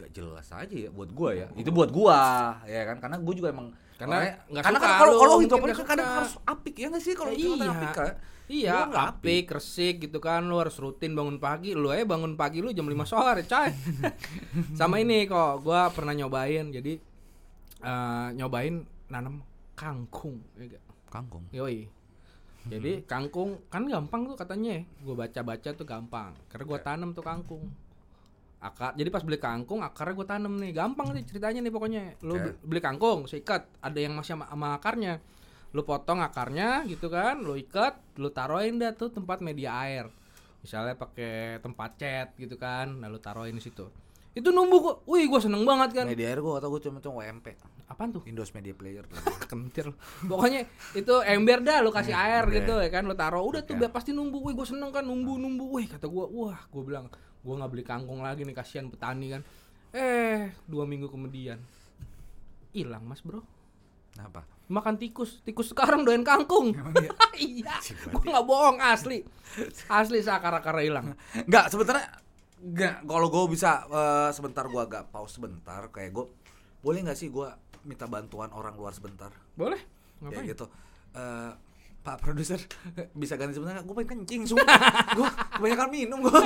nggak 0.00 0.10
jelas 0.16 0.48
aja 0.48 0.76
ya 0.88 0.90
buat 0.90 1.12
gua 1.12 1.30
ya 1.36 1.46
itu 1.54 1.68
buat 1.68 1.92
gua 1.92 2.18
ya 2.64 2.82
kan 2.88 2.96
karena 2.98 3.16
gua 3.20 3.34
juga 3.36 3.48
emang 3.52 3.68
Karena 4.00 4.32
nggak 4.48 4.64
karena 4.64 4.78
suka 4.80 4.88
kan 4.88 4.96
kalau 4.96 5.14
kalau 5.20 5.36
hidroponik 5.44 5.76
kan 5.76 5.86
kadang 5.92 6.08
harus 6.08 6.34
apik 6.48 6.74
ya 6.80 6.86
nggak 6.88 7.04
sih 7.04 7.12
kalau 7.12 7.32
hidroponik 7.36 7.68
iya. 7.68 7.76
apik 7.76 7.92
kan 7.92 8.14
Iya, 8.50 8.90
apik, 8.90 9.46
resik 9.54 10.10
gitu 10.10 10.18
kan. 10.18 10.42
Lu 10.42 10.58
harus 10.58 10.74
rutin 10.74 11.14
bangun 11.14 11.38
pagi. 11.38 11.70
Lu 11.70 11.86
aja 11.86 12.02
bangun 12.02 12.34
pagi 12.34 12.58
lu 12.58 12.74
jam 12.74 12.82
5 12.82 13.06
sore, 13.06 13.46
coy. 13.46 13.70
Sama 14.78 14.98
ini 14.98 15.22
kok, 15.30 15.62
gua 15.62 15.86
pernah 15.94 16.10
nyobain. 16.18 16.74
Jadi 16.74 16.98
eh, 17.78 18.28
nyobain 18.34 18.82
nanam 19.06 19.46
kangkung. 19.78 20.42
ya 20.58 20.82
kangkung 21.10 21.46
Yoi. 21.54 21.99
Jadi 22.68 23.06
kangkung 23.08 23.56
kan 23.72 23.88
gampang 23.88 24.28
tuh 24.28 24.36
katanya. 24.36 24.84
Gue 25.00 25.16
baca-baca 25.16 25.70
tuh 25.72 25.86
gampang. 25.88 26.36
Karena 26.52 26.64
gue 26.68 26.78
tanam 26.84 27.10
tuh 27.16 27.24
kangkung. 27.24 27.64
Akar. 28.60 28.92
Jadi 28.92 29.08
pas 29.08 29.24
beli 29.24 29.40
kangkung 29.40 29.80
akarnya 29.80 30.12
gue 30.12 30.26
tanam 30.28 30.52
nih. 30.60 30.70
Gampang 30.76 31.16
nih 31.16 31.24
ceritanya 31.24 31.64
nih 31.64 31.72
pokoknya. 31.72 32.02
Lu 32.20 32.36
be- 32.36 32.56
beli 32.60 32.80
kangkung, 32.84 33.24
seikat. 33.24 33.64
Ada 33.80 33.98
yang 34.04 34.12
masih 34.12 34.36
sama, 34.36 34.44
sama 34.52 34.76
akarnya. 34.76 35.16
Lu 35.72 35.86
potong 35.86 36.20
akarnya 36.20 36.84
gitu 36.84 37.08
kan, 37.08 37.40
lu 37.40 37.54
ikat, 37.56 37.96
lu 38.20 38.28
taruhin 38.34 38.76
dah 38.76 38.92
tuh 38.92 39.08
tempat 39.08 39.40
media 39.40 39.80
air. 39.80 40.10
Misalnya 40.60 40.92
pakai 40.98 41.62
tempat 41.64 41.96
cat 41.96 42.28
gitu 42.36 42.60
kan, 42.60 43.00
lalu 43.00 43.16
taruhin 43.22 43.56
di 43.56 43.64
situ. 43.64 43.88
Itu 44.36 44.52
numbuh 44.52 44.78
kok. 44.82 44.96
Wih, 45.08 45.24
gue 45.30 45.40
seneng 45.40 45.64
banget 45.64 45.96
kan. 45.96 46.04
media 46.10 46.28
air 46.28 46.42
gua 46.44 46.60
atau 46.60 46.68
gua 46.68 46.82
cuma 46.82 47.00
cuma 47.00 47.24
WMP 47.24 47.56
Apaan 47.90 48.14
tuh? 48.14 48.22
Windows 48.22 48.54
Media 48.54 48.70
Player. 48.70 49.04
Kentir 49.50 49.90
pokoknya 50.22 50.62
itu 50.94 51.14
ember 51.26 51.58
dah 51.66 51.82
lu 51.82 51.90
kasih 51.90 52.14
air 52.14 52.46
Oke. 52.46 52.62
gitu 52.62 52.78
ya 52.78 52.88
kan? 52.88 53.02
Lu 53.02 53.18
taruh 53.18 53.42
udah 53.42 53.66
tuh 53.66 53.74
pasti 53.90 54.14
numbu 54.14 54.38
wih 54.46 54.54
gue 54.54 54.62
seneng 54.62 54.94
kan 54.94 55.02
numbu 55.02 55.34
numbu 55.34 55.66
wih 55.74 55.90
kata 55.90 56.06
gue 56.06 56.24
wah 56.30 56.62
gue 56.70 56.82
bilang 56.86 57.10
gue 57.42 57.54
nggak 57.58 57.70
beli 57.74 57.82
kangkung 57.82 58.22
lagi 58.22 58.46
nih 58.46 58.54
kasihan 58.54 58.86
petani 58.86 59.34
kan. 59.34 59.42
Eh 59.90 60.54
dua 60.70 60.86
minggu 60.86 61.10
kemudian 61.10 61.58
hilang 62.70 63.02
mas 63.02 63.26
bro. 63.26 63.42
Apa? 64.22 64.46
Makan 64.70 64.94
tikus. 65.02 65.42
Tikus 65.42 65.74
sekarang 65.74 66.06
doain 66.06 66.22
kangkung. 66.22 66.70
Iya? 67.34 67.74
Gue 68.14 68.22
nggak 68.22 68.46
bohong 68.46 68.78
asli. 68.78 69.26
Asli 69.90 70.22
seakar 70.22 70.54
akar 70.54 70.78
hilang. 70.78 71.18
Enggak, 71.34 71.74
sebenarnya 71.74 72.06
enggak 72.60 73.02
kalau 73.02 73.26
gue 73.32 73.44
bisa 73.50 73.82
eh, 73.90 74.30
sebentar 74.30 74.62
gua 74.70 74.86
agak 74.86 75.10
pause 75.10 75.42
sebentar. 75.42 75.90
Kayak 75.90 76.22
gue 76.22 76.26
boleh 76.86 77.02
nggak 77.02 77.18
sih 77.18 77.34
gua 77.34 77.58
minta 77.84 78.04
bantuan 78.04 78.50
orang 78.52 78.74
luar 78.76 78.92
sebentar. 78.92 79.30
Boleh? 79.54 79.80
Ya 80.20 80.28
ngapain? 80.28 80.46
gitu. 80.48 80.66
Eh, 81.16 81.52
Pak 82.00 82.16
produser 82.16 82.60
bisa 83.20 83.36
ganti 83.36 83.52
sebentar 83.52 83.76
gue 83.76 83.94
pengen 84.04 84.24
kencing 84.24 84.48
sumpah. 84.48 84.80
Gue 85.16 85.28
kebanyakan 85.56 85.88
minum 85.92 86.18
gue 86.24 86.32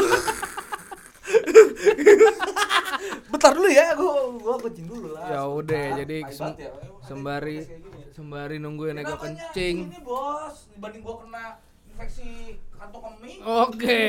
bentar 3.30 3.50
dulu 3.52 3.68
ya 3.68 3.92
gue 3.94 4.12
gue 4.40 4.54
kencing 4.70 4.86
dulu 4.88 5.08
lah. 5.14 5.26
Ya 5.30 5.42
udah, 5.46 5.86
jadi 6.02 6.16
sem- 6.30 6.58
ya. 6.58 6.70
Sembari 7.04 7.58
ya. 7.60 7.78
sembari 8.14 8.56
nungguin 8.62 8.98
Kenapanya 9.02 9.20
kencing. 9.20 9.76
Ini 9.90 10.00
bos 10.02 10.70
dibanding 10.74 11.02
gue 11.02 11.16
kena 11.26 11.44
infeksi 11.90 12.58
kantong 12.74 13.02
kemih. 13.14 13.34
Oke, 13.42 14.04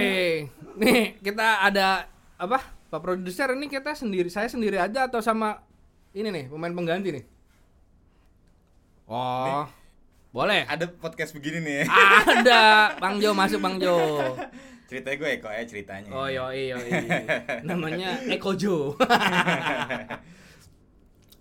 nih 0.78 1.04
kita 1.22 1.62
ada 1.62 2.10
apa? 2.38 2.60
Pak 2.86 3.02
produser 3.02 3.50
ini 3.58 3.66
kita 3.68 3.92
sendiri, 3.98 4.30
saya 4.30 4.46
sendiri 4.48 4.78
aja 4.78 5.10
atau 5.10 5.20
sama 5.20 5.65
ini 6.16 6.28
nih 6.32 6.46
pemain 6.48 6.72
pengganti 6.72 7.10
nih? 7.12 7.24
Oh, 9.06 9.68
boleh. 10.32 10.66
ada 10.66 10.90
podcast 10.90 11.30
begini 11.32 11.62
nih 11.62 11.82
Ada, 12.34 12.96
Bang 12.98 13.20
Jo 13.20 13.32
masuk 13.32 13.60
Bang 13.60 13.78
Jo. 13.78 13.96
ceritanya 14.90 15.18
gue 15.18 15.30
Eko 15.36 15.50
ya 15.50 15.64
ceritanya 15.64 16.10
Oh 16.10 16.26
yoi 16.26 16.70
yoi. 16.70 16.90
Namanya 17.62 18.22
Eko 18.28 18.54
Jo. 18.54 18.94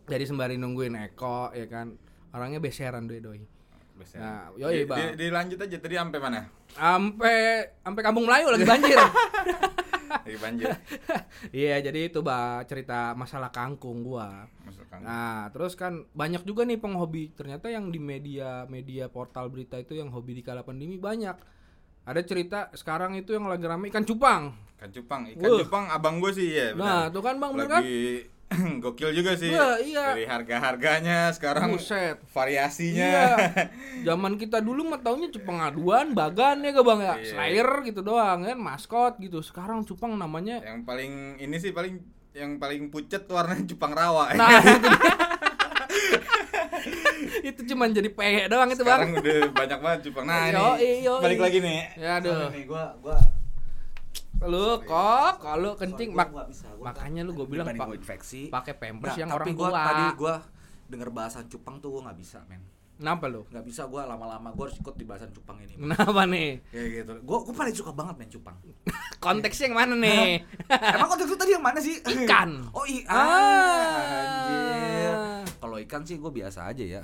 Jadi 0.04 0.24
sembari 0.24 0.56
nungguin 0.56 0.96
Eko 0.98 1.52
ya 1.52 1.64
kan, 1.64 1.96
orangnya 2.30 2.58
beseran 2.58 3.04
doi 3.04 3.20
doi. 3.20 3.40
Biasa. 3.94 4.16
Nah, 4.18 4.42
yoi 4.54 4.82
Di- 4.82 4.88
bang. 4.90 4.98
di- 5.14 5.16
dilanjut 5.22 5.58
aja 5.60 5.76
tadi 5.78 5.94
sampai 5.94 6.18
mana 6.18 6.40
Sampai 6.68 7.36
sampai 7.78 8.02
Kampung 8.02 8.26
Melayu 8.26 8.50
lagi 8.50 8.66
banjir. 8.66 8.98
Dari 10.22 10.38
banjir 10.38 10.70
Iya, 11.50 11.82
jadi 11.82 12.06
itu 12.06 12.20
bah 12.20 12.62
cerita 12.64 13.12
masalah 13.12 13.50
kangkung 13.50 14.00
gua. 14.00 14.46
masuk 14.62 14.86
kang 14.86 15.02
Nah, 15.02 15.50
terus 15.50 15.74
kan 15.74 16.06
banyak 16.12 16.42
juga 16.42 16.62
nih 16.62 16.78
penghobi. 16.78 17.34
Ternyata 17.34 17.66
yang 17.68 17.90
di 17.90 17.98
media 17.98 18.62
media 18.66 19.10
portal 19.10 19.50
berita 19.50 19.74
itu 19.76 19.98
yang 19.98 20.08
hobi 20.08 20.38
di 20.38 20.42
kala 20.42 20.62
pandemi 20.62 20.94
banyak. 20.96 21.34
Ada 22.04 22.20
cerita 22.22 22.68
sekarang 22.72 23.16
itu 23.16 23.32
yang 23.32 23.48
lagi 23.48 23.64
rame 23.64 23.88
ikan 23.88 24.04
cupang. 24.04 24.54
ikan 24.76 24.90
cupang 24.90 25.22
ikan 25.32 25.48
Wah. 25.48 25.58
cupang 25.64 25.84
abang 25.88 26.16
gue 26.20 26.30
sih 26.30 26.48
ya 26.52 26.76
Nah, 26.76 27.08
tuh 27.08 27.24
kan 27.24 27.40
Bang 27.40 27.56
bener 27.56 27.70
kan? 27.70 27.82
gokil 28.82 29.10
juga 29.12 29.34
sih 29.34 29.50
Iya, 29.50 29.68
iya. 29.78 30.04
dari 30.10 30.24
harga 30.24 30.56
harganya 30.62 31.18
sekarang 31.30 31.70
Buset. 31.70 32.20
variasinya 32.28 33.02
Iya. 33.02 33.26
Zaman 34.06 34.36
kita 34.36 34.58
dulu 34.58 34.84
mah 34.84 34.98
taunya 34.98 35.28
cupang 35.28 35.58
aduan, 35.58 36.12
bagan 36.12 36.60
ya 36.60 36.70
gak 36.70 36.82
Bang 36.82 37.00
ya? 37.00 37.14
Iya. 37.14 37.24
Slayer 37.26 37.68
gitu 37.82 38.00
doang 38.00 38.42
kan, 38.42 38.56
maskot 38.56 39.16
gitu. 39.18 39.40
Sekarang 39.40 39.82
cupang 39.82 40.14
namanya 40.14 40.60
yang 40.60 40.82
paling 40.82 41.36
ini 41.36 41.56
sih 41.56 41.70
paling 41.70 41.98
yang 42.30 42.56
paling 42.56 42.88
pucet 42.88 43.24
warnanya 43.26 43.64
cupang 43.64 43.92
rawa 43.92 44.34
Nah, 44.34 44.50
itu 44.64 44.88
itu 47.44 47.60
cuman 47.66 47.88
jadi 47.90 48.08
PE 48.08 48.48
doang 48.48 48.68
itu, 48.68 48.82
Bang. 48.82 49.00
sekarang 49.00 49.12
udah 49.16 49.36
banyak 49.52 49.78
banget 49.80 50.00
cupang 50.04 50.24
nah 50.24 50.44
Yoi, 50.46 50.76
ini 50.76 51.06
yoi. 51.06 51.22
balik 51.22 51.40
lagi 51.40 51.58
nih 51.58 51.80
Ya 51.96 52.10
aduh. 52.18 52.48
nih 52.50 52.64
gue 52.64 52.82
gue 53.00 53.16
Lu 54.44 54.78
kok 54.80 55.32
kalau 55.38 55.72
kencing 55.72 56.10
mak 56.10 56.28
makanya 56.78 57.20
lu 57.20 57.32
gue 57.32 57.46
bilang 57.46 57.66
pak 57.66 57.88
infeksi 57.94 58.48
pakai 58.48 58.74
pampers 58.74 59.16
yang 59.16 59.28
tapi 59.28 59.38
orang 59.50 59.54
gua, 59.54 59.68
tua. 59.68 59.82
tadi 59.82 60.04
gue 60.14 60.34
denger 60.86 61.08
bahasan 61.10 61.44
cupang 61.46 61.76
tuh 61.78 61.88
gue 61.90 62.02
nggak 62.02 62.18
bisa 62.18 62.38
men 62.44 62.60
Kenapa 62.94 63.26
lu? 63.26 63.42
nggak 63.44 63.64
bisa 63.64 63.82
gue 63.84 63.98
lama-lama 63.98 64.48
gue 64.50 64.64
harus 64.64 64.78
ikut 64.78 64.94
di 64.94 65.02
bahasan 65.02 65.26
cupang 65.28 65.58
ini 65.58 65.74
Kenapa 65.74 66.22
nih? 66.24 66.62
kayak 66.64 66.88
gitu 66.94 67.12
gue 67.18 67.38
gue 67.42 67.54
paling 67.54 67.74
suka 67.74 67.90
banget 67.90 68.14
main 68.16 68.30
cupang 68.30 68.56
Konteksnya 69.24 69.64
yang 69.66 69.76
mana 69.76 69.94
nih? 69.96 70.44
emang 70.94 71.08
konteks 71.08 71.26
itu 71.26 71.36
tadi 71.36 71.50
yang 71.50 71.64
mana 71.64 71.78
sih 71.78 71.96
Ikan. 71.98 72.50
oh 72.76 72.84
iya 72.84 73.02
Ah. 73.08 73.98
anjir 74.04 75.14
kalau 75.56 75.76
ikan 75.80 76.02
sih 76.02 76.16
gue 76.16 76.28
biasa 76.30 76.68
aja 76.68 76.84
ya 76.84 77.02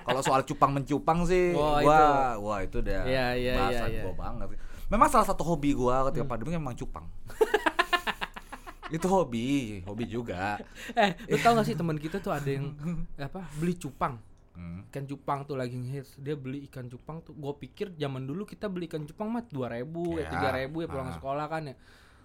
kalau 0.00 0.22
soal 0.22 0.40
cupang 0.42 0.70
mencupang 0.72 1.26
sih 1.26 1.50
Wah, 1.52 1.82
gua 1.82 1.98
itu. 2.32 2.40
wah 2.40 2.58
itu 2.62 2.76
udah 2.78 3.02
Iya, 3.02 3.26
iya, 3.34 3.54
bahasan 3.58 3.88
iya. 3.90 4.02
gue 4.02 4.14
banget 4.14 4.48
memang 4.90 5.08
salah 5.08 5.24
satu 5.24 5.46
hobi 5.46 5.72
gue 5.72 5.94
ketika 6.10 6.20
Hmm. 6.20 6.30
pandemi 6.30 6.52
memang 6.52 6.74
cupang 6.74 7.06
itu 8.90 9.06
hobi 9.06 9.80
hobi 9.86 10.04
juga 10.04 10.58
eh, 10.98 11.14
lu 11.30 11.38
tau 11.38 11.54
gak 11.54 11.66
sih 11.66 11.78
teman 11.78 11.94
kita 11.94 12.18
tuh 12.18 12.34
ada 12.34 12.50
yang 12.50 12.74
apa 13.30 13.46
beli 13.56 13.78
cupang. 13.78 14.18
Hmm. 14.50 14.82
Ikan 14.90 15.06
cupang 15.06 15.46
tuh 15.46 15.54
lagi 15.56 15.78
hits. 15.78 16.18
Dia 16.18 16.34
beli 16.34 16.66
ikan 16.68 16.90
cupang 16.90 17.22
tuh. 17.22 17.32
Gue 17.32 17.54
pikir 17.54 17.94
zaman 17.94 18.26
dulu 18.26 18.42
kita 18.44 18.66
beli 18.66 18.90
ikan 18.90 19.06
cupang 19.06 19.30
mah 19.30 19.46
dua 19.46 19.70
ribu, 19.72 20.18
ya 20.18 20.26
Ya, 20.26 20.30
tiga 20.36 20.48
ribu 20.52 20.82
ya 20.84 20.88
pulang 20.90 21.08
ah. 21.08 21.16
sekolah 21.16 21.46
kan 21.46 21.70
ya. 21.70 21.74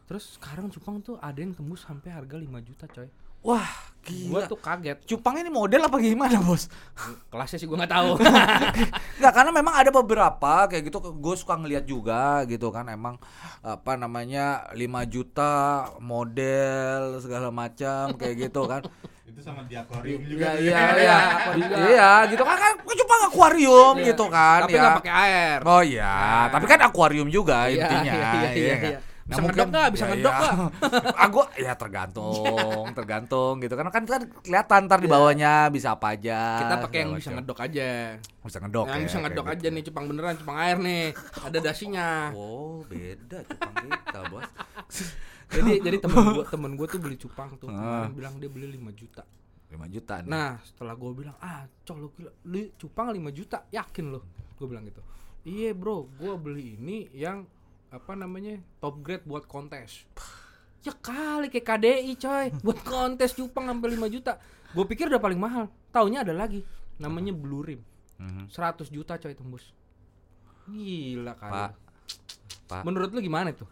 Terus 0.10 0.36
sekarang 0.36 0.68
cupang 0.74 1.00
tuh 1.00 1.16
ada 1.22 1.38
yang 1.38 1.54
tembus 1.54 1.86
sampai 1.86 2.12
harga 2.12 2.36
5 2.36 2.50
juta 2.66 2.86
coy. 2.90 3.08
Wah 3.46 3.70
Gua 4.06 4.14
gila 4.38 4.46
tuh 4.46 4.60
kaget. 4.60 4.98
cupang 5.04 5.34
ini 5.36 5.50
model 5.50 5.82
apa 5.82 5.98
gimana 5.98 6.38
bos 6.38 6.70
Kelasnya 7.32 7.58
sih 7.58 7.66
gua 7.66 7.78
nggak 7.80 7.90
tahu. 7.92 8.22
Nggak 9.18 9.34
karena 9.34 9.52
memang 9.52 9.74
ada 9.74 9.90
beberapa 9.90 10.54
kayak 10.68 10.84
gitu 10.86 11.02
gue 11.02 11.36
suka 11.36 11.56
ngeliat 11.56 11.82
juga 11.84 12.46
gitu 12.46 12.70
kan 12.70 12.86
emang 12.88 13.18
apa 13.64 13.92
namanya 13.96 14.46
5 14.70 14.78
juta 15.10 15.54
model 15.98 17.18
segala 17.18 17.50
macam 17.50 18.14
kayak 18.14 18.36
gitu 18.46 18.62
kan 18.64 18.82
itu 19.26 19.42
sama 19.42 19.66
di 19.66 19.74
akuarium 19.74 20.22
Iya, 20.22 20.30
tuh. 20.54 20.62
iya, 20.62 20.62
iya 20.62 20.80
iya, 20.96 21.18
juga. 21.52 21.76
iya 21.84 22.10
gitu 22.30 22.44
kan 22.44 22.58
kan 22.58 22.72
cuma 22.78 23.16
akuarium 23.26 23.96
Iya. 23.98 24.06
gitu 24.06 24.26
kan 24.28 24.60
Tapi 24.62 24.72
ya 24.72 24.80
nggak 24.80 24.98
pakai 25.02 25.14
air. 25.20 25.58
oh 25.66 25.82
iya 25.82 26.14
Nah. 26.14 26.46
tapi 26.54 26.66
kan 26.68 26.80
akuarium 26.84 27.28
juga 27.28 27.58
Iya, 27.66 27.74
intinya 27.76 28.14
iya, 28.14 28.30
iya, 28.30 28.50
iya, 28.54 28.76
nggak? 28.78 29.02
Iya. 29.26 29.34
Bisa 29.34 29.42
ngedok 29.42 29.68
nggak? 29.74 29.88
Bisa 29.90 30.06
ngedok 30.06 30.34
nggak? 30.38 30.54
ah 31.18 31.28
gua 31.34 31.46
ya 31.58 31.74
tergantung 31.74 32.86
tergantung 32.94 33.54
gitu 33.58 33.74
kan 33.74 33.90
kan 33.90 34.04
kan 34.06 34.22
kelihatan 34.46 34.80
ntar 34.86 35.02
di 35.02 35.10
bawahnya 35.10 35.74
bisa 35.74 35.98
apa 35.98 36.14
aja 36.14 36.38
Iya. 36.56 36.62
Kita 36.62 36.76
pakai 36.86 36.98
yang 37.02 37.12
bisa 37.18 37.30
ngedok 37.34 37.58
aja. 37.58 37.90
bisa 38.46 38.58
ngedok 38.62 38.86
yang 38.86 39.02
ya, 39.02 39.08
bisa 39.10 39.18
ngedok 39.26 39.46
gitu. 39.50 39.54
aja 39.58 39.68
nih 39.74 39.84
cupang 39.90 40.06
beneran, 40.06 40.34
cupang 40.38 40.58
air 40.62 40.78
nih. 40.78 41.06
Ada 41.42 41.58
dasinya. 41.58 42.30
Oh, 42.38 42.86
beda 42.86 43.42
cupang 43.50 43.74
kita, 43.90 44.20
Bos. 44.30 44.46
Jadi 45.56 45.72
jadi 45.78 45.98
temen 46.02 46.34
gua 46.34 46.46
temen 46.46 46.72
gua 46.74 46.88
tuh 46.90 46.98
beli 47.02 47.18
cupang 47.18 47.54
tuh. 47.62 47.70
Ah. 47.70 48.10
Kemarin 48.10 48.14
bilang 48.18 48.34
dia 48.42 48.50
beli 48.50 48.68
5 48.78 48.90
juta. 48.98 49.24
5 49.70 49.78
juta 49.94 50.14
nih. 50.26 50.30
Nah, 50.30 50.58
setelah 50.66 50.94
gua 50.98 51.12
bilang, 51.14 51.38
"Ah, 51.38 51.70
cok 51.86 51.98
lu 52.02 52.10
gila, 52.18 52.32
beli 52.42 52.74
cupang 52.78 53.14
5 53.14 53.30
juta, 53.30 53.62
yakin 53.70 54.06
lu?" 54.10 54.20
Gua 54.58 54.68
bilang 54.70 54.86
gitu. 54.90 55.02
Iya, 55.46 55.78
Bro, 55.78 56.10
gua 56.18 56.34
beli 56.42 56.74
ini 56.82 57.14
yang 57.14 57.46
apa 57.96 58.12
namanya? 58.14 58.60
top 58.78 59.00
grade 59.00 59.24
buat 59.24 59.46
kontes. 59.46 60.04
Ya 60.86 60.94
kali 60.94 61.50
kayak 61.50 61.66
KDI 61.66 62.14
coy 62.14 62.46
Buat 62.62 62.86
kontes 62.86 63.34
cupang 63.34 63.66
sampai 63.66 63.98
5 63.98 64.06
juta 64.06 64.38
Gue 64.70 64.86
pikir 64.86 65.10
udah 65.10 65.18
paling 65.18 65.42
mahal 65.42 65.66
Taunya 65.90 66.22
ada 66.22 66.30
lagi 66.30 66.62
Namanya 67.02 67.34
Blue 67.34 67.66
Rim 67.66 67.82
Mhm. 68.16 68.48
100 68.48 68.88
juta 68.88 69.18
coy 69.18 69.34
tembus. 69.34 69.76
Gila 70.66 71.36
kan. 71.36 71.52
Pak, 71.52 71.72
Pak. 72.70 72.82
Menurut 72.88 73.12
lu 73.12 73.20
gimana 73.20 73.52
tuh? 73.52 73.68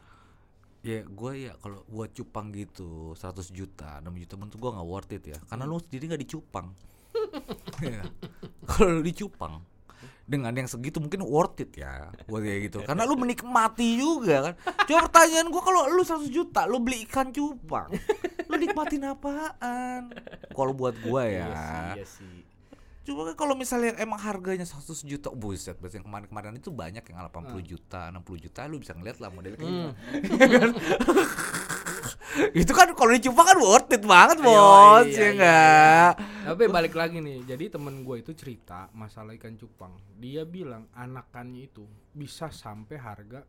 Ya 0.84 1.00
gue 1.00 1.48
ya 1.48 1.56
kalau 1.64 1.80
buat 1.88 2.12
cupang 2.12 2.52
gitu 2.52 3.16
100 3.16 3.40
juta 3.50 4.04
6 4.04 4.12
juta 4.20 4.34
menurut 4.36 4.60
gue 4.60 4.72
nggak 4.76 4.90
worth 4.90 5.16
it 5.16 5.24
ya 5.24 5.40
karena 5.48 5.64
lu 5.64 5.80
sendiri 5.80 6.12
nggak 6.12 6.24
dicupang 6.28 6.76
Iya. 7.88 8.04
kalau 8.68 9.00
lu 9.00 9.02
dicupang 9.02 9.64
dengan 10.24 10.56
yang 10.56 10.72
segitu 10.72 11.04
mungkin 11.04 11.20
worth 11.28 11.60
it 11.60 11.76
ya 11.76 12.08
buat 12.32 12.42
kayak 12.42 12.72
gitu. 12.72 12.80
Karena 12.88 13.04
lu 13.04 13.20
menikmati 13.20 14.00
juga 14.00 14.52
kan. 14.52 14.54
Coba 14.88 15.00
pertanyaan 15.12 15.48
gue 15.52 15.62
kalau 15.62 15.82
lu 15.92 16.04
100 16.04 16.32
juta 16.32 16.64
lu 16.64 16.80
beli 16.80 17.04
ikan 17.08 17.30
cupang 17.36 17.92
lu 18.48 18.56
nikmatin 18.56 19.04
apaan? 19.10 20.16
Kalau 20.56 20.72
buat 20.72 20.96
gue 21.00 21.24
ya. 21.28 21.50
Iya 21.98 22.06
sih. 22.08 22.44
Cuma 23.04 23.28
kan 23.28 23.36
kalau 23.36 23.52
misalnya 23.60 24.00
emang 24.00 24.16
harganya 24.16 24.64
100 24.64 25.04
juta, 25.04 25.28
buset, 25.36 25.76
berarti 25.76 26.00
yang 26.00 26.08
kemarin-kemarin 26.08 26.56
itu 26.56 26.72
banyak 26.72 27.04
yang 27.04 27.20
80 27.28 27.60
juta, 27.68 28.08
60 28.16 28.44
juta, 28.48 28.62
lu 28.72 28.80
bisa 28.80 28.96
ngeliat 28.96 29.20
lah 29.20 29.28
modelnya 29.28 29.60
kayak 29.60 29.72
Hmm. 29.76 29.92
itu 32.62 32.72
kan 32.74 32.90
kalau 32.98 33.12
dicupang 33.14 33.46
kan 33.46 33.58
worth 33.62 33.94
it 33.94 34.04
banget, 34.04 34.38
Iya, 34.42 34.46
bos, 34.46 35.06
iya, 35.06 35.14
ya 35.14 35.22
iya, 35.22 35.30
enggak? 35.34 36.12
Tapi 36.44 36.64
balik 36.70 36.94
lagi 36.98 37.18
nih, 37.22 37.46
jadi 37.46 37.66
temen 37.74 38.02
gue 38.02 38.18
itu 38.22 38.32
cerita 38.34 38.90
masalah 38.94 39.38
ikan 39.38 39.54
cupang. 39.56 39.94
Dia 40.18 40.44
bilang 40.44 40.90
anakannya 40.98 41.70
itu 41.70 41.86
bisa 42.14 42.50
sampai 42.50 42.98
harga 42.98 43.42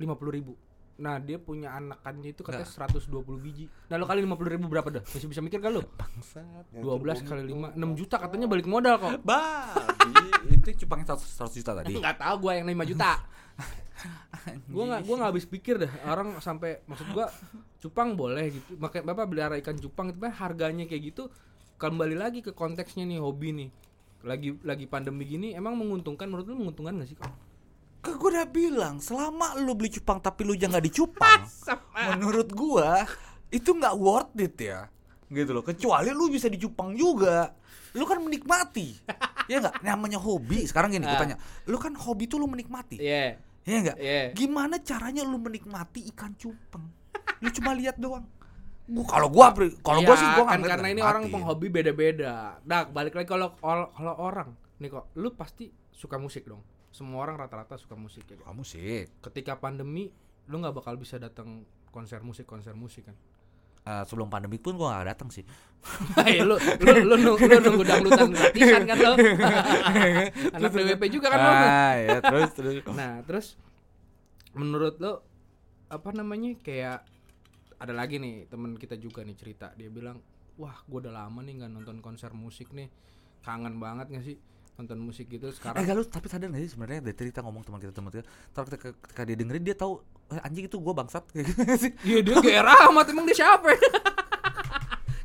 50.000 0.00 0.36
ribu. 0.36 0.54
Nah 0.94 1.18
dia 1.18 1.42
punya 1.42 1.74
anakannya 1.74 2.30
itu 2.38 2.46
katanya 2.46 2.70
120 2.70 3.10
biji. 3.42 3.66
Nah 3.90 3.98
lo 3.98 4.06
kali 4.06 4.22
50.000 4.22 4.54
ribu 4.54 4.66
berapa 4.70 4.88
dah? 4.94 5.02
Masih 5.02 5.26
bisa 5.26 5.42
mikir 5.42 5.58
kan 5.58 5.74
lo? 5.74 5.82
Bangsat. 5.98 6.70
12 6.70 7.26
kali 7.26 7.42
5, 7.50 7.74
6 7.74 7.98
juta 7.98 8.16
katanya 8.22 8.46
balik 8.46 8.66
modal 8.70 8.94
kok. 9.02 9.18
Babi, 9.26 10.54
itu 10.54 10.86
cupangnya 10.86 11.18
100, 11.18 11.50
100 11.50 11.58
juta 11.58 11.72
tadi. 11.82 11.94
Enggak 11.98 12.16
tahu 12.22 12.34
gue 12.46 12.52
yang 12.62 12.66
5 12.70 12.90
juta. 12.94 13.10
gue 14.74 14.84
nggak 14.84 15.02
gue 15.08 15.14
nggak 15.16 15.30
habis 15.32 15.46
pikir 15.48 15.74
dah 15.80 15.92
orang 16.10 16.36
sampai 16.38 16.84
maksud 16.84 17.08
gue 17.14 17.26
cupang 17.80 18.12
boleh 18.12 18.52
gitu 18.52 18.76
makanya 18.76 19.14
bapak 19.14 19.24
pelihara 19.30 19.56
ikan 19.60 19.76
cupang 19.80 20.12
itu 20.12 20.18
kan 20.20 20.32
harganya 20.34 20.84
kayak 20.84 21.14
gitu 21.14 21.32
kembali 21.80 22.16
lagi 22.16 22.40
ke 22.44 22.52
konteksnya 22.52 23.08
nih 23.08 23.20
hobi 23.20 23.56
nih 23.56 23.68
lagi 24.24 24.56
lagi 24.64 24.84
pandemi 24.88 25.24
gini 25.28 25.52
emang 25.52 25.76
menguntungkan 25.76 26.28
menurut 26.28 26.46
lu 26.48 26.56
menguntungkan 26.60 26.96
gak 27.00 27.08
sih 27.08 27.16
kok 27.16 27.28
Kan 28.04 28.20
gue 28.20 28.30
udah 28.36 28.44
bilang, 28.52 29.00
selama 29.00 29.56
lu 29.56 29.72
beli 29.72 29.88
cupang 29.88 30.20
tapi 30.20 30.44
lu 30.44 30.52
jangan 30.52 30.76
nggak 30.76 30.86
dicupang, 30.92 31.40
menurut 32.12 32.52
gua 32.52 33.08
itu 33.48 33.72
nggak 33.72 33.96
worth 33.96 34.36
it 34.36 34.60
ya. 34.60 34.92
Gitu 35.32 35.56
loh. 35.56 35.64
Kecuali 35.64 36.12
lu 36.12 36.28
bisa 36.28 36.52
dicupang 36.52 36.92
juga. 36.92 37.56
Lu 37.96 38.04
kan 38.04 38.20
menikmati. 38.20 38.92
ya 39.46 39.56
nggak? 39.60 39.74
Namanya 39.80 40.18
hobi. 40.18 40.64
Sekarang 40.64 40.90
gini, 40.90 41.04
gue 41.04 41.12
Ah. 41.12 41.20
tanya. 41.20 41.36
Lu 41.66 41.76
kan 41.76 41.92
hobi 41.94 42.24
tuh 42.26 42.40
lu 42.40 42.46
menikmati. 42.46 42.98
Iya 42.98 43.38
Ya 43.64 43.76
nggak? 43.80 43.96
Iya. 43.96 44.22
Gimana 44.36 44.76
caranya 44.84 45.24
lu 45.24 45.40
menikmati 45.40 46.04
ikan 46.12 46.36
cupang? 46.36 46.84
Lu 47.40 47.48
cuma 47.48 47.72
lihat 47.72 47.96
doang. 47.96 48.28
Gua 48.84 49.04
kalau 49.08 49.32
gua 49.32 49.48
kalau 49.80 50.04
gua 50.04 50.12
Iya, 50.12 50.20
sih 50.20 50.28
gua 50.36 50.44
nggak 50.44 50.52
kan 50.52 50.60
karena 50.68 50.88
ini 50.92 51.00
orang 51.00 51.32
penghobi 51.32 51.72
beda-beda. 51.72 52.60
Nah, 52.68 52.84
balik 52.84 53.16
lagi 53.16 53.24
kalau 53.24 53.56
kalau 53.56 53.88
orang 54.20 54.52
nih 54.76 54.92
kok, 54.92 55.08
lu 55.16 55.32
pasti 55.32 55.72
suka 55.88 56.20
musik 56.20 56.44
dong. 56.44 56.60
Semua 56.92 57.24
orang 57.24 57.40
rata-rata 57.40 57.80
suka 57.80 57.96
musik 57.96 58.28
ya. 58.28 58.36
kok. 58.36 58.44
Kamu 58.44 58.60
sih. 58.60 59.08
Ketika 59.24 59.56
pandemi, 59.56 60.12
lu 60.52 60.60
nggak 60.60 60.76
bakal 60.84 61.00
bisa 61.00 61.16
datang 61.16 61.64
konser 61.88 62.20
musik 62.20 62.44
konser 62.44 62.76
musik 62.76 63.08
kan. 63.08 63.16
Eh, 63.84 64.04
sebelum 64.08 64.32
pandemi 64.32 64.56
pun 64.56 64.80
gua 64.80 64.96
nggak 64.96 65.12
datang 65.12 65.28
sih. 65.28 65.44
Hei, 66.16 66.40
lu 66.48 66.56
lu 66.56 66.92
lu 67.04 67.14
nunggu, 67.20 67.44
lu 67.44 67.58
nunggu 67.60 67.84
dangdutan 67.84 68.32
gratisan 68.32 68.88
kan 68.88 68.96
lo. 68.96 69.12
Anak 70.56 70.70
DWP 70.72 71.02
juga 71.12 71.28
kan 71.28 71.38
lo. 71.44 71.52
Ah, 71.52 71.92
ya 72.00 72.18
terus 72.24 72.50
terus. 72.56 72.74
Nah, 72.96 73.20
terus 73.28 73.60
menurut 74.56 74.96
lo 75.04 75.20
apa 75.92 76.16
namanya 76.16 76.56
kayak 76.64 77.04
ada 77.76 77.92
lagi 77.92 78.16
nih 78.16 78.48
temen 78.48 78.72
kita 78.80 78.96
juga 78.96 79.20
nih 79.20 79.36
cerita 79.36 79.76
dia 79.76 79.92
bilang 79.92 80.16
wah 80.56 80.80
gue 80.88 81.04
udah 81.04 81.12
lama 81.12 81.44
nih 81.44 81.60
nggak 81.60 81.72
nonton 81.76 82.00
konser 82.00 82.32
musik 82.32 82.72
nih 82.72 82.88
kangen 83.44 83.76
banget 83.76 84.08
gak 84.14 84.24
sih 84.24 84.38
nonton 84.74 84.98
musik 84.98 85.30
gitu 85.30 85.46
Eh 85.46 85.54
sekarang 85.54 85.80
gak 85.80 85.94
lu 85.94 86.02
tapi 86.02 86.26
sadar 86.26 86.50
gak 86.50 86.58
sih 86.60 86.70
sebenarnya 86.74 87.00
dari 87.00 87.14
cerita 87.14 87.38
ngomong 87.40 87.62
teman 87.62 87.78
kita 87.78 87.94
teman 87.94 88.10
kita 88.10 88.26
Ntar 88.50 88.62
ketika, 88.66 88.88
ketika 89.06 89.22
dia 89.22 89.36
dengerin 89.38 89.62
dia 89.62 89.76
tahu 89.78 90.02
eh, 90.28 90.42
anjing 90.42 90.66
itu 90.66 90.76
gua 90.78 90.94
bangsat 90.94 91.24
kayak 91.32 91.46
gitu 91.46 91.62
sih. 91.78 91.92
iya 92.02 92.18
dia 92.20 92.34
GR 92.36 92.66
amat 92.90 93.06
emang 93.08 93.24
dia 93.24 93.38
siapa 93.38 93.70
ya? 93.70 93.78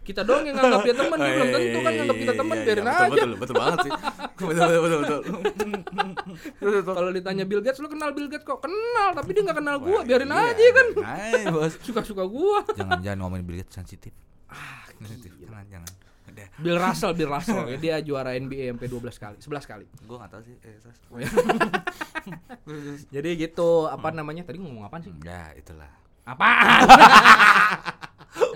kita 0.10 0.26
doang 0.26 0.42
yang 0.42 0.58
nganggap 0.58 0.82
dia 0.90 0.96
teman 0.98 1.18
dia 1.22 1.34
belum 1.38 1.50
tentu 1.54 1.78
kan 1.86 1.92
nganggap 1.94 2.18
kita 2.18 2.34
teman 2.34 2.58
biarin 2.66 2.88
aja 2.90 3.06
Betul, 3.14 3.32
betul 3.38 3.56
banget 3.62 3.78
sih. 3.86 3.92
betul 4.50 4.70
betul 4.82 5.00
betul 5.06 5.20
betul. 6.58 6.82
kalau 6.98 7.10
ditanya 7.14 7.44
Bill 7.46 7.62
Gates 7.62 7.78
lu 7.78 7.90
kenal 7.90 8.10
Bill 8.10 8.26
Gates 8.26 8.42
kok 8.42 8.58
kenal 8.58 9.10
tapi 9.14 9.30
dia 9.38 9.42
nggak 9.46 9.58
kenal 9.62 9.76
gua 9.78 10.02
Wah, 10.02 10.04
biarin 10.06 10.34
iya, 10.34 10.50
aja 10.50 10.66
kan 10.74 10.88
Hai, 11.06 11.44
bos. 11.54 11.74
suka 11.86 12.02
suka 12.02 12.26
gua 12.26 12.66
Jangan 12.74 13.06
jangan 13.06 13.18
ngomongin 13.22 13.46
Bill 13.46 13.58
Gates 13.62 13.74
sensitif. 13.74 14.10
Ah, 14.50 14.82
sensitif. 14.98 15.30
Jangan 15.46 15.66
jangan. 15.70 15.94
Udah. 16.30 16.48
Bill 16.62 16.78
Russell 16.78 17.14
Bill 17.18 17.32
Russell 17.32 17.64
ya, 17.66 17.78
dia 17.84 17.96
juara 18.06 18.38
NBA 18.38 18.76
sampai 18.76 18.88
12 18.88 19.24
kali 19.24 19.38
11 19.42 19.72
kali 19.72 19.86
Gua 20.06 20.16
enggak 20.22 20.32
tahu 20.38 20.42
sih. 20.46 20.56
Eh. 20.62 20.78
Jadi 23.16 23.30
gitu, 23.40 23.90
apa 23.90 24.10
namanya? 24.14 24.46
Tadi 24.46 24.58
ngomong 24.62 24.86
apaan 24.86 25.02
sih? 25.02 25.14
Ya, 25.26 25.54
itulah. 25.58 25.90
Apaan? 26.28 26.86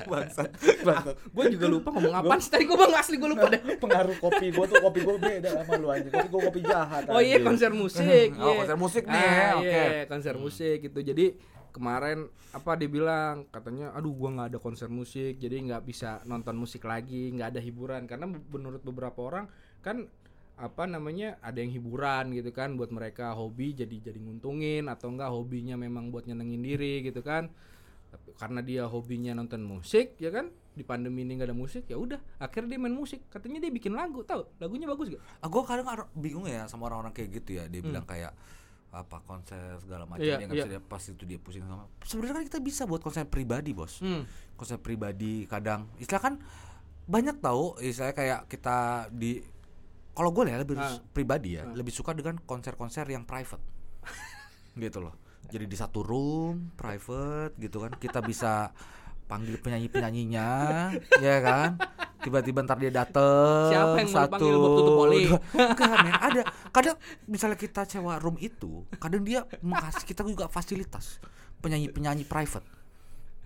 Bangsat. 0.04 0.52
Bangsat. 0.86 1.16
gue 1.18 1.46
juga 1.58 1.66
lupa 1.66 1.90
ngomong 1.96 2.14
apaan 2.14 2.38
sih 2.38 2.52
tadi 2.52 2.70
gue 2.70 2.78
bang 2.78 2.94
asli 2.94 3.16
gue 3.18 3.30
lupa 3.34 3.48
deh. 3.50 3.62
Pengaruh 3.82 4.16
kopi 4.22 4.54
gua 4.54 4.66
tuh 4.70 4.78
kopi 4.84 5.00
gua 5.02 5.16
beda 5.18 5.50
sama 5.64 5.74
lu 5.82 5.88
anjing. 5.90 6.12
Kopi 6.14 6.28
gua 6.30 6.42
kopi 6.52 6.60
jahat. 6.62 7.02
Oh 7.10 7.22
iya 7.24 7.42
konser 7.42 7.72
musik. 7.74 8.30
Oh, 8.38 8.54
iya. 8.54 8.58
konser 8.62 8.78
musik 8.78 9.04
nih, 9.10 9.26
Ah, 9.26 9.52
oke. 9.58 9.66
Iya, 9.66 9.86
konser 10.06 10.36
musik 10.38 10.78
gitu. 10.86 11.00
Jadi 11.02 11.26
kemarin 11.74 12.30
apa 12.54 12.78
dia 12.78 12.86
bilang 12.86 13.50
katanya 13.50 13.92
aduh 13.98 14.14
gua 14.14 14.30
nggak 14.30 14.48
ada 14.54 14.60
konser 14.62 14.88
musik 14.94 15.42
jadi 15.42 15.58
nggak 15.58 15.84
bisa 15.90 16.22
nonton 16.30 16.54
musik 16.54 16.86
lagi 16.86 17.34
nggak 17.34 17.58
ada 17.58 17.62
hiburan. 17.62 18.06
Karena 18.06 18.30
menurut 18.30 18.86
beberapa 18.86 19.20
orang 19.26 19.50
kan 19.82 20.06
apa 20.54 20.86
namanya 20.86 21.42
ada 21.42 21.58
yang 21.66 21.74
hiburan 21.74 22.30
gitu 22.38 22.54
kan 22.54 22.78
buat 22.78 22.94
mereka 22.94 23.34
hobi 23.34 23.74
jadi 23.74 24.14
jadi 24.14 24.22
nguntungin 24.22 24.86
atau 24.86 25.10
enggak 25.10 25.34
hobinya 25.34 25.74
memang 25.74 26.14
buat 26.14 26.30
nyenengin 26.30 26.62
diri 26.62 27.02
gitu 27.02 27.26
kan. 27.26 27.50
Tapi 28.14 28.30
karena 28.38 28.62
dia 28.62 28.86
hobinya 28.86 29.34
nonton 29.34 29.66
musik 29.66 30.14
ya 30.22 30.30
kan 30.30 30.54
di 30.78 30.86
pandemi 30.86 31.26
ini 31.26 31.42
nggak 31.42 31.50
ada 31.50 31.58
musik 31.58 31.90
ya 31.90 31.98
udah 31.98 32.22
akhirnya 32.38 32.78
dia 32.78 32.82
main 32.86 32.94
musik. 32.94 33.26
Katanya 33.34 33.66
dia 33.66 33.74
bikin 33.74 33.98
lagu 33.98 34.22
tahu? 34.22 34.46
Lagunya 34.62 34.86
bagus 34.86 35.10
gak 35.10 35.22
Ah, 35.42 35.50
gua 35.50 35.66
kadang 35.66 35.90
ar- 35.90 36.14
bingung 36.14 36.46
ya 36.46 36.70
sama 36.70 36.86
orang-orang 36.86 37.18
kayak 37.18 37.42
gitu 37.42 37.58
ya. 37.58 37.66
Dia 37.66 37.82
bilang 37.82 38.06
kayak 38.06 38.38
apa 38.94 39.18
konser 39.20 39.76
segala 39.78 40.06
macam 40.06 40.22
Iya, 40.22 40.38
dia 40.38 40.46
nggak 40.46 40.56
bisa 40.56 40.70
dia 40.70 40.80
pas 40.80 41.02
itu 41.02 41.24
dia 41.26 41.36
pusing 41.36 41.66
sama. 41.66 41.90
Sebenarnya 42.00 42.36
kan 42.38 42.46
kita 42.46 42.60
bisa 42.62 42.86
buat 42.86 43.02
konser 43.02 43.26
pribadi, 43.26 43.74
Bos. 43.74 43.98
hmm. 44.00 44.54
konser 44.54 44.78
pribadi 44.78 45.44
kadang 45.44 45.90
istilah 45.98 46.22
kan 46.24 46.34
banyak 47.04 47.36
tahu 47.38 47.82
istilah 47.82 48.14
kayak 48.14 48.46
kita 48.48 48.78
di 49.10 49.42
kalau 50.14 50.30
gue 50.30 50.46
ya 50.46 50.56
lebih 50.56 50.78
Ah. 50.78 51.02
pribadi 51.10 51.58
ya 51.58 51.66
lebih 51.66 51.90
suka 51.90 52.14
dengan 52.14 52.38
konser-konser 52.40 53.04
yang 53.06 53.26
private 53.26 53.60
gitu 54.78 55.02
loh 55.02 55.18
jadi 55.44 55.66
di 55.66 55.74
satu 55.74 56.00
room 56.00 56.72
private 56.74 57.58
gitu 57.58 57.82
kan 57.82 57.92
kita 57.94 58.22
bisa 58.22 58.72
panggil 59.26 59.56
penyanyi 59.60 59.88
penyanyinya 59.90 60.50
ya 61.26 61.36
kan 61.42 61.80
tiba-tiba 62.24 62.64
ntar 62.64 62.80
dia 62.80 62.92
dateng 62.92 63.68
Siapa 63.68 63.96
yang 64.00 64.10
mau 64.10 64.18
satu 64.24 64.48
buat 64.48 64.72
tutup 64.80 64.94
poli? 64.96 65.24
Enggak, 65.28 65.96
men. 66.08 66.14
ada 66.16 66.42
kadang 66.72 66.98
misalnya 67.28 67.58
kita 67.60 67.84
sewa 67.84 68.16
room 68.18 68.40
itu 68.40 68.88
kadang 68.96 69.28
dia 69.28 69.44
mengasih 69.60 70.08
kita 70.08 70.24
juga 70.24 70.48
fasilitas 70.48 71.20
penyanyi 71.60 71.92
penyanyi 71.92 72.24
private 72.24 72.64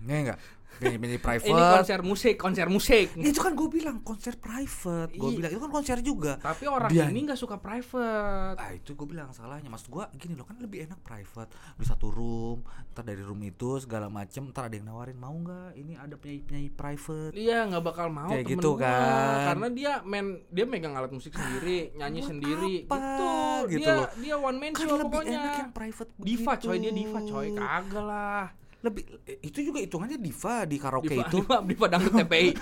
ya 0.06 0.16
enggak 0.22 0.38
penyanyi 0.78 1.18
private 1.18 1.46
ini 1.46 1.62
konser 1.74 2.00
musik 2.00 2.34
konser 2.36 2.66
musik. 2.66 3.06
Itu 3.14 3.38
kan 3.38 3.52
gue 3.52 3.68
bilang 3.68 4.00
konser 4.00 4.34
private. 4.34 5.10
Gue 5.12 5.28
Iya. 5.28 5.36
bilang 5.36 5.50
itu 5.50 5.60
kan 5.60 5.72
konser 5.72 5.98
juga. 6.00 6.32
Tapi 6.38 6.64
orang 6.64 6.88
Dia- 6.88 7.06
ini 7.06 7.20
nggak 7.24 7.36
suka 7.36 7.56
private. 7.56 8.56
Ah 8.56 8.70
itu 8.70 8.92
gue 8.92 9.06
bilang 9.06 9.30
salahnya. 9.30 9.66
Maksud 9.66 9.88
gue 9.88 10.04
gini 10.16 10.32
loh 10.32 10.44
kan 10.44 10.56
lebih 10.56 10.84
enak 10.84 11.00
private. 11.00 11.50
Di 11.74 11.84
satu 11.84 12.08
room 12.08 12.62
ntar 12.88 13.02
dari 13.02 13.20
room 13.20 13.38
itu 13.40 13.78
segala 13.78 14.06
macem 14.08 14.48
ntar 14.48 14.66
ada 14.66 14.74
yang 14.74 14.86
nawarin 14.86 15.14
mau 15.14 15.34
nggak? 15.34 15.74
Ini 15.74 15.92
ada 15.96 16.14
penyanyi 16.14 16.42
penyanyi 16.42 16.70
private. 16.70 17.32
Iya 17.32 17.58
nggak 17.66 17.84
bakal 17.84 18.06
mau 18.08 18.28
Kayak 18.28 18.44
temen 18.44 18.54
gitu 18.54 18.70
gua. 18.70 18.80
kan. 18.80 19.36
karena 19.48 19.66
dia 19.70 19.92
main 20.02 20.26
dia 20.48 20.64
megang 20.64 20.92
alat 20.92 21.10
musik 21.10 21.32
sendiri 21.32 21.90
nyanyi 21.94 22.20
buat 22.20 22.30
sendiri 22.30 22.74
apa? 22.84 22.94
gitu, 22.94 23.30
Gitu 23.68 23.80
dia 23.80 23.94
loh. 23.94 24.08
dia 24.16 24.34
one 24.36 24.58
man 24.58 24.72
kan 24.72 24.82
show 24.82 24.94
lebih 24.94 25.10
pokoknya. 25.10 25.38
enak 25.38 25.54
yang 25.58 25.72
private 25.72 26.10
diva 26.16 26.52
begitu. 26.52 26.64
coy 26.64 26.76
dia 26.78 26.92
diva 26.92 27.20
coy. 27.22 27.46
Kagak 27.50 28.04
lah 28.04 28.46
lebih 28.78 29.02
itu 29.42 29.58
juga 29.60 29.82
hitungannya 29.82 30.16
diva 30.16 30.62
di 30.62 30.76
karaoke 30.78 31.10
diva, 31.10 31.26
itu 31.26 31.36
diva 31.42 31.56
diva 31.60 31.84
dangdut 31.88 32.12
TPI 32.14 32.48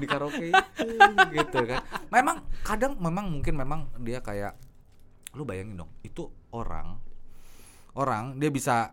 di 0.00 0.06
karaoke 0.06 0.46
itu 0.48 0.86
gitu 1.30 1.58
kan 1.64 1.80
memang 2.08 2.36
kadang 2.62 2.92
memang 2.96 3.24
mungkin 3.30 3.54
memang 3.54 3.80
dia 4.00 4.18
kayak 4.18 4.52
lu 5.34 5.42
bayangin 5.42 5.78
dong 5.78 5.90
itu 6.00 6.26
orang 6.50 6.96
orang 7.94 8.38
dia 8.38 8.48
bisa 8.48 8.92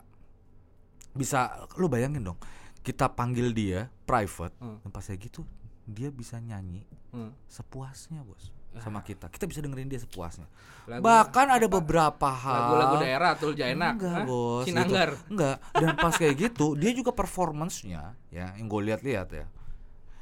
bisa 1.11 1.67
lu 1.75 1.87
bayangin 1.87 2.23
dong 2.23 2.37
kita 2.81 3.07
panggil 3.07 3.51
dia 3.51 3.87
private 4.03 4.53
Hmm. 4.59 4.77
dan 4.81 4.89
pas 4.89 5.01
kayak 5.01 5.19
gitu 5.23 5.41
dia 5.85 6.09
bisa 6.09 6.37
nyanyi 6.37 6.83
Hmm. 7.11 7.29
sepuasnya 7.45 8.23
bos 8.23 8.49
sama 8.79 9.03
kita. 9.03 9.27
Kita 9.27 9.43
bisa 9.43 9.59
dengerin 9.59 9.85
dia 9.85 9.99
sepuasnya. 9.99 10.47
Lagu- 10.87 11.03
Bahkan 11.03 11.47
ada 11.51 11.67
beberapa 11.67 12.29
hal 12.31 12.55
Lagu-lagu 12.55 12.95
daerah 13.03 13.31
tuh 13.35 13.51
Jaina. 13.51 13.91
Enggak, 13.91 14.15
Hah? 14.15 14.23
bos. 14.23 14.63
gitu. 14.63 14.71
Sinanggar. 14.71 15.09
Enggak. 15.27 15.57
Dan 15.75 15.89
pas 15.95 16.13
kayak 16.15 16.35
gitu, 16.39 16.65
dia 16.73 16.91
juga 16.91 17.11
performance-nya 17.11 18.15
ya, 18.29 18.55
yang 18.55 18.65
gue 18.65 18.81
lihat-lihat 18.87 19.29
ya. 19.29 19.45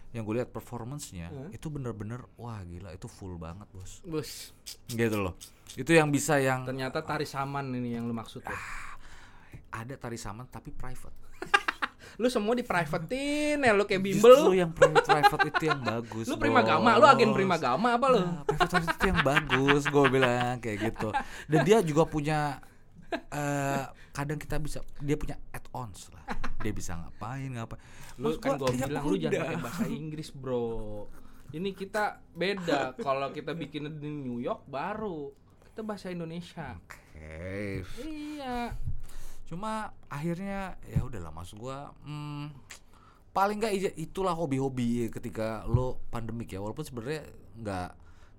Yang 0.10 0.24
gue 0.26 0.36
lihat 0.42 0.50
performance-nya 0.50 1.30
itu 1.54 1.70
bener-bener 1.70 2.26
wah 2.34 2.58
gila 2.66 2.90
itu 2.90 3.06
full 3.06 3.38
banget, 3.38 3.70
Bos. 3.70 4.02
Bus. 4.02 4.50
Gitu 4.90 5.14
loh. 5.14 5.38
Itu 5.78 5.94
yang 5.94 6.10
bisa 6.10 6.42
yang 6.42 6.66
Ternyata 6.66 7.06
tari 7.06 7.30
saman 7.30 7.70
ini 7.70 7.94
yang 7.94 8.10
lu 8.10 8.14
maksud 8.14 8.42
ya. 8.42 8.58
ada 9.70 9.94
tari 9.94 10.18
saman 10.18 10.50
tapi 10.50 10.74
private. 10.74 11.29
Lu 12.18 12.28
semua 12.32 12.58
di 12.58 12.66
privatein 12.66 13.60
ya 13.60 13.72
lu 13.76 13.86
kayak 13.86 14.02
bimbel 14.02 14.50
lu. 14.50 14.58
yang 14.58 14.72
private, 14.74 15.06
private 15.06 15.46
itu 15.54 15.64
yang 15.70 15.82
bagus. 15.84 16.26
Lu 16.26 16.36
prima 16.40 16.66
gama, 16.66 16.98
lu 16.98 17.06
agen 17.06 17.30
prima 17.36 17.62
gama 17.62 18.00
apa 18.00 18.06
lu? 18.10 18.20
Nah, 18.24 18.42
private 18.48 18.90
itu 18.96 19.06
yang 19.06 19.22
bagus, 19.22 19.84
gue 19.86 20.06
bilang 20.10 20.58
kayak 20.64 20.78
gitu. 20.90 21.10
Dan 21.46 21.60
dia 21.68 21.78
juga 21.86 22.08
punya 22.10 22.64
eh 23.10 23.84
kadang 24.14 24.38
kita 24.38 24.62
bisa 24.62 24.86
dia 25.02 25.18
punya 25.18 25.38
add-ons 25.54 26.10
lah. 26.16 26.26
Dia 26.64 26.74
bisa 26.74 26.98
ngapain 26.98 27.54
ngapain. 27.54 27.82
Lu 28.18 28.40
kan 28.42 28.58
ya 28.74 28.88
bilang 28.88 29.04
lu 29.06 29.16
jangan 29.20 29.38
pakai 29.44 29.58
bahasa 29.62 29.86
Inggris, 29.86 30.30
Bro. 30.34 31.06
Ini 31.50 31.70
kita 31.74 32.22
beda. 32.38 32.94
Kalau 33.02 33.34
kita 33.34 33.58
bikin 33.58 33.90
di 33.98 34.10
New 34.10 34.38
York 34.38 34.70
baru 34.70 35.34
kita 35.80 35.88
bahasa 35.88 36.12
Indonesia. 36.12 36.76
Oke. 36.76 37.88
Iya. 38.04 38.76
Cuma 39.50 39.72
akhirnya 40.06 40.78
ya 40.86 41.02
udahlah 41.02 41.34
maksud 41.34 41.58
gua 41.58 41.90
hmm, 42.00 42.54
paling 43.30 43.58
nggak 43.58 43.74
itulah 43.96 44.32
hobi-hobi 44.32 45.10
ketika 45.10 45.66
lo 45.66 45.98
pandemik 46.08 46.48
ya 46.48 46.60
walaupun 46.60 46.82
sebenarnya 46.82 47.26
nggak 47.56 47.90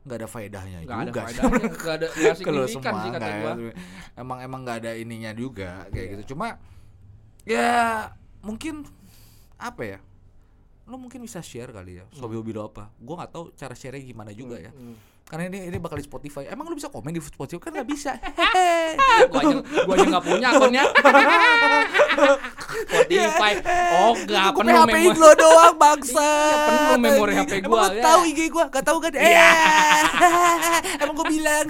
nggak 0.01 0.17
ada 0.17 0.29
faedahnya 0.29 0.79
ada 0.81 0.87
juga 1.05 1.21
sih. 1.27 1.37
faedahnya, 1.37 1.69
nggak 1.77 1.95
ada 1.95 2.07
Kalau 2.41 2.63
semua 2.73 2.95
sih 2.97 3.11
kata 3.13 3.29
gua. 3.37 3.53
ya. 3.53 3.73
emang 4.17 4.39
emang 4.41 4.61
nggak 4.63 4.79
ada 4.81 4.93
ininya 4.95 5.33
juga 5.33 5.71
kayak 5.91 5.99
Iya. 6.01 6.13
gitu 6.15 6.23
cuma 6.31 6.47
ya 7.43 7.71
mungkin 8.41 8.87
apa 9.57 9.83
ya 9.85 9.99
lo 10.87 10.97
mungkin 10.97 11.21
bisa 11.21 11.39
share 11.41 11.71
kali 11.71 11.99
ya 11.99 12.05
hobi 12.17 12.35
hobi 12.35 12.51
lo 12.51 12.67
apa 12.67 12.89
gua 12.97 13.15
nggak 13.21 13.31
tahu 13.31 13.45
cara 13.53 13.75
share 13.75 13.99
gimana 13.99 14.31
juga 14.31 14.57
ya 14.57 14.71
Hmm. 14.71 14.95
Karena 15.31 15.47
ini 15.47 15.71
ini 15.71 15.79
bakal 15.79 15.95
di 15.95 16.03
Spotify 16.03 16.51
emang 16.51 16.67
lo 16.67 16.75
bisa 16.75 16.91
komen 16.91 17.15
di 17.15 17.23
Spotify 17.23 17.63
kan 17.63 17.71
nggak 17.71 17.87
bisa 17.87 18.19
gua 19.31 19.41
aja 19.41 19.57
gua 19.87 19.95
aja 19.95 20.07
nggak 20.11 20.25
punya 20.27 20.47
akunnya. 20.51 20.85
Spotify. 22.91 23.53
Oh, 23.93 24.13
enggak 24.15 24.47
Gue 24.51 24.61
penuh 24.63 24.75
HP 24.77 24.95
memori. 24.95 25.19
lo 25.19 25.31
doang 25.35 25.77
bangsa. 25.85 26.29
Iya, 26.31 26.57
penuh 26.67 26.99
memori 26.99 27.33
HP 27.35 27.53
Emang 27.61 27.71
gua, 27.71 27.83
lu 27.83 27.91
ya. 27.91 28.03
tahu 28.03 28.21
IG 28.27 28.41
gua? 28.51 28.65
Gak 28.69 28.85
tahu 28.85 28.99
kan? 28.99 29.13
Eh. 29.15 29.37
Emang 30.99 31.15
gua 31.15 31.27
bilang. 31.29 31.67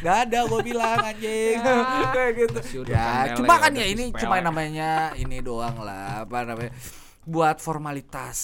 Gak 0.00 0.16
ada 0.26 0.38
gua 0.46 0.60
bilang 0.62 0.98
anjing. 1.00 1.58
Kayak 2.10 2.30
gitu. 2.36 2.58
Ya, 2.86 3.06
sepele, 3.26 3.36
cuma 3.38 3.54
kan 3.58 3.70
udah 3.70 3.80
ya 3.82 3.86
ini 3.86 4.04
cuma 4.14 4.36
namanya 4.40 4.90
ini 5.14 5.36
doang 5.40 5.76
lah, 5.82 6.24
apa 6.24 6.38
namanya? 6.46 6.72
Buat 7.26 7.58
formalitas. 7.60 8.38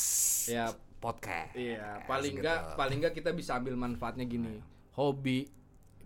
Ya, 0.46 0.70
podcast. 1.06 1.54
Iya, 1.54 2.02
paling 2.10 2.34
gitu. 2.34 2.42
enggak 2.42 2.58
paling 2.74 2.96
enggak 2.98 3.14
kita 3.14 3.30
bisa 3.30 3.54
ambil 3.54 3.78
manfaatnya 3.78 4.26
gini. 4.26 4.58
Hobi 4.98 5.46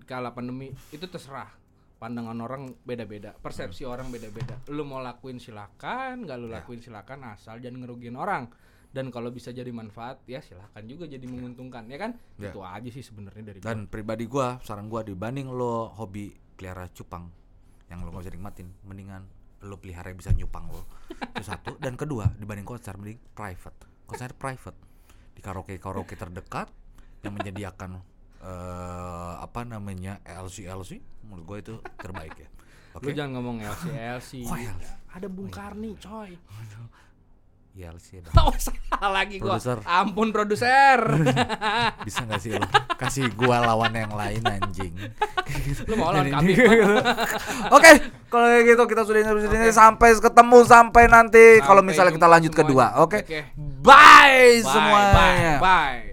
kala 0.05 0.37
pandemi 0.37 0.69
itu 0.93 1.09
terserah. 1.09 1.57
Pandangan 2.01 2.37
orang 2.41 2.73
beda-beda, 2.81 3.37
persepsi 3.37 3.85
orang 3.85 4.09
beda-beda. 4.09 4.57
Lu 4.73 4.89
mau 4.89 5.05
lakuin 5.05 5.37
silakan, 5.37 6.25
nggak 6.25 6.37
lu 6.41 6.49
Ya. 6.49 6.61
lakuin 6.61 6.81
silakan 6.81 7.29
asal 7.37 7.61
jangan 7.61 7.85
ngerugiin 7.85 8.17
orang. 8.17 8.49
Dan 8.91 9.13
kalau 9.13 9.29
bisa 9.31 9.53
jadi 9.53 9.69
manfaat 9.71 10.25
ya 10.27 10.41
silakan 10.41 10.83
juga 10.89 11.05
jadi 11.07 11.23
menguntungkan, 11.29 11.87
ya 11.93 12.01
kan? 12.01 12.17
Ya. 12.41 12.51
Itu 12.51 12.65
aja 12.65 12.89
sih 12.89 13.05
sebenarnya 13.05 13.53
dari 13.53 13.59
gua. 13.61 13.69
Dan 13.69 13.85
pribadi 13.87 14.25
gua, 14.25 14.59
saran 14.65 14.89
gua 14.89 15.05
dibanding 15.05 15.53
lo 15.53 15.93
hobi 15.93 16.33
pelihara 16.57 16.89
cupang 16.91 17.29
yang 17.93 18.01
lo 18.03 18.11
gak 18.17 18.27
bisa 18.27 18.33
nikmatin, 18.33 18.69
mendingan 18.89 19.23
lo 19.61 19.77
pelihara 19.77 20.09
yang 20.09 20.19
bisa 20.19 20.33
nyupang 20.33 20.73
lo. 20.73 20.89
Itu 21.37 21.45
satu. 21.45 21.77
Dan 21.77 22.01
kedua, 22.01 22.33
dibanding 22.35 22.65
konser 22.65 22.97
mending 22.97 23.21
private. 23.37 24.09
Konser 24.09 24.33
private 24.35 24.90
di 25.41 25.49
karaoke 25.49 25.81
karaoke 25.81 26.21
terdekat 26.21 26.69
yang 27.25 27.33
menyediakan 27.33 28.05
eh 28.45 29.35
apa 29.41 29.65
namanya 29.65 30.21
LC 30.25 30.69
LC 30.69 31.01
menurut 31.25 31.45
gua 31.49 31.59
itu 31.65 31.75
terbaik 31.97 32.37
ya. 32.37 32.49
Lu 33.01 33.09
Oke. 33.09 33.17
jangan 33.17 33.41
ngomong 33.41 33.65
LC 33.65 33.85
LC. 34.21 34.31
Oh, 34.45 34.57
LC. 34.57 34.85
Ada 35.17 35.27
Bung 35.33 35.49
Karni, 35.49 35.97
coy. 35.97 36.37
LC 37.79 38.21
dong. 38.27 38.35
Oh, 38.35 38.53
salah 38.59 39.11
lagi 39.23 39.39
gua. 39.39 39.57
Produser. 39.57 39.79
Ampun 39.87 40.29
produser. 40.35 40.99
Bisa 42.07 42.27
gak 42.27 42.41
sih 42.43 42.51
lo 42.55 42.67
kasih 42.99 43.31
gua 43.33 43.63
lawan 43.65 43.95
yang 43.95 44.13
lain 44.13 44.43
anjing. 44.45 44.93
Lu 45.87 45.95
mau 45.95 46.11
lawan 46.11 46.29
kami. 46.29 46.53
Oke, 47.77 47.91
kalau 48.29 48.47
kayak 48.51 48.65
gitu 48.75 48.83
kita 48.91 49.03
sudah 49.07 49.21
sampai 49.23 49.43
sini 49.47 49.69
sampai 49.71 50.09
ketemu 50.19 50.59
sampai 50.67 51.05
nanti 51.09 51.45
kalau 51.63 51.81
misalnya 51.81 52.13
kita 52.13 52.29
lanjut 52.29 52.53
kedua. 52.53 52.99
Oke. 53.01 53.23
Oke. 53.23 53.41
Bye, 53.81 54.61
Bye, 54.61 54.67
semuanya. 54.67 55.15
bye, 55.15 55.57
bye. 55.63 56.10